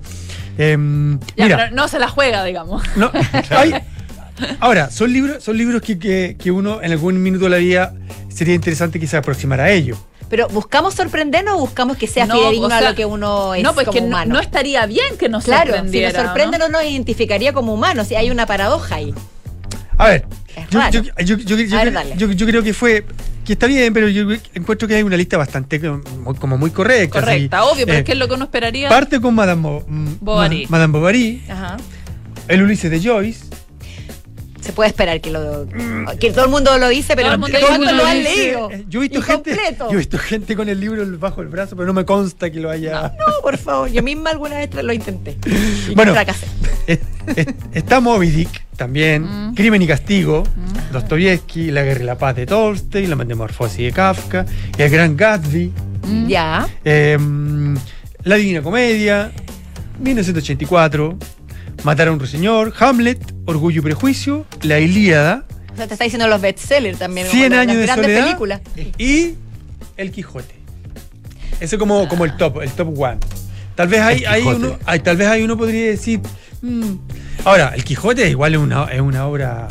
Em, 0.58 1.18
Ya, 1.36 1.44
mira, 1.44 1.56
pero 1.56 1.74
no 1.74 1.88
se 1.88 1.98
la 1.98 2.08
juega, 2.08 2.44
digamos. 2.44 2.82
no, 2.96 3.10
hay- 3.50 3.74
ahora, 4.60 4.90
son 4.90 5.12
libros, 5.12 5.42
son 5.42 5.56
libros 5.56 5.82
que, 5.82 5.98
que- 5.98 6.36
que 6.38 6.50
uno 6.50 6.82
en 6.82 6.92
algún 6.92 7.20
minuto 7.22 7.44
de 7.44 7.50
la 7.50 7.56
vida 7.56 7.94
sería 8.28 8.54
interesante 8.54 9.00
que 9.00 9.06
se 9.06 9.16
aproximara 9.16 9.64
a 9.64 9.70
ellos. 9.70 9.98
Pero 10.32 10.48
¿buscamos 10.48 10.94
sorprendernos 10.94 11.56
o 11.56 11.58
buscamos 11.58 11.98
que 11.98 12.06
sea 12.06 12.24
No, 12.24 12.36
fidedigno 12.36 12.64
o 12.68 12.70
sea, 12.70 12.78
a 12.78 12.80
lo 12.80 12.94
que 12.94 13.04
uno 13.04 13.54
es 13.54 13.62
no, 13.62 13.74
pues 13.74 13.84
como 13.84 13.94
que 13.96 14.00
no, 14.00 14.06
humano? 14.06 14.32
no 14.32 14.40
estaría 14.40 14.86
bien 14.86 15.18
que 15.18 15.28
nos 15.28 15.44
claro, 15.44 15.66
si 15.66 15.72
sorprendiera. 15.72 16.08
nos 16.10 16.22
sorprende 16.22 16.56
¿no? 16.58 16.68
no 16.68 16.78
nos 16.78 16.84
identificaría 16.90 17.52
como 17.52 17.74
humanos. 17.74 18.06
Si 18.08 18.14
hay 18.14 18.30
una 18.30 18.46
paradoja 18.46 18.94
ahí. 18.94 19.12
A 19.98 20.08
ver, 20.08 20.24
yo, 20.70 20.80
yo- 21.20 21.36
yo- 21.36 22.24
yo- 22.24 22.46
creo 22.46 22.62
que 22.62 22.72
fue, 22.72 23.04
que 23.44 23.52
está 23.52 23.66
bien, 23.66 23.92
pero 23.92 24.08
yo 24.08 24.26
encuentro 24.54 24.88
que 24.88 24.94
hay 24.94 25.02
una 25.02 25.18
lista 25.18 25.36
bastante 25.36 25.76
eh, 25.76 26.00
como 26.40 26.56
muy 26.56 26.70
correcta. 26.70 27.18
así. 27.18 27.26
Correcta, 27.26 27.64
obvio, 27.64 27.84
pero 27.84 27.98
Eh, 27.98 28.00
es 28.00 28.04
que 28.06 28.12
es 28.12 28.18
lo 28.18 28.26
que 28.26 28.32
uno 28.32 28.44
esperaría. 28.44 28.88
Parte 28.88 29.20
con 29.20 29.34
Madame 29.34 29.60
Bo- 29.60 29.84
mm, 29.86 30.14
Bovary. 30.18 30.62
Ma- 30.64 30.78
Madame 30.78 30.92
Bovary, 30.98 31.42
Ajá. 31.50 31.76
el 32.48 32.62
Ulises 32.62 32.90
de 32.90 33.02
Joyce, 33.06 33.44
Se 34.62 34.72
puede 34.72 34.88
esperar 34.90 35.20
que 35.20 35.30
lo 35.30 35.66
que 36.20 36.30
todo 36.30 36.44
el 36.44 36.50
mundo 36.50 36.78
lo 36.78 36.88
dice, 36.88 37.16
pero 37.16 37.28
Todo 37.28 37.34
el 37.34 37.40
mundo 37.40 37.58
¿cuántos 37.60 37.80
dice, 37.80 37.94
lo 37.96 38.06
han 38.06 38.18
dice, 38.18 38.36
leído? 38.36 38.70
Yo 38.88 39.00
he 39.00 39.02
visto 39.08 39.20
gente, 39.20 39.58
yo 39.80 39.90
he 39.90 39.96
visto 39.96 40.18
gente 40.18 40.54
con 40.56 40.68
el 40.68 40.78
libro 40.80 41.04
bajo 41.18 41.42
el 41.42 41.48
brazo, 41.48 41.74
pero 41.74 41.86
no 41.88 41.92
me 41.92 42.04
consta 42.04 42.48
que 42.50 42.60
lo 42.60 42.70
haya. 42.70 43.12
No, 43.18 43.42
por 43.42 43.58
favor, 43.58 43.90
yo 43.90 44.02
misma 44.04 44.30
alguna 44.30 44.58
vez 44.58 44.70
lo 44.74 44.92
intenté. 44.92 45.36
Y 45.90 45.94
Bueno. 45.96 46.12
fracasé. 46.12 46.46
Es- 46.86 47.00
es- 47.36 47.46
está 47.72 47.98
Moby 48.00 48.30
Dick 48.30 48.64
también, 48.76 49.22
Mm. 49.50 49.54
Crimen 49.54 49.82
y 49.82 49.86
Castigo, 49.88 50.44
Dostoyevsky, 50.92 51.70
La 51.72 51.82
Guerra 51.82 52.00
y 52.02 52.06
la 52.06 52.16
Paz 52.18 52.36
de 52.36 52.46
Tolstoy, 52.46 53.06
La 53.08 53.16
Metamorfosis 53.16 53.78
de 53.78 53.92
Kafka, 53.92 54.46
El 54.78 54.90
Gran 54.90 55.16
Gatsby, 55.16 55.72
Ya. 56.28 56.68
eh, 56.84 57.18
La 58.24 58.36
Divina 58.36 58.62
Comedia, 58.62 59.32
1984, 60.00 61.18
Matar 61.84 62.08
a 62.08 62.12
un 62.12 62.18
ruiseñor, 62.20 62.72
Hamlet, 62.78 63.31
Orgullo 63.46 63.80
y 63.80 63.84
Prejuicio, 63.84 64.46
La 64.62 64.78
Ilíada, 64.78 65.44
O 65.72 65.76
sea, 65.76 65.86
te 65.86 65.94
está 65.94 66.04
diciendo 66.04 66.28
los 66.28 66.40
bestsellers 66.40 66.98
también. 66.98 67.26
100 67.26 67.42
como 67.44 67.54
las 67.56 67.62
años 67.62 67.76
de 67.78 67.82
grandes 67.82 68.06
soledad 68.06 68.24
películas. 68.24 68.60
y 68.98 69.34
El 69.96 70.10
Quijote. 70.12 70.54
Ese 71.60 71.78
como, 71.78 72.08
como 72.08 72.24
el 72.24 72.36
top, 72.36 72.60
el 72.62 72.70
top 72.70 72.98
one. 72.98 73.18
Tal 73.74 73.88
vez 73.88 74.00
hay, 74.00 74.24
hay 74.24 74.42
uno, 74.42 74.78
hay- 74.84 75.00
tal 75.00 75.16
vez 75.16 75.28
hay 75.28 75.42
uno 75.42 75.56
podría 75.56 75.86
decir. 75.86 76.20
mm. 76.60 76.92
Ahora, 77.44 77.72
el 77.74 77.82
Quijote 77.84 78.28
igual 78.30 78.54
es 78.54 78.60
una, 78.60 78.84
es 78.84 79.00
una 79.00 79.26
obra. 79.26 79.66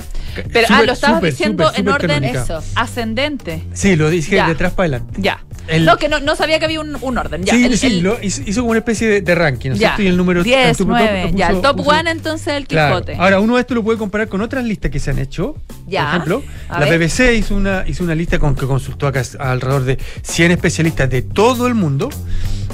Pero, 0.52 0.68
ah, 0.70 0.84
lo 0.84 0.94
estabas 0.94 1.22
diciendo 1.22 1.72
en 1.76 1.88
orden 1.90 2.08
canónica. 2.10 2.44
eso, 2.44 2.64
ascendente. 2.76 3.64
Sí, 3.74 3.96
lo 3.96 4.10
dije 4.10 4.36
Ya. 4.38 4.46
de 4.48 4.54
atrás 4.54 4.74
para 4.74 4.88
adelante. 4.98 5.22
Ya. 5.22 5.44
El- 5.72 5.86
no, 5.86 5.98
que 5.98 6.10
no, 6.10 6.20
no 6.20 6.36
sabía 6.36 6.60
que 6.60 6.66
había 6.66 6.80
un, 6.82 6.98
un 7.02 7.18
orden. 7.18 7.44
Ya. 7.44 7.54
sí, 7.54 7.66
el- 7.66 7.78
sí, 7.78 7.88
el- 7.88 8.00
lo 8.02 8.18
hizo, 8.22 8.42
hizo 8.46 8.62
como 8.62 8.72
una 8.72 8.80
especie 8.80 9.08
de, 9.08 9.22
de 9.22 9.36
ranking, 9.36 9.70
¿no 9.70 9.74
es 9.76 9.80
ya. 9.82 9.90
cierto? 9.90 10.04
Y 10.04 10.08
el 10.08 10.18
número 10.18 10.44
10, 10.44 10.70
el 10.70 10.78
top- 10.78 10.88
9. 10.88 11.24
top- 11.30 11.36
ya, 11.36 11.48
el 11.50 11.62
top 11.62 11.78
puso- 11.78 11.90
1 12.00 12.10
entonces 12.10 12.48
el 12.56 12.68
Claro. 12.68 12.96
Quijote. 13.02 13.16
Ahora, 13.18 13.40
uno 13.40 13.56
de 13.56 13.62
esto 13.62 13.74
lo 13.76 13.84
puede 13.84 13.98
comparar 13.98 14.28
con 14.28 14.42
otras 14.42 14.64
listas 14.64 14.92
que 14.92 15.00
se 15.00 15.12
han 15.12 15.20
hecho. 15.20 15.56
Ya. 15.88 16.02
Por 16.06 16.10
ejemplo, 16.10 16.44
A 16.70 16.80
la 16.80 16.86
ver. 16.86 17.00
BBC 17.00 17.36
hizo 17.38 17.56
una, 17.56 17.84
hizo 17.88 18.04
una 18.04 18.16
lista 18.16 18.38
con 18.40 18.56
que 18.56 18.66
consultó 18.66 19.08
a 19.08 19.14
alrededor 19.40 19.84
de 19.84 19.98
100 20.24 20.52
especialistas 20.52 21.10
de 21.10 21.22
todo 21.22 21.68
el 21.68 21.74
mundo. 21.74 22.10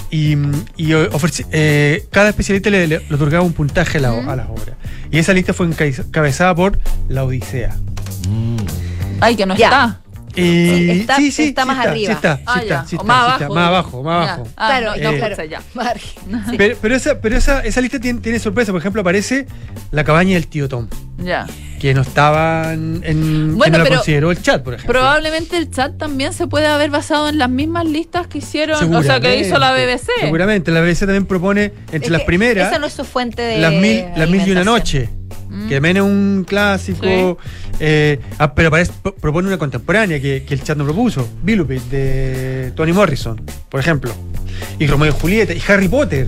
Y, 0.09 0.37
y 0.77 0.91
eh, 1.51 2.05
cada 2.11 2.29
especialista 2.29 2.69
le, 2.69 2.87
le- 2.87 3.01
le 3.09 3.15
otorgaba 3.15 3.43
un 3.43 3.51
puntaje 3.53 3.97
a, 3.97 4.01
la, 4.01 4.09
a 4.31 4.35
las 4.37 4.47
obras. 4.49 4.77
Y 5.11 5.19
esa 5.19 5.33
lista 5.33 5.53
fue 5.53 5.65
encabezada 5.67 6.55
por 6.55 6.79
La 7.09 7.23
Odisea. 7.25 7.75
Ay, 9.19 9.35
que 9.35 9.45
no 9.45 9.55
Ya. 9.55 9.65
está. 9.67 10.01
Y, 10.37 10.69
Sí, 10.69 10.89
está- 11.01 11.15
sí, 11.17 11.31
sí, 11.31 11.43
está 11.45 11.61
sí 11.63 11.67
más 11.67 11.85
arriba. 11.85 12.05
Sí 12.07 12.11
está, 12.11 12.37
sí 12.37 12.43
Ah, 12.45 12.59
está, 12.61 12.81
O 12.81 12.83
está, 12.85 13.03
más 13.03 13.17
sí 13.17 13.23
abajo. 13.25 13.43
está, 13.43 13.53
más 13.55 13.67
abajo, 13.67 14.03
más 14.03 14.25
Ya. 14.27 14.33
abajo. 14.33 14.47
Ah, 14.55 14.67
claro, 14.67 14.85
no, 14.87 14.95
eh, 14.95 15.17
claro. 15.35 15.63
Margen. 15.73 16.11
Pero, 16.57 16.77
pero 16.81 16.95
esa, 16.95 17.19
pero 17.21 17.35
esa, 17.37 17.59
esa 17.61 17.81
lista 17.81 17.99
tiene, 17.99 18.19
tiene 18.21 18.39
sorpresa. 18.39 18.71
Por 18.71 18.79
ejemplo, 18.81 19.01
aparece 19.01 19.47
La 19.91 20.03
cabaña 20.03 20.33
del 20.35 20.47
tío 20.47 20.67
Tom. 20.69 20.87
Ya. 21.23 21.47
que 21.79 21.93
no 21.95 22.01
estaba 22.01 22.73
en, 22.73 23.01
en- 23.03 23.55
Bueno, 23.57 23.63
que 23.65 23.71
no 23.71 23.77
la 23.79 23.83
pero 23.83 23.95
consideró 23.97 24.31
el 24.31 24.41
chat, 24.41 24.63
por 24.63 24.73
ejemplo. 24.75 24.93
Probablemente 24.93 25.57
el 25.57 25.69
chat 25.71 25.97
también 25.97 26.33
se 26.33 26.45
puede 26.47 26.67
haber 26.67 26.89
basado 26.91 27.29
en 27.29 27.37
las 27.39 27.49
mismas 27.49 27.85
listas 27.85 28.27
que 28.27 28.37
hicieron, 28.39 28.93
o 28.93 29.03
sea, 29.03 29.19
que 29.19 29.39
hizo 29.39 29.57
la 29.57 29.71
BBC. 29.73 30.07
Seguramente, 30.19 30.71
la 30.71 30.81
BBC 30.81 30.99
también 31.01 31.25
propone 31.25 31.71
entre 31.91 32.05
Es 32.05 32.09
las 32.09 32.21
primeras 32.23 32.67
Esa 32.69 32.79
no 32.79 32.85
es 32.87 32.93
su 32.93 33.03
fuente 33.05 33.41
de. 33.41 33.57
las 33.59 33.71
mil, 33.73 34.05
las 34.15 34.29
mil 34.29 34.41
y 34.47 34.51
una 34.51 34.61
alimentación. 34.61 35.09
Que 35.67 35.75
también 35.75 35.97
es 35.97 36.03
un 36.03 36.45
clásico. 36.47 37.37
eh, 37.79 38.19
ah, 38.39 38.53
pero 38.53 38.69
parece- 38.71 38.91
pro- 39.01 39.15
propone 39.15 39.47
una 39.47 39.57
contemporánea 39.57 40.19
que, 40.21 40.43
que 40.43 40.53
el 40.53 40.63
chat 40.63 40.77
no 40.77 40.83
propuso. 40.83 41.27
Billupit 41.43 41.83
de 41.83 42.71
Tony 42.75 42.91
Morrison, 42.93 43.41
por 43.69 43.79
ejemplo. 43.79 44.11
Y 44.79 44.87
Romeo 44.87 45.09
y 45.15 45.19
Julieta. 45.19 45.53
Y 45.53 45.61
Harry 45.67 45.87
Potter. 45.87 46.27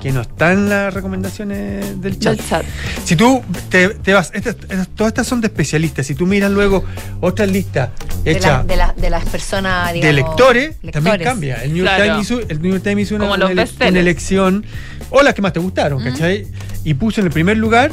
Que 0.00 0.12
no 0.12 0.20
está 0.20 0.52
en 0.52 0.68
las 0.68 0.94
recomendaciones 0.94 2.00
del 2.00 2.20
chat. 2.20 2.36
Del 2.36 2.46
chat. 2.48 2.64
Si 3.04 3.16
tú 3.16 3.42
te, 3.68 3.88
te 3.88 4.12
vas, 4.14 4.30
estas- 4.32 4.54
estas- 4.68 4.88
todas 4.94 5.10
estas 5.10 5.26
son 5.26 5.40
de 5.40 5.48
especialistas. 5.48 6.06
Si 6.06 6.14
tú 6.14 6.24
miras 6.24 6.52
luego 6.52 6.84
otras 7.20 7.50
listas 7.50 7.90
De, 8.22 8.30
la- 8.34 8.38
hechas 8.38 8.66
de, 8.68 8.76
la- 8.76 8.94
de 8.96 9.10
las 9.10 9.24
personas, 9.24 9.92
digamos. 9.92 10.06
de 10.16 10.22
lectores, 10.22 10.76
también 10.92 11.18
cambia. 11.20 11.56
El 11.64 11.70
New 11.74 11.84
York 11.84 11.96
Claro. 11.96 12.04
Times 12.12 12.30
hizo, 12.30 12.40
el 12.48 12.62
New 12.62 12.70
York 12.70 12.84
Times 12.84 13.02
hizo 13.08 13.16
una, 13.16 13.34
ele- 13.50 13.98
elección, 14.00 14.64
o 15.10 15.20
las 15.22 15.34
que 15.34 15.42
más 15.42 15.52
te 15.52 15.58
gustaron, 15.58 16.00
¿cachai? 16.02 16.46
Y 16.84 16.94
puso 16.94 17.20
en 17.20 17.26
el 17.26 17.32
primer 17.32 17.56
lugar 17.56 17.90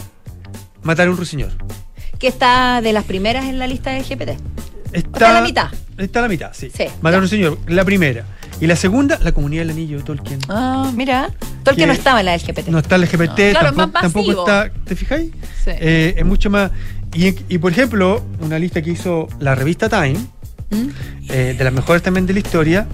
Matar 0.86 1.07
a 1.07 1.11
un 1.11 1.17
ruiseñor. 1.17 1.51
Que 2.19 2.27
está 2.27 2.79
de 2.81 2.93
las 2.93 3.03
primeras 3.03 3.45
en 3.45 3.59
la 3.59 3.67
lista 3.67 3.91
del 3.91 4.03
GPT. 4.03 4.39
Está, 4.93 5.33
la 5.33 5.41
mitad. 5.41 5.67
Está 5.97 6.21
la 6.21 6.29
mitad, 6.29 6.51
sí. 6.53 6.71
Sí, 6.73 6.86
Matar 7.01 7.15
a 7.15 7.17
un 7.17 7.21
ruiseñor, 7.29 7.57
la 7.67 7.83
primera. 7.83 8.23
Y 8.61 8.67
la 8.67 8.77
segunda, 8.77 9.19
La 9.21 9.33
comunidad 9.33 9.63
del 9.63 9.71
anillo 9.71 9.97
de 9.97 10.03
Tolkien. 10.03 10.39
Ah, 10.47 10.89
Mira, 10.95 11.29
Tolkien 11.63 11.88
no 11.89 11.93
estaba 11.93 12.21
en 12.21 12.27
la 12.27 12.38
LGBT. 12.38 12.67
No 12.69 12.79
está 12.79 12.95
el 12.95 13.01
LGBT, 13.01 13.36
Claro, 13.36 13.69
es 13.69 13.75
tampoco, 13.75 13.88
más 13.91 14.01
tampoco 14.01 14.27
masivo. 14.27 14.47
está. 14.47 14.71
¿Te 14.86 14.95
fijáis? 14.95 15.31
Sí. 15.63 15.71
Eh, 15.71 16.13
es 16.17 16.25
mucho 16.25 16.49
más. 16.49 16.71
Y, 17.13 17.36
y, 17.53 17.57
por 17.57 17.71
ejemplo, 17.73 18.23
una 18.39 18.57
lista 18.59 18.81
que 18.81 18.91
hizo 18.91 19.27
la 19.39 19.55
revista 19.55 19.89
Time, 19.89 20.19
¿Mm? 20.69 20.88
eh, 21.29 21.55
de 21.57 21.63
las 21.63 21.73
mejores 21.73 22.01
también 22.01 22.25
de 22.25 22.33
la 22.33 22.39
historia, 22.39 22.88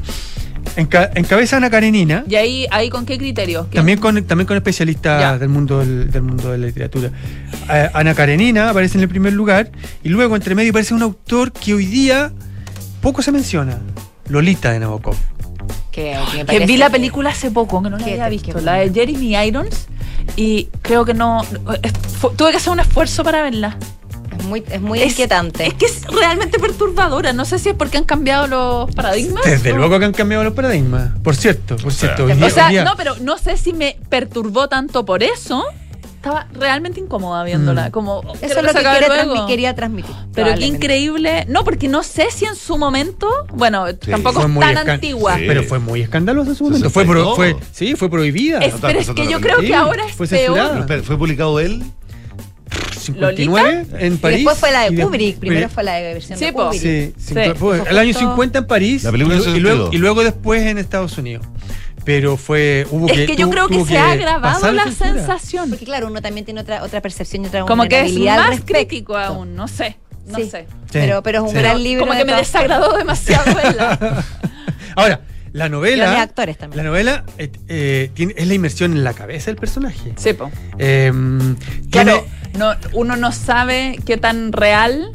enca- 0.75 1.11
encabeza 1.15 1.57
Ana 1.57 1.69
Karenina. 1.69 2.23
¿Y 2.27 2.35
ahí, 2.35 2.67
ahí 2.71 2.89
con 2.89 3.05
qué 3.05 3.17
criterio? 3.17 3.67
¿Qué- 3.69 3.75
También 3.77 3.99
con, 3.99 4.23
también 4.25 4.47
con 4.47 4.57
especialistas 4.57 5.19
Ya. 5.21 5.37
del 5.37 5.49
mundo 5.49 5.79
del, 5.79 6.11
del 6.11 6.21
mundo 6.21 6.51
de 6.51 6.57
la 6.57 6.67
literatura. 6.67 7.11
Eh, 7.71 7.89
Ana 7.93 8.13
Karenina 8.13 8.69
aparece 8.69 8.97
en 8.97 9.03
el 9.03 9.09
primer 9.09 9.33
lugar 9.33 9.71
y 10.03 10.09
luego 10.09 10.35
entre 10.35 10.55
medio 10.55 10.71
aparece 10.71 10.93
un 10.93 11.01
autor 11.01 11.51
que 11.51 11.73
hoy 11.73 11.85
día 11.85 12.31
poco 13.01 13.21
se 13.21 13.31
menciona, 13.31 13.79
Lolita 14.29 14.71
de 14.71 14.79
Nabokov. 14.79 15.15
Que, 15.91 16.17
que 16.47 16.65
vi 16.65 16.77
la 16.77 16.89
película 16.89 17.31
hace 17.31 17.51
poco, 17.51 17.83
que 17.83 17.89
no 17.89 17.97
la 17.97 18.05
había 18.05 18.29
visto, 18.29 18.59
la 18.61 18.75
de 18.75 18.91
Jeremy 18.93 19.35
Irons, 19.45 19.87
y 20.37 20.69
creo 20.81 21.03
que 21.03 21.13
no. 21.13 21.43
tuve 22.37 22.51
que 22.51 22.57
hacer 22.57 22.71
un 22.71 22.79
esfuerzo 22.79 23.23
para 23.25 23.41
verla. 23.41 23.75
Es 24.39 24.45
muy, 24.45 24.63
es 24.69 24.81
muy 24.81 24.99
Es- 24.99 25.09
inquietante. 25.11 25.67
Es 25.67 25.73
que 25.73 25.85
es 25.85 26.03
realmente 26.07 26.57
perturbadora. 26.59 27.33
No 27.33 27.45
sé 27.45 27.59
si 27.59 27.69
es 27.69 27.75
porque 27.75 27.97
han 27.97 28.05
cambiado 28.05 28.47
los 28.47 28.95
paradigmas. 28.95 29.43
Desde 29.45 29.73
o- 29.73 29.77
luego 29.77 29.99
que 29.99 30.05
han 30.05 30.13
cambiado 30.13 30.43
los 30.43 30.53
paradigmas. 30.53 31.11
Por 31.23 31.35
cierto, 31.35 31.75
por 31.77 31.93
cierto. 31.93 32.25
día- 32.27 32.45
O 32.45 32.49
sea, 32.49 32.69
día- 32.69 32.83
no, 32.83 32.95
pero 32.95 33.15
no 33.21 33.37
sé 33.37 33.57
si 33.57 33.73
me 33.73 33.97
perturbó 34.09 34.67
tanto 34.69 35.05
por 35.05 35.21
eso. 35.23 35.63
Estaba 36.15 36.45
realmente 36.53 36.99
incómoda 36.99 37.43
viéndola. 37.43 37.87
Mm. 37.87 37.91
Como, 37.91 38.21
Eso 38.41 38.59
es 38.59 38.63
lo 38.63 38.73
que 38.73 38.79
quiere 38.83 39.07
luego. 39.07 39.33
transmi- 39.33 39.47
quería 39.47 39.73
transmitir. 39.73 40.15
Pero 40.35 40.53
qué 40.53 40.67
increíble. 40.67 41.45
No, 41.49 41.63
porque 41.63 41.87
no 41.87 42.03
sé 42.03 42.27
si 42.29 42.45
en 42.45 42.55
su 42.55 42.77
momento. 42.77 43.27
Bueno, 43.55 43.85
tampoco 43.95 44.45
es 44.45 44.59
tan 44.59 44.87
antigua. 44.87 45.37
Sí. 45.37 45.45
Pero 45.47 45.63
fue 45.63 45.79
muy 45.79 46.01
escandalosa 46.01 46.51
en 46.51 46.55
su 46.55 46.63
momento. 46.65 46.91
Fue, 46.91 47.05
62. 47.05 47.35
pro- 47.35 47.35
fue, 47.35 47.55
sí, 47.71 47.95
fue 47.95 48.07
prohibida. 48.11 48.59
Es- 48.59 48.75
pero 48.79 48.99
es 48.99 49.09
que 49.09 49.27
yo 49.27 49.41
creo 49.41 49.61
que 49.61 49.73
ahora 49.73 50.05
es 50.05 50.13
fue 50.13 50.27
peor. 50.27 51.03
¿Fue 51.03 51.17
publicado 51.17 51.59
él? 51.59 51.83
59 53.01 53.85
en 53.99 54.13
Y 54.13 54.17
París. 54.17 54.37
después 54.39 54.57
fue 54.57 54.71
la 54.71 54.89
de 54.89 55.03
Kubrick. 55.03 55.37
Primero 55.39 55.69
fue 55.69 55.83
la 55.83 55.93
de 55.95 56.13
versión 56.13 56.37
Sí, 56.39 56.45
de. 56.45 56.53
Kubrick. 56.53 56.81
Sí, 56.81 57.13
Sí. 57.17 57.33
fue 57.55 57.81
el 57.89 57.97
año 57.97 58.13
justo- 58.13 58.19
50 58.29 58.59
en 58.59 58.67
París 58.67 59.03
La 59.03 59.11
película 59.11 59.35
y, 59.35 59.39
luego, 59.39 59.53
62. 59.53 59.93
y 59.93 59.97
luego 59.97 60.23
después 60.23 60.61
en 60.63 60.77
Estados 60.77 61.17
Unidos. 61.17 61.45
Pero 62.03 62.35
fue. 62.37 62.87
Hubo 62.89 63.07
Es 63.07 63.27
que 63.27 63.35
yo 63.35 63.45
tu- 63.45 63.51
creo 63.51 63.67
que 63.67 63.85
se 63.85 63.97
ha 63.97 64.11
agravado 64.11 64.71
la 64.71 64.91
sensación. 64.91 65.69
Porque 65.69 65.85
claro, 65.85 66.07
uno 66.07 66.21
también 66.21 66.45
tiene 66.45 66.61
otra, 66.61 66.83
otra 66.83 66.99
percepción 67.01 67.43
y 67.43 67.47
otra 67.47 67.63
Como 67.65 67.87
que 67.87 68.01
es 68.01 68.17
más 68.17 68.47
respecto. 68.49 68.73
crítico 68.73 69.17
aún. 69.17 69.55
No 69.55 69.67
sé. 69.67 69.97
No 70.27 70.37
Sí. 70.37 70.49
sé. 70.49 70.61
Sí, 70.67 70.67
Pero, 70.93 71.21
pero 71.23 71.39
es 71.39 71.43
un 71.43 71.49
sí. 71.49 71.55
gran 71.57 71.81
libro. 71.83 72.01
Como 72.05 72.13
de 72.13 72.19
que 72.19 72.25
me 72.31 72.37
desagradó 72.37 72.97
demasiado 72.97 73.53
verla. 73.55 74.23
Ahora, 74.95 75.21
la 75.53 75.67
novela. 75.69 76.21
actores 76.21 76.57
también. 76.57 76.77
La 76.83 76.89
novela 76.89 77.23
eh, 77.37 77.51
eh, 77.67 78.09
tiene, 78.13 78.33
es 78.37 78.47
la 78.47 78.53
inmersión 78.53 78.93
en 78.93 79.03
la 79.03 79.13
cabeza 79.13 79.47
del 79.47 79.57
personaje. 79.57 80.13
Sí, 80.17 80.33
po. 80.33 80.49
Eh, 80.79 81.11
Claro, 81.91 82.23
tiene- 82.23 82.23
no, 82.57 82.73
uno 82.93 83.15
no 83.15 83.31
sabe 83.31 83.97
qué 84.05 84.17
tan 84.17 84.51
real, 84.51 85.11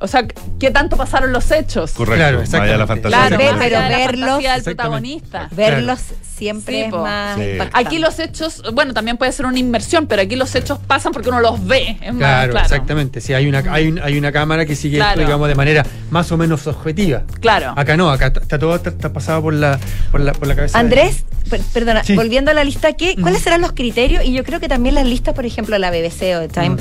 o 0.00 0.06
sea, 0.06 0.24
qué 0.60 0.70
tanto 0.70 0.96
pasaron 0.96 1.32
los 1.32 1.50
hechos. 1.50 1.92
Correcto. 1.92 2.16
Claro, 2.18 2.38
Vaya 2.38 2.76
la 2.76 2.84
exactamente. 2.84 2.86
fantasía. 2.86 3.36
Claro, 3.36 3.58
pero 3.58 3.80
la 3.80 3.98
verlos- 3.98 4.20
fantasía 4.28 4.52
del 4.54 4.62
protagonista. 4.62 5.48
Verlos 5.52 6.00
siempre 6.36 6.74
Sí, 6.74 6.80
es 6.82 6.92
más. 6.92 7.36
Sí. 7.36 7.42
Aquí 7.72 7.98
los 7.98 8.18
hechos, 8.20 8.62
bueno, 8.72 8.94
también 8.94 9.16
puede 9.16 9.32
ser 9.32 9.46
una 9.46 9.58
inmersión, 9.58 10.06
pero 10.06 10.22
aquí 10.22 10.36
los 10.36 10.54
hechos 10.54 10.78
pasan 10.86 11.12
porque 11.12 11.28
uno 11.30 11.40
los 11.40 11.66
ve. 11.66 11.98
Es 12.00 12.12
más, 12.12 12.18
Claro, 12.18 12.52
claro. 12.52 12.66
exactamente. 12.66 13.20
Sí, 13.20 13.34
hay 13.34 13.46
una, 13.48 13.64
hay, 13.72 13.88
un- 13.88 13.98
hay 14.00 14.16
una 14.16 14.30
cámara 14.30 14.64
que 14.66 14.76
sigue 14.76 14.98
Claro. 14.98 15.12
esto, 15.12 15.26
digamos, 15.26 15.48
de 15.48 15.54
manera 15.56 15.84
más 16.10 16.30
o 16.30 16.36
menos 16.36 16.66
objetiva. 16.66 17.22
Claro. 17.40 17.74
Acá 17.76 17.96
no, 17.96 18.10
acá 18.10 18.28
está 18.40 18.58
todo 18.58 18.76
está, 18.76 18.90
está 18.90 19.12
pasado 19.12 19.42
por 19.42 19.54
la, 19.54 19.78
por 20.12 20.20
la, 20.20 20.32
por 20.32 20.46
la 20.46 20.54
cabeza. 20.54 20.78
Andrés, 20.78 21.24
per- 21.50 21.60
perdona, 21.72 22.04
Sí. 22.04 22.14
volviendo 22.14 22.50
a 22.52 22.54
la 22.54 22.62
lista, 22.62 22.92
¿qué, 22.92 23.16
¿cuáles 23.20 23.42
serán 23.42 23.60
los 23.60 23.72
criterios? 23.72 24.24
Y 24.24 24.32
yo 24.32 24.44
creo 24.44 24.60
que 24.60 24.68
también 24.68 24.94
las 24.94 25.06
listas, 25.06 25.34
por 25.34 25.44
ejemplo, 25.44 25.76
la 25.78 25.90
BBC 25.90 26.36
o 26.36 26.46
Time, 26.48 26.76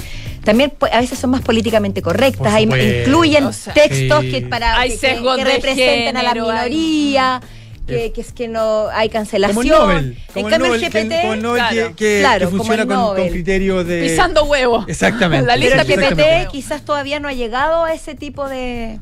también 0.48 0.74
a 0.92 1.02
veces 1.02 1.20
son 1.20 1.30
más 1.32 1.42
políticamente 1.42 2.02
correctas, 2.02 2.54
hay- 2.54 2.64
incluyen 2.64 3.44
O 3.46 3.54
sea, 3.54 3.74
textos 3.74 4.22
sí. 4.24 4.32
que 4.32 4.42
para 4.44 4.80
Hay 4.80 4.98
que, 4.98 4.98
que- 4.98 5.44
representen 5.44 6.16
a 6.18 6.24
la 6.24 6.32
hay- 6.32 6.40
minoría, 6.42 7.42
que, 7.86 8.12
que 8.14 8.22
es 8.22 8.32
que 8.32 8.48
no 8.48 8.88
hay 8.92 9.10
cancelación. 9.10 9.56
Como 9.56 9.92
el 9.92 9.98
Nobel. 10.14 10.18
Como 10.34 10.40
en 10.40 10.46
el 10.46 10.52
cambio, 10.52 10.68
Nobel, 10.68 10.84
el 10.84 10.90
GPT, 10.90 11.10
que- 11.10 11.40
claro. 11.54 11.96
que, 11.96 12.20
Claro, 12.22 12.40
que 12.40 12.46
como 12.46 12.58
funciona 12.64 12.96
con, 12.96 13.16
con 13.18 13.30
criterio 13.30 13.84
de. 13.84 14.02
Pisando 14.04 14.44
huevo. 14.46 14.86
Exactamente. 14.88 15.46
La 15.46 15.54
pero 15.56 15.66
lista 15.66 15.82
el. 15.94 16.16
GPT 16.16 16.48
quizás 16.52 16.82
todavía 16.84 17.20
no 17.20 17.28
ha 17.28 17.34
llegado 17.34 17.84
a 17.84 17.94
ese 17.94 18.16
tipo 18.16 18.48
de, 18.50 19.00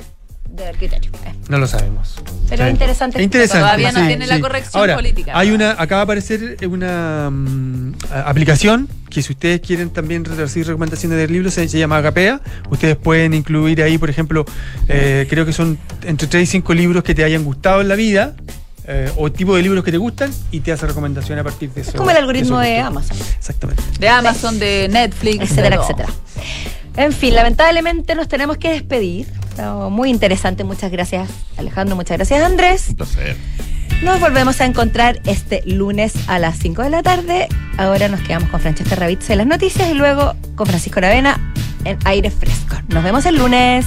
de 0.55 0.71
criterio. 0.77 1.11
Eh. 1.25 1.33
No 1.49 1.57
lo 1.57 1.67
sabemos. 1.67 2.15
Pero 2.49 2.65
es 2.65 2.71
interesante. 2.71 3.17
Es 3.19 3.23
interesante. 3.23 3.59
Todavía 3.61 3.91
no 3.91 3.99
sí, 4.01 4.07
tiene 4.07 4.27
la 4.27 4.39
corrección 4.39 4.79
Ahora, 4.79 4.95
política. 4.95 5.31
Hay 5.37 5.51
una, 5.51 5.71
acaba 5.71 5.99
de 6.01 6.03
aparecer 6.03 6.57
una 6.67 7.29
mm, 7.31 7.93
aplicación 8.25 8.87
que 9.09 9.21
si 9.21 9.33
ustedes 9.33 9.61
quieren 9.61 9.89
también 9.91 10.25
recibir 10.25 10.67
recomendaciones 10.67 11.17
de 11.17 11.27
libros 11.27 11.53
se, 11.53 11.67
se 11.69 11.77
llama 11.79 11.97
Agapea. 11.97 12.41
Ustedes 12.69 12.95
pueden 12.97 13.33
incluir 13.33 13.81
ahí, 13.83 13.97
por 13.97 14.09
ejemplo, 14.09 14.45
eh, 14.87 15.27
creo 15.29 15.45
que 15.45 15.53
son 15.53 15.77
entre 16.03 16.27
3 16.27 16.43
y 16.43 16.45
5 16.47 16.73
libros 16.73 17.03
que 17.03 17.13
te 17.15 17.23
hayan 17.23 17.43
gustado 17.43 17.81
en 17.81 17.87
la 17.87 17.95
vida. 17.95 18.35
eh, 18.87 19.11
o 19.17 19.31
tipo 19.31 19.55
de 19.55 19.63
libros 19.63 19.83
que 19.83 19.91
te 19.91 19.97
gustan 19.97 20.31
y 20.51 20.59
te 20.59 20.71
hace 20.71 20.85
recomendación 20.85 21.39
a 21.39 21.43
partir 21.43 21.71
de 21.71 21.81
eso. 21.81 21.91
Es 21.91 21.95
como 21.95 22.11
el 22.11 22.17
algoritmo 22.17 22.59
de 22.59 22.75
gustos. 22.83 22.87
Amazon. 22.87 23.17
Exactamente. 23.37 23.83
De 23.99 24.09
Amazon, 24.09 24.59
de 24.59 24.87
Netflix, 24.91 25.41
etcétera, 25.51 25.77
de 25.77 25.81
etcétera. 25.83 26.09
En 26.97 27.11
fin, 27.11 27.35
lamentablemente 27.35 28.15
nos 28.15 28.27
tenemos 28.27 28.57
que 28.57 28.69
despedir. 28.69 29.27
Muy 29.89 30.09
interesante. 30.09 30.63
Muchas 30.63 30.91
gracias, 30.91 31.29
Alejandro. 31.57 31.95
Muchas 31.95 32.17
gracias, 32.17 32.43
Andrés. 32.43 32.89
Un 32.89 32.95
placer. 32.95 33.37
Nos 34.03 34.19
volvemos 34.19 34.59
a 34.59 34.65
encontrar 34.65 35.21
este 35.25 35.63
lunes 35.65 36.13
a 36.27 36.39
las 36.39 36.57
5 36.59 36.83
de 36.83 36.89
la 36.89 37.01
tarde. 37.01 37.47
Ahora 37.77 38.09
nos 38.09 38.19
quedamos 38.21 38.49
con 38.49 38.59
Francesca 38.59 38.95
Ravizza 38.95 39.33
en 39.33 39.37
las 39.39 39.47
noticias 39.47 39.89
y 39.89 39.93
luego 39.93 40.35
con 40.55 40.67
Francisco 40.67 40.99
Aravena 40.99 41.53
en 41.85 41.97
aire 42.03 42.29
fresco. 42.29 42.75
Nos 42.89 43.03
vemos 43.03 43.25
el 43.25 43.37
lunes. 43.37 43.85